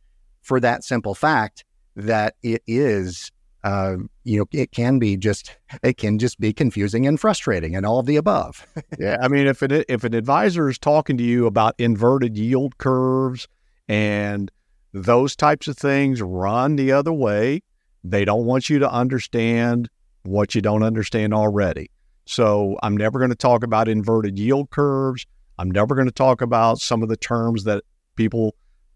for 0.42 0.60
that 0.60 0.84
simple 0.84 1.14
fact 1.14 1.64
that 1.96 2.34
it 2.42 2.62
is 2.66 3.30
uh, 3.64 3.96
you 4.24 4.38
know 4.38 4.46
it 4.52 4.72
can 4.72 4.98
be 4.98 5.16
just 5.16 5.56
it 5.82 5.96
can 5.96 6.18
just 6.18 6.38
be 6.38 6.52
confusing 6.52 7.06
and 7.06 7.20
frustrating 7.20 7.74
and 7.74 7.84
all 7.84 7.98
of 7.98 8.06
the 8.06 8.16
above 8.16 8.66
yeah 8.98 9.16
i 9.20 9.28
mean 9.28 9.46
if 9.46 9.62
an 9.62 9.84
if 9.88 10.04
an 10.04 10.14
advisor 10.14 10.68
is 10.68 10.78
talking 10.78 11.16
to 11.16 11.24
you 11.24 11.46
about 11.46 11.74
inverted 11.78 12.36
yield 12.36 12.78
curves 12.78 13.48
and 13.88 14.50
those 14.92 15.36
types 15.36 15.68
of 15.68 15.76
things 15.76 16.22
run 16.22 16.76
the 16.76 16.92
other 16.92 17.12
way 17.12 17.60
they 18.04 18.24
don't 18.24 18.46
want 18.46 18.70
you 18.70 18.78
to 18.78 18.90
understand 18.90 19.88
what 20.22 20.54
you 20.54 20.60
don't 20.60 20.82
understand 20.82 21.34
already. 21.34 21.90
So 22.26 22.78
I'm 22.82 22.96
never 22.96 23.18
going 23.18 23.30
to 23.30 23.36
talk 23.36 23.64
about 23.64 23.88
inverted 23.88 24.38
yield 24.38 24.70
curves. 24.70 25.26
I'm 25.58 25.70
never 25.70 25.94
going 25.94 26.06
to 26.06 26.12
talk 26.12 26.40
about 26.40 26.78
some 26.78 27.02
of 27.02 27.08
the 27.08 27.16
terms 27.16 27.64
that 27.64 27.84
people 28.16 28.54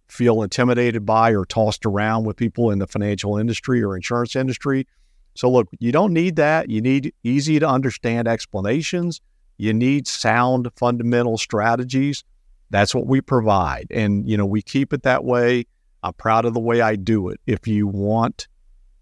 feel 0.08 0.42
intimidated 0.42 1.06
by 1.06 1.30
or 1.30 1.44
tossed 1.44 1.86
around 1.86 2.24
with 2.24 2.36
people 2.36 2.70
in 2.70 2.78
the 2.78 2.86
financial 2.86 3.38
industry 3.38 3.82
or 3.82 3.96
insurance 3.96 4.36
industry. 4.36 4.86
So 5.34 5.50
look, 5.50 5.68
you 5.78 5.90
don't 5.90 6.12
need 6.12 6.36
that. 6.36 6.68
You 6.68 6.80
need 6.80 7.14
easy 7.24 7.58
to 7.58 7.66
understand 7.68 8.28
explanations. 8.28 9.20
You 9.56 9.72
need 9.72 10.06
sound 10.06 10.68
fundamental 10.76 11.38
strategies. 11.38 12.24
That's 12.70 12.94
what 12.94 13.06
we 13.06 13.20
provide. 13.20 13.86
And 13.90 14.28
you 14.28 14.36
know, 14.36 14.46
we 14.46 14.62
keep 14.62 14.92
it 14.92 15.02
that 15.04 15.24
way. 15.24 15.66
I'm 16.02 16.12
proud 16.14 16.44
of 16.44 16.54
the 16.54 16.60
way 16.60 16.80
I 16.80 16.96
do 16.96 17.28
it. 17.28 17.40
If 17.46 17.66
you 17.66 17.86
want 17.86 18.48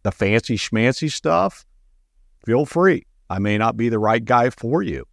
the 0.02 0.12
fancy 0.12 0.56
schmancy 0.56 1.10
stuff, 1.10 1.64
feel 2.44 2.66
free. 2.66 3.06
I 3.28 3.38
may 3.38 3.58
not 3.58 3.76
be 3.76 3.88
the 3.88 3.98
right 3.98 4.24
guy 4.24 4.50
for 4.50 4.82
you, 4.82 5.06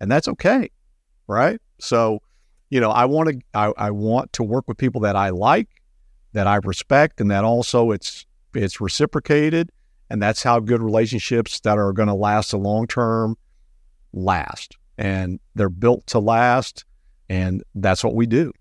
and 0.00 0.10
that's 0.10 0.26
okay, 0.28 0.70
right? 1.26 1.60
So, 1.80 2.20
you 2.70 2.80
know, 2.80 2.90
I 2.90 3.04
want 3.04 3.28
to 3.30 3.38
I, 3.54 3.72
I 3.76 3.90
want 3.90 4.32
to 4.34 4.42
work 4.42 4.68
with 4.68 4.76
people 4.76 5.00
that 5.02 5.16
I 5.16 5.30
like, 5.30 5.68
that 6.32 6.46
I 6.46 6.56
respect, 6.56 7.20
and 7.20 7.30
that 7.30 7.44
also 7.44 7.90
it's 7.90 8.26
it's 8.54 8.80
reciprocated, 8.80 9.70
and 10.10 10.22
that's 10.22 10.42
how 10.42 10.60
good 10.60 10.82
relationships 10.82 11.60
that 11.60 11.78
are 11.78 11.92
going 11.92 12.08
to 12.08 12.14
last 12.14 12.52
a 12.52 12.58
long 12.58 12.86
term 12.86 13.36
last, 14.12 14.76
and 14.96 15.40
they're 15.54 15.68
built 15.68 16.06
to 16.08 16.18
last, 16.18 16.84
and 17.28 17.62
that's 17.74 18.04
what 18.04 18.14
we 18.14 18.26
do. 18.26 18.52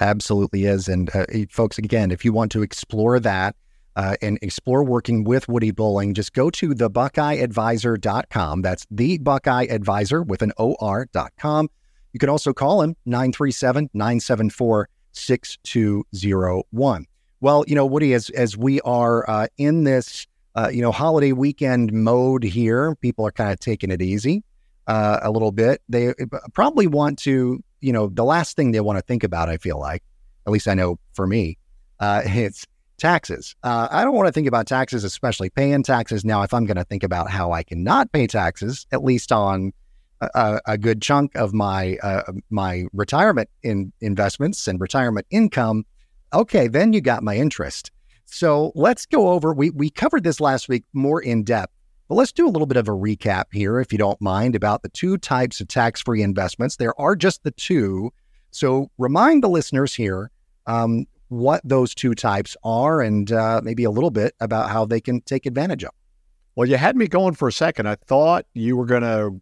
Absolutely 0.00 0.64
is, 0.64 0.88
and 0.88 1.14
uh, 1.14 1.26
folks, 1.50 1.78
again, 1.78 2.10
if 2.10 2.24
you 2.24 2.32
want 2.32 2.50
to 2.52 2.62
explore 2.62 3.20
that 3.20 3.54
uh, 3.96 4.16
and 4.22 4.38
explore 4.40 4.82
working 4.82 5.24
with 5.24 5.48
Woody 5.48 5.70
Bowling, 5.70 6.14
just 6.14 6.32
go 6.32 6.48
to 6.50 6.70
thebuckeyeadvisor.com. 6.70 8.62
That's 8.62 8.86
the 8.90 9.18
Buckeye 9.18 9.66
Advisor 9.68 10.22
with 10.22 10.40
an 10.42 10.52
OR.com. 10.56 11.68
You 12.12 12.18
can 12.18 12.28
also 12.28 12.52
call 12.52 12.82
him 12.82 12.96
937 13.06 13.90
974 13.94 14.88
6201. 15.12 17.06
Well, 17.40 17.64
you 17.66 17.74
know, 17.74 17.86
Woody, 17.86 18.14
as, 18.14 18.30
as 18.30 18.56
we 18.56 18.80
are 18.82 19.28
uh, 19.28 19.48
in 19.58 19.84
this, 19.84 20.26
uh, 20.54 20.70
you 20.72 20.80
know, 20.80 20.92
holiday 20.92 21.32
weekend 21.32 21.92
mode 21.92 22.44
here, 22.44 22.94
people 22.96 23.26
are 23.26 23.32
kind 23.32 23.50
of 23.50 23.58
taking 23.58 23.90
it 23.90 24.00
easy 24.00 24.44
uh, 24.86 25.20
a 25.22 25.30
little 25.30 25.52
bit. 25.52 25.82
They 25.88 26.10
uh, 26.10 26.14
probably 26.52 26.86
want 26.86 27.18
to, 27.20 27.62
you 27.80 27.92
know, 27.92 28.08
the 28.08 28.24
last 28.24 28.56
thing 28.56 28.72
they 28.72 28.80
want 28.80 28.98
to 28.98 29.02
think 29.02 29.24
about, 29.24 29.48
I 29.48 29.56
feel 29.56 29.78
like, 29.78 30.02
at 30.46 30.52
least 30.52 30.68
I 30.68 30.74
know 30.74 30.98
for 31.14 31.26
me, 31.26 31.58
uh, 32.00 32.22
it's 32.26 32.66
taxes. 32.98 33.56
Uh, 33.64 33.88
I 33.90 34.04
don't 34.04 34.14
want 34.14 34.28
to 34.28 34.32
think 34.32 34.46
about 34.46 34.66
taxes, 34.66 35.02
especially 35.02 35.50
paying 35.50 35.82
taxes. 35.82 36.24
Now, 36.24 36.42
if 36.42 36.54
I'm 36.54 36.64
going 36.64 36.76
to 36.76 36.84
think 36.84 37.02
about 37.02 37.28
how 37.28 37.52
I 37.52 37.64
can 37.64 37.82
not 37.82 38.12
pay 38.12 38.28
taxes, 38.28 38.86
at 38.92 39.02
least 39.02 39.32
on 39.32 39.72
a, 40.34 40.60
a 40.66 40.78
good 40.78 41.02
chunk 41.02 41.34
of 41.34 41.52
my 41.52 41.96
uh, 42.02 42.22
my 42.50 42.84
retirement 42.92 43.48
in 43.62 43.92
investments 44.00 44.66
and 44.66 44.80
retirement 44.80 45.26
income, 45.30 45.84
okay, 46.32 46.68
then 46.68 46.92
you 46.92 47.00
got 47.00 47.22
my 47.22 47.36
interest. 47.36 47.90
So 48.24 48.72
let's 48.74 49.06
go 49.06 49.28
over. 49.28 49.52
We 49.52 49.70
we 49.70 49.90
covered 49.90 50.24
this 50.24 50.40
last 50.40 50.68
week 50.68 50.84
more 50.92 51.20
in 51.20 51.44
depth, 51.44 51.72
but 52.08 52.14
let's 52.14 52.32
do 52.32 52.46
a 52.46 52.50
little 52.50 52.66
bit 52.66 52.76
of 52.76 52.88
a 52.88 52.92
recap 52.92 53.44
here, 53.52 53.80
if 53.80 53.92
you 53.92 53.98
don't 53.98 54.20
mind, 54.20 54.54
about 54.54 54.82
the 54.82 54.88
two 54.90 55.18
types 55.18 55.60
of 55.60 55.68
tax 55.68 56.00
free 56.00 56.22
investments. 56.22 56.76
There 56.76 56.98
are 57.00 57.16
just 57.16 57.42
the 57.42 57.50
two. 57.52 58.10
So 58.50 58.90
remind 58.98 59.42
the 59.42 59.48
listeners 59.48 59.94
here 59.94 60.30
um, 60.66 61.06
what 61.28 61.62
those 61.64 61.94
two 61.94 62.14
types 62.14 62.56
are 62.62 63.00
and 63.00 63.32
uh, 63.32 63.60
maybe 63.64 63.84
a 63.84 63.90
little 63.90 64.10
bit 64.10 64.34
about 64.40 64.70
how 64.70 64.84
they 64.84 65.00
can 65.00 65.22
take 65.22 65.46
advantage 65.46 65.84
of. 65.84 65.92
Well, 66.54 66.68
you 66.68 66.76
had 66.76 66.96
me 66.96 67.08
going 67.08 67.34
for 67.34 67.48
a 67.48 67.52
second. 67.52 67.88
I 67.88 67.94
thought 67.94 68.44
you 68.52 68.76
were 68.76 68.84
going 68.84 69.02
to 69.02 69.40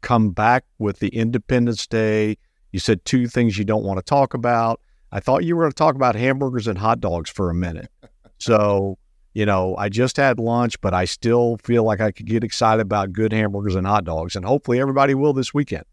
come 0.00 0.30
back 0.30 0.64
with 0.78 0.98
the 0.98 1.08
Independence 1.08 1.86
Day. 1.86 2.36
You 2.72 2.78
said 2.78 3.04
two 3.04 3.26
things 3.26 3.58
you 3.58 3.64
don't 3.64 3.84
want 3.84 3.98
to 3.98 4.04
talk 4.04 4.34
about. 4.34 4.80
I 5.12 5.20
thought 5.20 5.44
you 5.44 5.56
were 5.56 5.64
going 5.64 5.72
to 5.72 5.76
talk 5.76 5.94
about 5.94 6.14
hamburgers 6.14 6.66
and 6.66 6.78
hot 6.78 7.00
dogs 7.00 7.30
for 7.30 7.50
a 7.50 7.54
minute. 7.54 7.90
so, 8.38 8.98
you 9.34 9.44
know, 9.44 9.76
I 9.76 9.88
just 9.88 10.16
had 10.16 10.38
lunch, 10.38 10.80
but 10.80 10.94
I 10.94 11.04
still 11.04 11.58
feel 11.64 11.84
like 11.84 12.00
I 12.00 12.12
could 12.12 12.26
get 12.26 12.44
excited 12.44 12.82
about 12.82 13.12
good 13.12 13.32
hamburgers 13.32 13.74
and 13.74 13.86
hot 13.86 14.04
dogs. 14.04 14.36
And 14.36 14.44
hopefully 14.44 14.80
everybody 14.80 15.14
will 15.14 15.32
this 15.32 15.52
weekend. 15.52 15.84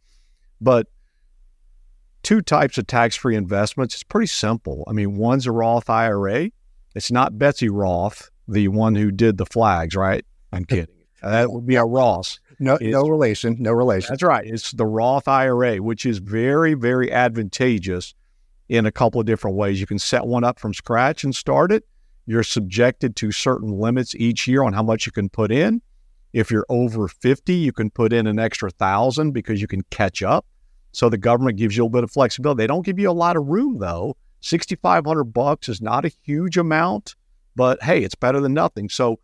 But 0.61 0.87
two 2.23 2.41
types 2.41 2.77
of 2.77 2.85
tax 2.87 3.15
free 3.15 3.35
investments. 3.35 3.95
It's 3.95 4.03
pretty 4.03 4.27
simple. 4.27 4.83
I 4.87 4.91
mean, 4.91 5.17
one's 5.17 5.47
a 5.47 5.51
Roth 5.51 5.89
IRA. 5.89 6.49
It's 6.95 7.11
not 7.11 7.37
Betsy 7.37 7.69
Roth, 7.69 8.29
the 8.47 8.67
one 8.67 8.95
who 8.95 9.11
did 9.11 9.37
the 9.37 9.45
flags, 9.45 9.95
right? 9.95 10.25
I'm 10.51 10.65
kidding. 10.65 10.95
that 11.21 11.51
would 11.51 11.65
be 11.65 11.75
a 11.75 11.85
Ross. 11.85 12.39
No, 12.59 12.77
no 12.81 13.07
relation. 13.07 13.57
No 13.59 13.71
relation. 13.71 14.07
That's 14.09 14.23
right. 14.23 14.45
It's 14.45 14.71
the 14.71 14.85
Roth 14.85 15.27
IRA, 15.27 15.77
which 15.77 16.05
is 16.05 16.17
very, 16.17 16.73
very 16.73 17.11
advantageous 17.11 18.15
in 18.69 18.85
a 18.85 18.91
couple 18.91 19.21
of 19.21 19.27
different 19.27 19.57
ways. 19.57 19.79
You 19.79 19.87
can 19.87 19.99
set 19.99 20.25
one 20.25 20.43
up 20.43 20.59
from 20.59 20.73
scratch 20.73 21.23
and 21.23 21.35
start 21.35 21.71
it. 21.71 21.83
You're 22.25 22.43
subjected 22.43 23.15
to 23.17 23.31
certain 23.31 23.71
limits 23.71 24.15
each 24.15 24.47
year 24.47 24.63
on 24.63 24.73
how 24.73 24.83
much 24.83 25.05
you 25.05 25.11
can 25.11 25.29
put 25.29 25.51
in. 25.51 25.81
If 26.33 26.51
you're 26.51 26.65
over 26.67 27.07
50, 27.07 27.53
you 27.53 27.71
can 27.71 27.89
put 27.89 28.11
in 28.11 28.27
an 28.27 28.37
extra 28.37 28.69
thousand 28.69 29.31
because 29.31 29.61
you 29.61 29.67
can 29.67 29.83
catch 29.89 30.21
up. 30.21 30.45
So 30.91 31.09
the 31.09 31.17
government 31.17 31.57
gives 31.57 31.77
you 31.77 31.83
a 31.83 31.85
little 31.85 31.97
bit 31.99 32.03
of 32.03 32.11
flexibility. 32.11 32.63
They 32.63 32.67
don't 32.67 32.85
give 32.85 32.99
you 32.99 33.09
a 33.09 33.11
lot 33.11 33.37
of 33.37 33.47
room 33.47 33.77
though. 33.79 34.17
6500 34.41 35.25
bucks 35.25 35.69
is 35.69 35.81
not 35.81 36.05
a 36.05 36.11
huge 36.23 36.57
amount, 36.57 37.15
but 37.55 37.81
hey, 37.81 38.03
it's 38.03 38.15
better 38.15 38.39
than 38.39 38.53
nothing. 38.53 38.89
So, 38.89 39.19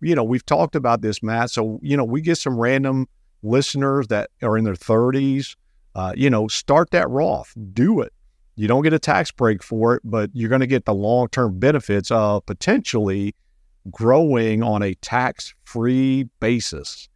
you 0.00 0.14
know, 0.14 0.24
we've 0.24 0.44
talked 0.44 0.74
about 0.74 1.02
this, 1.02 1.22
Matt. 1.22 1.50
So, 1.50 1.78
you 1.82 1.96
know, 1.96 2.04
we 2.04 2.20
get 2.20 2.38
some 2.38 2.58
random 2.58 3.06
listeners 3.42 4.08
that 4.08 4.30
are 4.42 4.56
in 4.56 4.64
their 4.64 4.74
30s. 4.74 5.56
Uh, 5.94 6.12
you 6.16 6.30
know, 6.30 6.46
start 6.48 6.90
that 6.90 7.08
Roth, 7.08 7.54
do 7.72 8.00
it. 8.00 8.12
You 8.54 8.68
don't 8.68 8.82
get 8.82 8.92
a 8.92 8.98
tax 8.98 9.30
break 9.30 9.62
for 9.62 9.94
it, 9.94 10.02
but 10.04 10.30
you're 10.32 10.48
going 10.48 10.60
to 10.60 10.66
get 10.66 10.84
the 10.84 10.94
long 10.94 11.28
term 11.28 11.58
benefits 11.58 12.10
of 12.10 12.44
potentially 12.46 13.34
growing 13.90 14.62
on 14.62 14.82
a 14.82 14.94
tax 14.94 15.54
free 15.64 16.28
basis. 16.40 17.08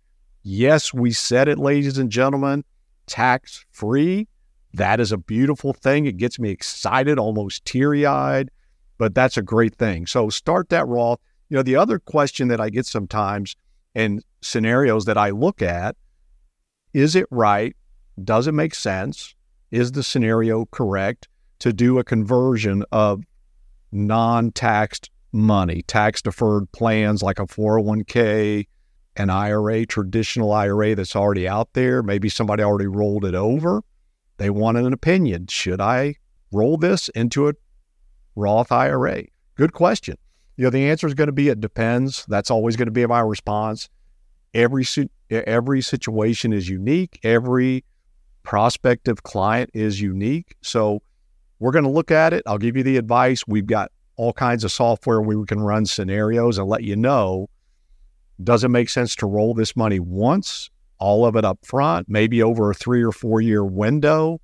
Yes, 0.43 0.93
we 0.93 1.13
said 1.13 1.49
it, 1.49 1.59
ladies 1.59 1.99
and 1.99 2.11
gentlemen, 2.11 2.65
tax 3.07 3.65
free. 3.71 4.29
That 4.75 5.01
is 5.01 5.13
a 5.13 5.19
beautiful 5.19 5.73
thing. 5.73 6.07
It 6.07 6.17
gets 6.17 6.39
me 6.39 6.51
excited, 6.51 7.19
almost 7.19 7.65
teary 7.65 8.07
eyed, 8.07 8.51
but 8.99 9.15
that's 9.15 9.37
a 9.37 9.43
great 9.43 9.75
thing. 9.77 10.07
So 10.07 10.31
start 10.31 10.71
that 10.71 10.87
Roth. 10.89 11.21
You 11.53 11.59
know, 11.59 11.63
the 11.63 11.77
other 11.77 11.99
question 11.99 12.49
that 12.49 12.63
I 12.63 12.71
get 12.71 12.87
sometimes 12.87 13.57
and 13.95 14.25
scenarios 14.41 15.05
that 15.05 15.19
I 15.19 15.29
look 15.29 15.61
at 15.61 15.97
is 16.95 17.15
it 17.15 17.27
right? 17.31 17.77
Does 18.25 18.47
it 18.47 18.53
make 18.53 18.75
sense? 18.75 19.35
Is 19.71 19.93
the 19.93 20.03
scenario 20.03 20.65
correct 20.71 21.29
to 21.59 21.75
do 21.75 21.99
a 21.99 22.05
conversion 22.05 22.85
of 22.91 23.25
non 23.93 24.53
taxed 24.53 25.11
money, 25.31 25.83
tax 25.83 26.23
deferred 26.23 26.73
plans 26.73 27.23
like 27.23 27.39
a 27.39 27.45
401k, 27.45 28.67
an 29.17 29.29
IRA, 29.29 29.85
traditional 29.85 30.55
IRA 30.55 30.95
that's 30.95 31.15
already 31.15 31.47
out 31.47 31.75
there. 31.75 32.03
Maybe 32.03 32.31
somebody 32.31 32.63
already 32.63 32.89
rolled 32.89 33.27
it 33.27 33.35
over. 33.35 33.83
They 34.39 34.49
wanted 34.49 34.87
an 34.87 34.95
opinion. 34.95 35.49
Should 35.49 35.83
I 35.83 36.15
roll 36.51 36.79
this 36.79 37.11
into 37.11 37.49
a 37.49 37.53
Roth 38.37 38.73
IRA? 38.73 39.25
Good 39.55 39.75
question. 39.75 40.17
You 40.57 40.65
know, 40.65 40.71
the 40.71 40.89
answer 40.89 41.07
is 41.07 41.15
going 41.15 41.29
to 41.29 41.33
be 41.33 41.49
it 41.49 41.61
depends. 41.61 42.25
That's 42.29 42.51
always 42.51 42.77
going 42.77 42.87
to 42.87 42.93
be 42.93 43.07
my 43.07 43.21
response. 43.21 43.89
Every 44.55 44.85
every 45.31 45.81
situation 45.81 46.53
is 46.53 46.69
unique. 46.69 47.19
Every 47.23 47.85
prospective 48.43 49.23
client 49.23 49.71
is 49.73 50.01
unique. 50.01 50.57
So 50.63 51.03
we're 51.59 51.71
going 51.71 51.85
to 51.85 51.91
look 51.91 52.11
at 52.11 52.33
it. 52.33 52.43
I'll 52.47 52.59
give 52.59 52.77
you 52.77 52.83
the 52.83 52.97
advice. 52.97 53.47
We've 53.47 53.67
got 53.67 53.91
all 54.17 54.33
kinds 54.33 54.65
of 54.65 54.73
software 54.73 55.21
where 55.23 55.39
we 55.39 55.47
can 55.47 55.61
run 55.61 55.87
scenarios 55.87 56.59
and 56.59 56.69
let 56.69 56.83
you 56.83 56.97
know 56.97 57.49
does 58.43 58.65
it 58.65 58.69
make 58.69 58.89
sense 58.89 59.15
to 59.17 59.27
roll 59.27 59.55
this 59.55 59.77
money 59.77 60.01
once, 60.01 60.71
all 60.99 61.25
of 61.25 61.37
it 61.37 61.45
up 61.45 61.65
front, 61.65 62.09
maybe 62.09 62.43
over 62.43 62.71
a 62.71 62.75
three 62.75 63.03
or 63.03 63.13
four 63.13 63.41
year 63.41 63.65
window? 63.65 64.41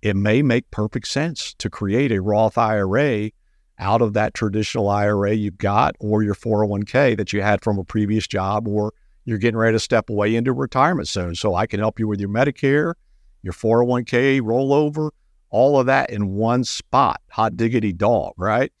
It 0.00 0.14
may 0.14 0.42
make 0.42 0.70
perfect 0.70 1.08
sense 1.08 1.54
to 1.54 1.68
create 1.68 2.12
a 2.12 2.22
Roth 2.22 2.56
IRA 2.56 3.30
out 3.78 4.02
of 4.02 4.12
that 4.14 4.34
traditional 4.34 4.88
IRA 4.88 5.32
you've 5.32 5.58
got 5.58 5.94
or 6.00 6.22
your 6.22 6.34
401k 6.34 7.16
that 7.16 7.32
you 7.32 7.42
had 7.42 7.62
from 7.62 7.78
a 7.78 7.84
previous 7.84 8.26
job 8.26 8.66
or 8.66 8.92
you're 9.24 9.38
getting 9.38 9.58
ready 9.58 9.74
to 9.74 9.80
step 9.80 10.10
away 10.10 10.34
into 10.34 10.52
retirement 10.52 11.06
soon. 11.06 11.34
So 11.34 11.54
I 11.54 11.66
can 11.66 11.80
help 11.80 11.98
you 11.98 12.08
with 12.08 12.18
your 12.18 12.30
Medicare, 12.30 12.94
your 13.42 13.52
401k 13.52 14.40
rollover, 14.40 15.10
all 15.50 15.78
of 15.78 15.86
that 15.86 16.10
in 16.10 16.34
one 16.34 16.64
spot. 16.64 17.20
Hot 17.30 17.56
diggity 17.56 17.92
dog, 17.92 18.32
right? 18.36 18.72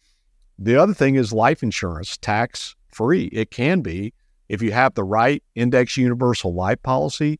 The 0.58 0.76
other 0.76 0.94
thing 0.94 1.14
is 1.14 1.32
life 1.32 1.62
insurance, 1.62 2.16
tax 2.16 2.74
free. 2.88 3.24
It 3.26 3.50
can 3.50 3.80
be 3.80 4.12
if 4.48 4.62
you 4.62 4.72
have 4.72 4.94
the 4.94 5.04
right 5.04 5.42
index 5.54 5.96
universal 5.96 6.54
life 6.54 6.82
policy. 6.82 7.38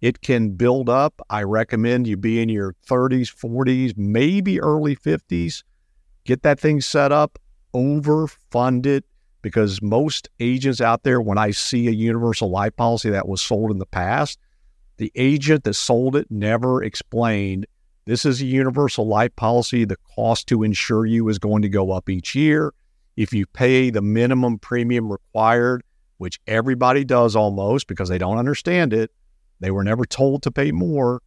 It 0.00 0.20
can 0.20 0.50
build 0.50 0.88
up. 0.88 1.20
I 1.30 1.42
recommend 1.42 2.06
you 2.06 2.16
be 2.16 2.40
in 2.40 2.48
your 2.48 2.74
30s, 2.86 3.34
40s, 3.34 3.96
maybe 3.96 4.60
early 4.60 4.96
50s. 4.96 5.62
Get 6.24 6.42
that 6.42 6.58
thing 6.58 6.80
set 6.80 7.12
up, 7.12 7.38
overfund 7.74 8.86
it, 8.86 9.04
because 9.42 9.82
most 9.82 10.30
agents 10.40 10.80
out 10.80 11.02
there, 11.02 11.20
when 11.20 11.36
I 11.36 11.50
see 11.50 11.86
a 11.88 11.92
universal 11.92 12.50
life 12.50 12.74
policy 12.76 13.10
that 13.10 13.28
was 13.28 13.42
sold 13.42 13.70
in 13.70 13.78
the 13.78 13.86
past, 13.86 14.38
the 14.96 15.12
agent 15.14 15.64
that 15.64 15.74
sold 15.74 16.16
it 16.16 16.30
never 16.30 16.82
explained 16.82 17.66
this 18.06 18.26
is 18.26 18.42
a 18.42 18.46
universal 18.46 19.06
life 19.06 19.34
policy. 19.36 19.84
The 19.84 19.96
cost 20.14 20.46
to 20.48 20.62
insure 20.62 21.06
you 21.06 21.28
is 21.28 21.38
going 21.38 21.62
to 21.62 21.68
go 21.68 21.90
up 21.90 22.10
each 22.10 22.34
year. 22.34 22.74
If 23.16 23.32
you 23.32 23.46
pay 23.46 23.90
the 23.90 24.02
minimum 24.02 24.58
premium 24.58 25.10
required, 25.10 25.82
which 26.18 26.40
everybody 26.46 27.04
does 27.04 27.34
almost 27.34 27.86
because 27.86 28.08
they 28.08 28.18
don't 28.18 28.38
understand 28.38 28.92
it, 28.92 29.10
they 29.60 29.70
were 29.70 29.84
never 29.84 30.04
told 30.04 30.42
to 30.42 30.50
pay 30.50 30.70
more. 30.70 31.22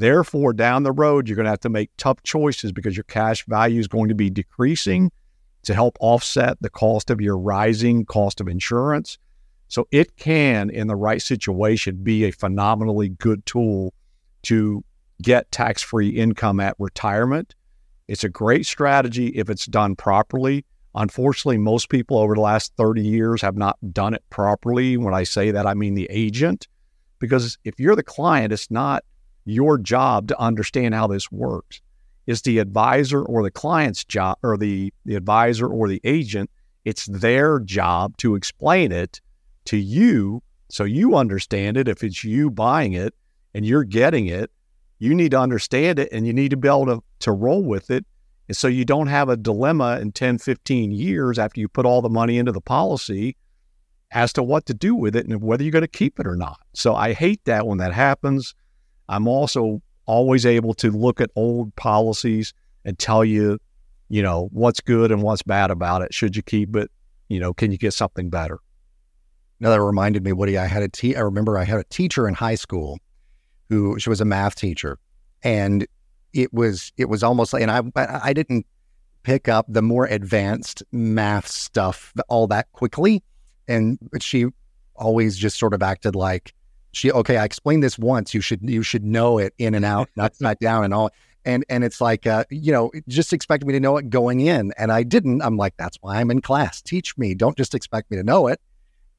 Therefore, 0.00 0.54
down 0.54 0.82
the 0.82 0.92
road, 0.92 1.28
you're 1.28 1.36
going 1.36 1.44
to 1.44 1.50
have 1.50 1.60
to 1.60 1.68
make 1.68 1.90
tough 1.98 2.22
choices 2.22 2.72
because 2.72 2.96
your 2.96 3.04
cash 3.04 3.44
value 3.44 3.78
is 3.78 3.86
going 3.86 4.08
to 4.08 4.14
be 4.14 4.30
decreasing 4.30 5.12
to 5.64 5.74
help 5.74 5.98
offset 6.00 6.56
the 6.62 6.70
cost 6.70 7.10
of 7.10 7.20
your 7.20 7.36
rising 7.36 8.06
cost 8.06 8.40
of 8.40 8.48
insurance. 8.48 9.18
So 9.68 9.86
it 9.90 10.16
can, 10.16 10.70
in 10.70 10.86
the 10.86 10.96
right 10.96 11.20
situation, 11.20 11.96
be 12.02 12.24
a 12.24 12.30
phenomenally 12.30 13.10
good 13.10 13.44
tool 13.44 13.92
to 14.44 14.82
get 15.20 15.52
tax 15.52 15.82
free 15.82 16.08
income 16.08 16.60
at 16.60 16.76
retirement. 16.78 17.54
It's 18.08 18.24
a 18.24 18.30
great 18.30 18.64
strategy 18.64 19.26
if 19.26 19.50
it's 19.50 19.66
done 19.66 19.96
properly. 19.96 20.64
Unfortunately, 20.94 21.58
most 21.58 21.90
people 21.90 22.16
over 22.16 22.34
the 22.34 22.40
last 22.40 22.72
30 22.78 23.02
years 23.02 23.42
have 23.42 23.58
not 23.58 23.76
done 23.92 24.14
it 24.14 24.24
properly. 24.30 24.96
When 24.96 25.12
I 25.12 25.24
say 25.24 25.50
that, 25.50 25.66
I 25.66 25.74
mean 25.74 25.92
the 25.92 26.08
agent, 26.08 26.68
because 27.18 27.58
if 27.64 27.78
you're 27.78 27.96
the 27.96 28.02
client, 28.02 28.50
it's 28.50 28.70
not 28.70 29.04
your 29.44 29.78
job 29.78 30.28
to 30.28 30.40
understand 30.40 30.94
how 30.94 31.06
this 31.06 31.30
works. 31.30 31.80
It's 32.26 32.42
the 32.42 32.58
advisor 32.58 33.22
or 33.22 33.42
the 33.42 33.50
client's 33.50 34.04
job, 34.04 34.38
or 34.42 34.56
the, 34.56 34.92
the 35.04 35.16
advisor 35.16 35.66
or 35.66 35.88
the 35.88 36.00
agent. 36.04 36.50
It's 36.84 37.06
their 37.06 37.60
job 37.60 38.16
to 38.18 38.34
explain 38.34 38.92
it 38.92 39.20
to 39.66 39.76
you 39.76 40.42
so 40.68 40.84
you 40.84 41.16
understand 41.16 41.76
it. 41.76 41.88
If 41.88 42.04
it's 42.04 42.24
you 42.24 42.50
buying 42.50 42.92
it 42.92 43.14
and 43.54 43.66
you're 43.66 43.84
getting 43.84 44.26
it, 44.26 44.50
you 44.98 45.14
need 45.14 45.32
to 45.32 45.40
understand 45.40 45.98
it 45.98 46.08
and 46.12 46.26
you 46.26 46.32
need 46.32 46.50
to 46.50 46.56
be 46.56 46.68
able 46.68 46.86
to, 46.86 47.02
to 47.20 47.32
roll 47.32 47.64
with 47.64 47.90
it. 47.90 48.06
And 48.48 48.56
so 48.56 48.68
you 48.68 48.84
don't 48.84 49.06
have 49.06 49.28
a 49.28 49.36
dilemma 49.36 49.98
in 50.00 50.12
10, 50.12 50.38
15 50.38 50.92
years 50.92 51.38
after 51.38 51.60
you 51.60 51.68
put 51.68 51.86
all 51.86 52.02
the 52.02 52.08
money 52.08 52.38
into 52.38 52.52
the 52.52 52.60
policy 52.60 53.36
as 54.12 54.32
to 54.34 54.42
what 54.42 54.66
to 54.66 54.74
do 54.74 54.94
with 54.94 55.14
it 55.14 55.26
and 55.26 55.40
whether 55.40 55.62
you're 55.62 55.72
going 55.72 55.82
to 55.82 55.88
keep 55.88 56.18
it 56.18 56.26
or 56.26 56.36
not. 56.36 56.58
So 56.74 56.94
I 56.94 57.12
hate 57.12 57.44
that 57.44 57.66
when 57.66 57.78
that 57.78 57.92
happens. 57.92 58.54
I'm 59.10 59.26
also 59.26 59.82
always 60.06 60.46
able 60.46 60.72
to 60.74 60.90
look 60.90 61.20
at 61.20 61.30
old 61.34 61.74
policies 61.74 62.54
and 62.84 62.98
tell 62.98 63.24
you, 63.24 63.58
you 64.08 64.22
know, 64.22 64.48
what's 64.52 64.80
good 64.80 65.10
and 65.10 65.22
what's 65.22 65.42
bad 65.42 65.70
about 65.70 66.02
it. 66.02 66.14
Should 66.14 66.36
you 66.36 66.42
keep 66.42 66.74
it? 66.76 66.90
You 67.28 67.40
know, 67.40 67.52
can 67.52 67.72
you 67.72 67.78
get 67.78 67.92
something 67.92 68.30
better? 68.30 68.58
Now 69.58 69.70
that 69.70 69.82
reminded 69.82 70.24
me, 70.24 70.32
Woody, 70.32 70.56
I 70.56 70.66
had 70.66 70.82
a 70.82 70.88
te- 70.88 71.16
I 71.16 71.20
remember 71.20 71.58
I 71.58 71.64
had 71.64 71.80
a 71.80 71.84
teacher 71.84 72.26
in 72.28 72.34
high 72.34 72.54
school 72.54 72.98
who 73.68 73.98
she 73.98 74.08
was 74.08 74.20
a 74.20 74.24
math 74.24 74.54
teacher, 74.54 74.98
and 75.42 75.86
it 76.32 76.52
was 76.52 76.92
it 76.96 77.08
was 77.08 77.22
almost 77.22 77.52
like, 77.52 77.62
and 77.62 77.70
I 77.70 77.82
I 77.96 78.32
didn't 78.32 78.64
pick 79.22 79.48
up 79.48 79.66
the 79.68 79.82
more 79.82 80.06
advanced 80.06 80.82
math 80.92 81.46
stuff 81.46 82.12
all 82.28 82.46
that 82.46 82.70
quickly, 82.72 83.22
and 83.68 83.98
she 84.20 84.46
always 84.94 85.36
just 85.36 85.58
sort 85.58 85.74
of 85.74 85.82
acted 85.82 86.14
like 86.14 86.54
she 86.92 87.10
okay 87.12 87.36
I 87.36 87.44
explained 87.44 87.82
this 87.82 87.98
once 87.98 88.34
you 88.34 88.40
should 88.40 88.60
you 88.68 88.82
should 88.82 89.04
know 89.04 89.38
it 89.38 89.54
in 89.58 89.74
and 89.74 89.84
out 89.84 90.08
not 90.16 90.32
not 90.40 90.58
down 90.60 90.84
and 90.84 90.94
all 90.94 91.10
and 91.44 91.64
and 91.68 91.84
it's 91.84 92.00
like 92.00 92.26
uh, 92.26 92.44
you 92.50 92.72
know 92.72 92.90
just 93.08 93.32
expect 93.32 93.64
me 93.64 93.72
to 93.72 93.80
know 93.80 93.96
it 93.96 94.10
going 94.10 94.40
in 94.40 94.72
and 94.76 94.92
I 94.92 95.02
didn't 95.02 95.42
I'm 95.42 95.56
like 95.56 95.76
that's 95.76 95.98
why 96.00 96.20
I'm 96.20 96.30
in 96.30 96.40
class 96.40 96.82
teach 96.82 97.16
me 97.16 97.34
don't 97.34 97.56
just 97.56 97.74
expect 97.74 98.10
me 98.10 98.16
to 98.16 98.22
know 98.22 98.46
it 98.46 98.60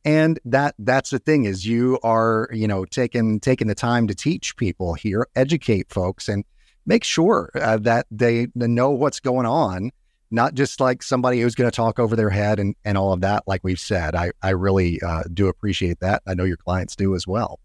and 0.04 0.40
that 0.46 0.76
that's 0.80 1.12
the 1.12 1.20
thing 1.20 1.46
is 1.46 1.66
you 1.66 2.00
are 2.04 2.50
you 2.52 2.68
know 2.68 2.86
taking 2.86 3.40
taking 3.40 3.68
the 3.68 3.76
time 3.76 4.08
to 4.08 4.16
teach 4.16 4.56
people 4.58 4.94
here 4.94 5.28
educate 5.36 5.90
folks 5.90 6.28
and 6.28 6.44
make 6.86 7.04
sure 7.04 7.52
uh, 7.56 7.78
that 7.78 8.08
they, 8.10 8.48
they 8.56 8.68
know 8.68 8.90
what's 8.90 9.20
going 9.20 9.46
on 9.46 9.92
not 10.32 10.54
just 10.54 10.80
like 10.80 11.04
somebody 11.04 11.42
who's 11.42 11.56
going 11.56 11.70
to 11.70 11.76
talk 11.76 12.00
over 12.00 12.16
their 12.16 12.30
head 12.30 12.60
and, 12.60 12.76
and 12.86 12.98
all 12.98 13.14
of 13.14 13.22
that 13.22 13.44
like 13.48 13.64
we've 13.64 13.80
said 13.80 14.16
i, 14.16 14.32
I 14.42 14.50
really 14.52 15.02
uh, 15.02 15.24
do 15.34 15.48
appreciate 15.48 16.00
that 16.00 16.24
i 16.26 16.34
know 16.34 16.44
your 16.46 16.58
clients 16.58 16.96
do 16.96 17.16
as 17.16 17.28
well 17.28 17.60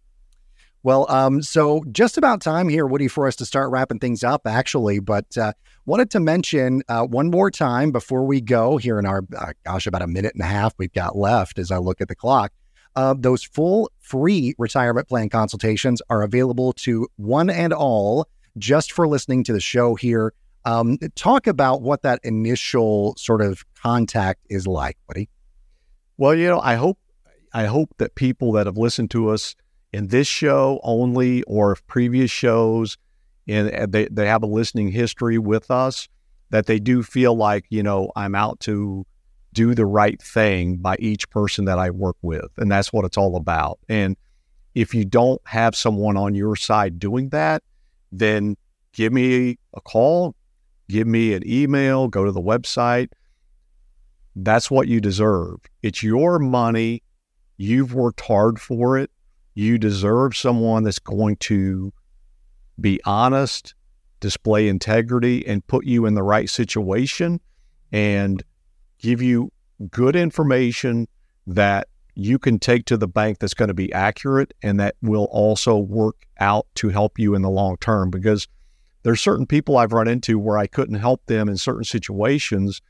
well, 0.87 1.11
um, 1.11 1.43
so 1.43 1.83
just 1.91 2.17
about 2.17 2.41
time 2.41 2.69
here, 2.69 2.87
Woody, 2.87 3.09
for 3.09 3.27
us 3.27 3.35
to 3.37 3.45
start 3.45 3.73
wrapping 3.73 3.99
things 3.99 4.23
up, 4.23 4.43
actually. 4.47 5.01
But 5.01 5.37
uh, 5.37 5.53
wanted 5.85 6.13
to 6.13 6.21
mention 6.21 6.85
uh, 6.89 7.05
one 7.05 7.29
more 7.29 7.51
time 7.51 7.91
before 7.91 8.25
we 8.25 8.41
go 8.41 8.77
here 8.77 9.01
in 9.01 9.05
our, 9.05 9.25
uh, 9.37 9.53
gosh, 9.65 9.89
about 9.89 10.03
a 10.03 10.07
minute 10.07 10.35
and 10.35 10.45
a 10.45 10.47
half 10.47 10.75
we've 10.79 10.93
got 10.93 11.17
left 11.17 11.59
as 11.59 11.73
I 11.73 11.79
look 11.79 12.01
at 12.01 12.07
the 12.07 12.15
clock. 12.15 12.53
Uh, 12.95 13.17
those 13.19 13.43
full 13.43 13.91
free 13.99 14.55
retirement 14.59 15.09
plan 15.09 15.29
consultations 15.29 16.01
are 16.09 16.23
available 16.23 16.73
to 16.75 17.09
one 17.17 17.51
and 17.51 17.73
all 17.73 18.29
just 18.57 18.93
for 18.93 19.09
listening 19.09 19.43
to 19.43 19.53
the 19.53 19.61
show 19.61 19.97
here. 19.97 20.35
Um, 20.67 20.99
talk 21.15 21.47
about 21.47 21.81
what 21.81 22.03
that 22.03 22.21
initial 22.25 23.15
sort 23.17 23.41
of 23.41 23.65
contact 23.81 24.41
is 24.51 24.67
like, 24.67 24.99
Woody. 25.09 25.31
Well, 26.19 26.35
you 26.35 26.49
know, 26.49 26.61
I 26.61 26.75
hope 26.75 26.99
I 27.55 27.65
hope 27.67 27.95
that 27.99 28.17
people 28.17 28.53
that 28.53 28.67
have 28.67 28.77
listened 28.77 29.11
to 29.13 29.31
us 29.31 29.55
in 29.93 30.09
this 30.09 30.27
show 30.27 30.81
only 30.83 31.43
or 31.45 31.77
previous 31.87 32.31
shows 32.31 32.99
and 33.49 33.93
they, 33.93 34.09
they 34.11 34.27
have 34.27 34.43
a 34.43 34.47
listening 34.47 34.89
history 34.89 35.39
with 35.39 35.71
us 35.71 36.09
that 36.51 36.67
they 36.67 36.79
do 36.79 37.03
feel 37.03 37.35
like, 37.35 37.65
you 37.71 37.83
know, 37.83 38.11
I'm 38.17 38.35
out 38.35 38.61
to 38.61 39.07
do 39.53 39.75
the 39.75 39.87
right 39.87 40.21
thing 40.21 40.77
by 40.77 40.97
each 40.99 41.31
person 41.31 41.65
that 41.67 41.79
I 41.79 41.91
work 41.91 42.17
with. 42.23 42.51
And 42.59 42.71
that's 42.71 42.93
what 42.93 43.05
it's 43.05 43.17
all 43.17 43.37
about. 43.37 43.79
And 43.89 44.17
if 44.75 44.95
you 44.95 45.05
don't 45.05 45.41
have 45.47 45.75
someone 45.75 46.17
on 46.17 46.35
your 46.35 46.57
side 46.57 46.99
doing 46.99 47.31
that, 47.31 47.63
then 48.13 48.57
give 48.93 49.13
me 49.13 49.59
a 49.75 49.81
call, 49.81 50.35
give 50.89 51.07
me 51.07 51.35
an 51.35 51.43
email, 51.47 52.09
go 52.09 52.25
to 52.25 52.33
the 52.33 52.41
website. 52.41 53.09
That's 54.35 54.71
what 54.71 54.89
you 54.89 55.01
deserve. 55.01 55.61
It's 55.83 56.03
your 56.03 56.39
money. 56.39 57.03
You've 57.57 57.95
worked 57.95 58.21
hard 58.21 58.61
for 58.61 58.99
it. 58.99 59.11
You 59.55 59.79
deserve 59.79 60.37
someone 60.37 60.83
that's 60.83 60.99
going 60.99 61.37
to 61.37 61.93
be 62.79 63.01
honest, 63.07 63.75
display 64.21 64.69
integrity, 64.69 65.47
and 65.47 65.67
put 65.67 65.87
you 65.87 66.05
in 66.05 66.15
the 66.15 66.23
right 66.23 66.51
situation 66.51 67.41
and 67.91 68.43
give 68.99 69.23
you 69.23 69.51
good 69.91 70.17
information 70.17 71.09
that 71.47 71.89
you 72.15 72.39
can 72.39 72.59
take 72.59 72.87
to 72.87 72.97
the 72.97 73.09
bank 73.09 73.39
that's 73.39 73.55
going 73.55 73.69
to 73.69 73.75
be 73.75 73.93
accurate 73.93 74.53
and 74.63 74.81
that 74.81 74.97
will 75.03 75.29
also 75.31 75.77
work 75.77 76.27
out 76.41 76.67
to 76.75 76.89
help 76.89 77.19
you 77.19 77.35
in 77.35 77.43
the 77.43 77.51
long 77.51 77.77
term 77.79 78.11
because 78.11 78.49
there's 79.07 79.21
certain 79.21 79.47
people 79.47 79.77
I've 79.77 79.93
run 79.93 80.09
into 80.09 80.39
where 80.39 80.59
I 80.59 80.67
couldn't 80.67 80.97
help 80.97 81.25
them 81.27 81.49
in 81.49 81.57
certain 81.57 81.85
situations 81.85 82.83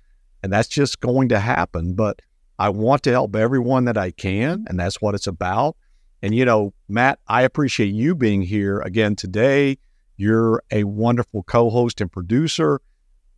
and 0.43 0.53
that's 0.53 0.69
just 0.69 1.01
going 1.01 1.29
to 1.29 1.39
happen 1.39 1.95
but 1.95 2.21
I 2.59 2.71
want 2.71 3.03
to 3.05 3.11
help 3.11 3.37
everyone 3.37 3.85
that 3.85 3.99
I 3.99 4.11
can 4.11 4.65
and 4.69 4.81
that's 4.81 5.01
what 5.01 5.15
it's 5.15 5.27
about 5.27 5.77
and, 6.23 6.35
you 6.35 6.45
know, 6.45 6.73
Matt, 6.89 7.19
I 7.29 7.43
appreciate 7.43 7.93
you 7.93 8.15
being 8.15 8.43
here 8.43 8.81
again 8.81 9.17
today. 9.17 9.79
You're 10.17 10.63
a 10.71 10.85
wonderful 10.85 11.43
co 11.43 11.71
host 11.71 12.01
and 12.01 12.11
producer. 12.11 12.81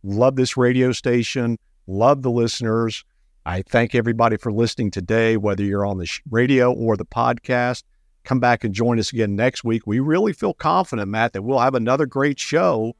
Love 0.01 0.37
this 0.37 0.55
radio 0.55 0.91
station. 0.91 1.57
Love 1.87 2.21
the 2.21 2.31
listeners. 2.31 3.03
I 3.45 3.63
thank 3.63 3.95
everybody 3.95 4.37
for 4.37 4.51
listening 4.51 4.91
today, 4.91 5.35
whether 5.37 5.63
you're 5.63 5.85
on 5.85 5.97
the 5.97 6.09
radio 6.29 6.71
or 6.71 6.95
the 6.95 7.05
podcast. 7.05 7.83
Come 8.23 8.39
back 8.39 8.63
and 8.63 8.73
join 8.73 8.99
us 8.99 9.11
again 9.11 9.35
next 9.35 9.63
week. 9.63 9.83
We 9.85 9.99
really 9.99 10.33
feel 10.33 10.53
confident, 10.53 11.09
Matt, 11.09 11.33
that 11.33 11.41
we'll 11.41 11.59
have 11.59 11.75
another 11.75 12.05
great 12.05 12.39
show. 12.39 12.95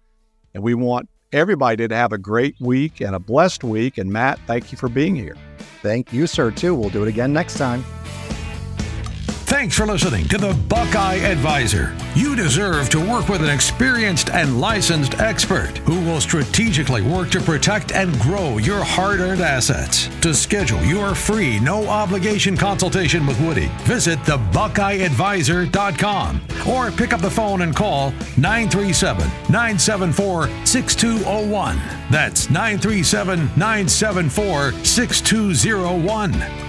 And 0.53 0.63
we 0.63 0.73
want 0.73 1.09
everybody 1.31 1.87
to 1.87 1.95
have 1.95 2.11
a 2.11 2.17
great 2.17 2.55
week 2.59 3.01
and 3.01 3.15
a 3.15 3.19
blessed 3.19 3.63
week. 3.63 3.97
And 3.97 4.11
Matt, 4.11 4.39
thank 4.47 4.71
you 4.71 4.77
for 4.77 4.89
being 4.89 5.15
here. 5.15 5.35
Thank 5.81 6.11
you, 6.11 6.27
sir, 6.27 6.51
too. 6.51 6.73
We'll 6.73 6.89
do 6.89 7.03
it 7.03 7.07
again 7.07 7.31
next 7.31 7.57
time. 7.57 7.83
Thanks 9.49 9.75
for 9.75 9.85
listening 9.87 10.27
to 10.27 10.37
the 10.37 10.53
Buckeye 10.69 11.15
Advisor. 11.15 11.97
You 12.13 12.35
deserve 12.35 12.91
to 12.91 12.99
work 12.99 13.29
with 13.29 13.41
an 13.41 13.49
experienced 13.49 14.29
and 14.29 14.61
licensed 14.61 15.19
expert 15.19 15.79
who 15.79 15.99
will 16.01 16.21
strategically 16.21 17.01
work 17.01 17.31
to 17.31 17.41
protect 17.41 17.91
and 17.91 18.13
grow 18.19 18.59
your 18.59 18.83
hard 18.83 19.19
earned 19.19 19.41
assets. 19.41 20.07
To 20.21 20.35
schedule 20.35 20.83
your 20.83 21.15
free, 21.15 21.59
no 21.61 21.87
obligation 21.87 22.55
consultation 22.55 23.25
with 23.25 23.41
Woody, 23.41 23.71
visit 23.85 24.19
thebuckeyeadvisor.com 24.19 26.41
or 26.69 26.91
pick 26.91 27.11
up 27.11 27.21
the 27.21 27.31
phone 27.31 27.63
and 27.63 27.75
call 27.75 28.11
937 28.37 29.27
974 29.49 30.47
6201. 30.63 31.75
That's 32.11 32.51
937 32.51 33.39
974 33.57 34.73
6201. 34.73 36.68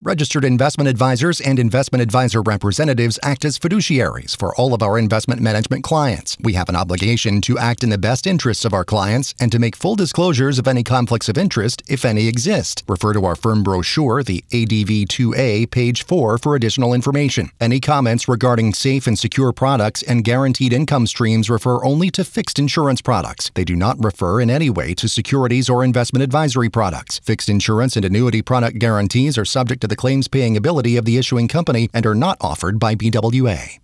Registered 0.00 0.44
investment 0.44 0.86
advisors 0.86 1.40
and 1.40 1.58
investment 1.58 2.00
advisor 2.00 2.40
representatives 2.40 3.18
act 3.24 3.44
as 3.44 3.58
fiduciaries 3.58 4.36
for 4.38 4.54
all 4.54 4.72
of 4.72 4.80
our 4.80 4.96
investment 4.96 5.40
management 5.40 5.82
clients. 5.82 6.36
We 6.40 6.52
have 6.52 6.68
an 6.68 6.76
obligation 6.76 7.40
to 7.40 7.58
act 7.58 7.82
in 7.82 7.90
the 7.90 7.98
best 7.98 8.24
interests 8.24 8.64
of 8.64 8.72
our 8.72 8.84
clients 8.84 9.34
and 9.40 9.50
to 9.50 9.58
make 9.58 9.74
full 9.74 9.96
disclosures 9.96 10.56
of 10.60 10.68
any 10.68 10.84
conflicts 10.84 11.28
of 11.28 11.36
interest, 11.36 11.82
if 11.88 12.04
any 12.04 12.28
exist. 12.28 12.84
Refer 12.86 13.14
to 13.14 13.24
our 13.24 13.34
firm 13.34 13.64
brochure, 13.64 14.22
the 14.22 14.44
ADV 14.52 15.08
2A, 15.08 15.68
page 15.72 16.04
4, 16.04 16.38
for 16.38 16.54
additional 16.54 16.94
information. 16.94 17.50
Any 17.60 17.80
comments 17.80 18.28
regarding 18.28 18.74
safe 18.74 19.08
and 19.08 19.18
secure 19.18 19.52
products 19.52 20.04
and 20.04 20.22
guaranteed 20.22 20.72
income 20.72 21.08
streams 21.08 21.50
refer 21.50 21.84
only 21.84 22.08
to 22.12 22.22
fixed 22.22 22.60
insurance 22.60 23.02
products. 23.02 23.50
They 23.54 23.64
do 23.64 23.74
not 23.74 24.02
refer 24.02 24.40
in 24.40 24.48
any 24.48 24.70
way 24.70 24.94
to 24.94 25.08
securities 25.08 25.68
or 25.68 25.82
investment 25.82 26.22
advisory 26.22 26.68
products. 26.68 27.18
Fixed 27.18 27.48
insurance 27.48 27.96
and 27.96 28.04
annuity 28.04 28.42
product 28.42 28.78
guarantees 28.78 29.36
are 29.36 29.44
subject 29.44 29.87
the 29.88 29.96
claims 29.96 30.28
paying 30.28 30.56
ability 30.56 30.96
of 30.96 31.04
the 31.04 31.18
issuing 31.18 31.48
company 31.48 31.90
and 31.92 32.06
are 32.06 32.14
not 32.14 32.38
offered 32.40 32.78
by 32.78 32.94
BWA. 32.94 33.76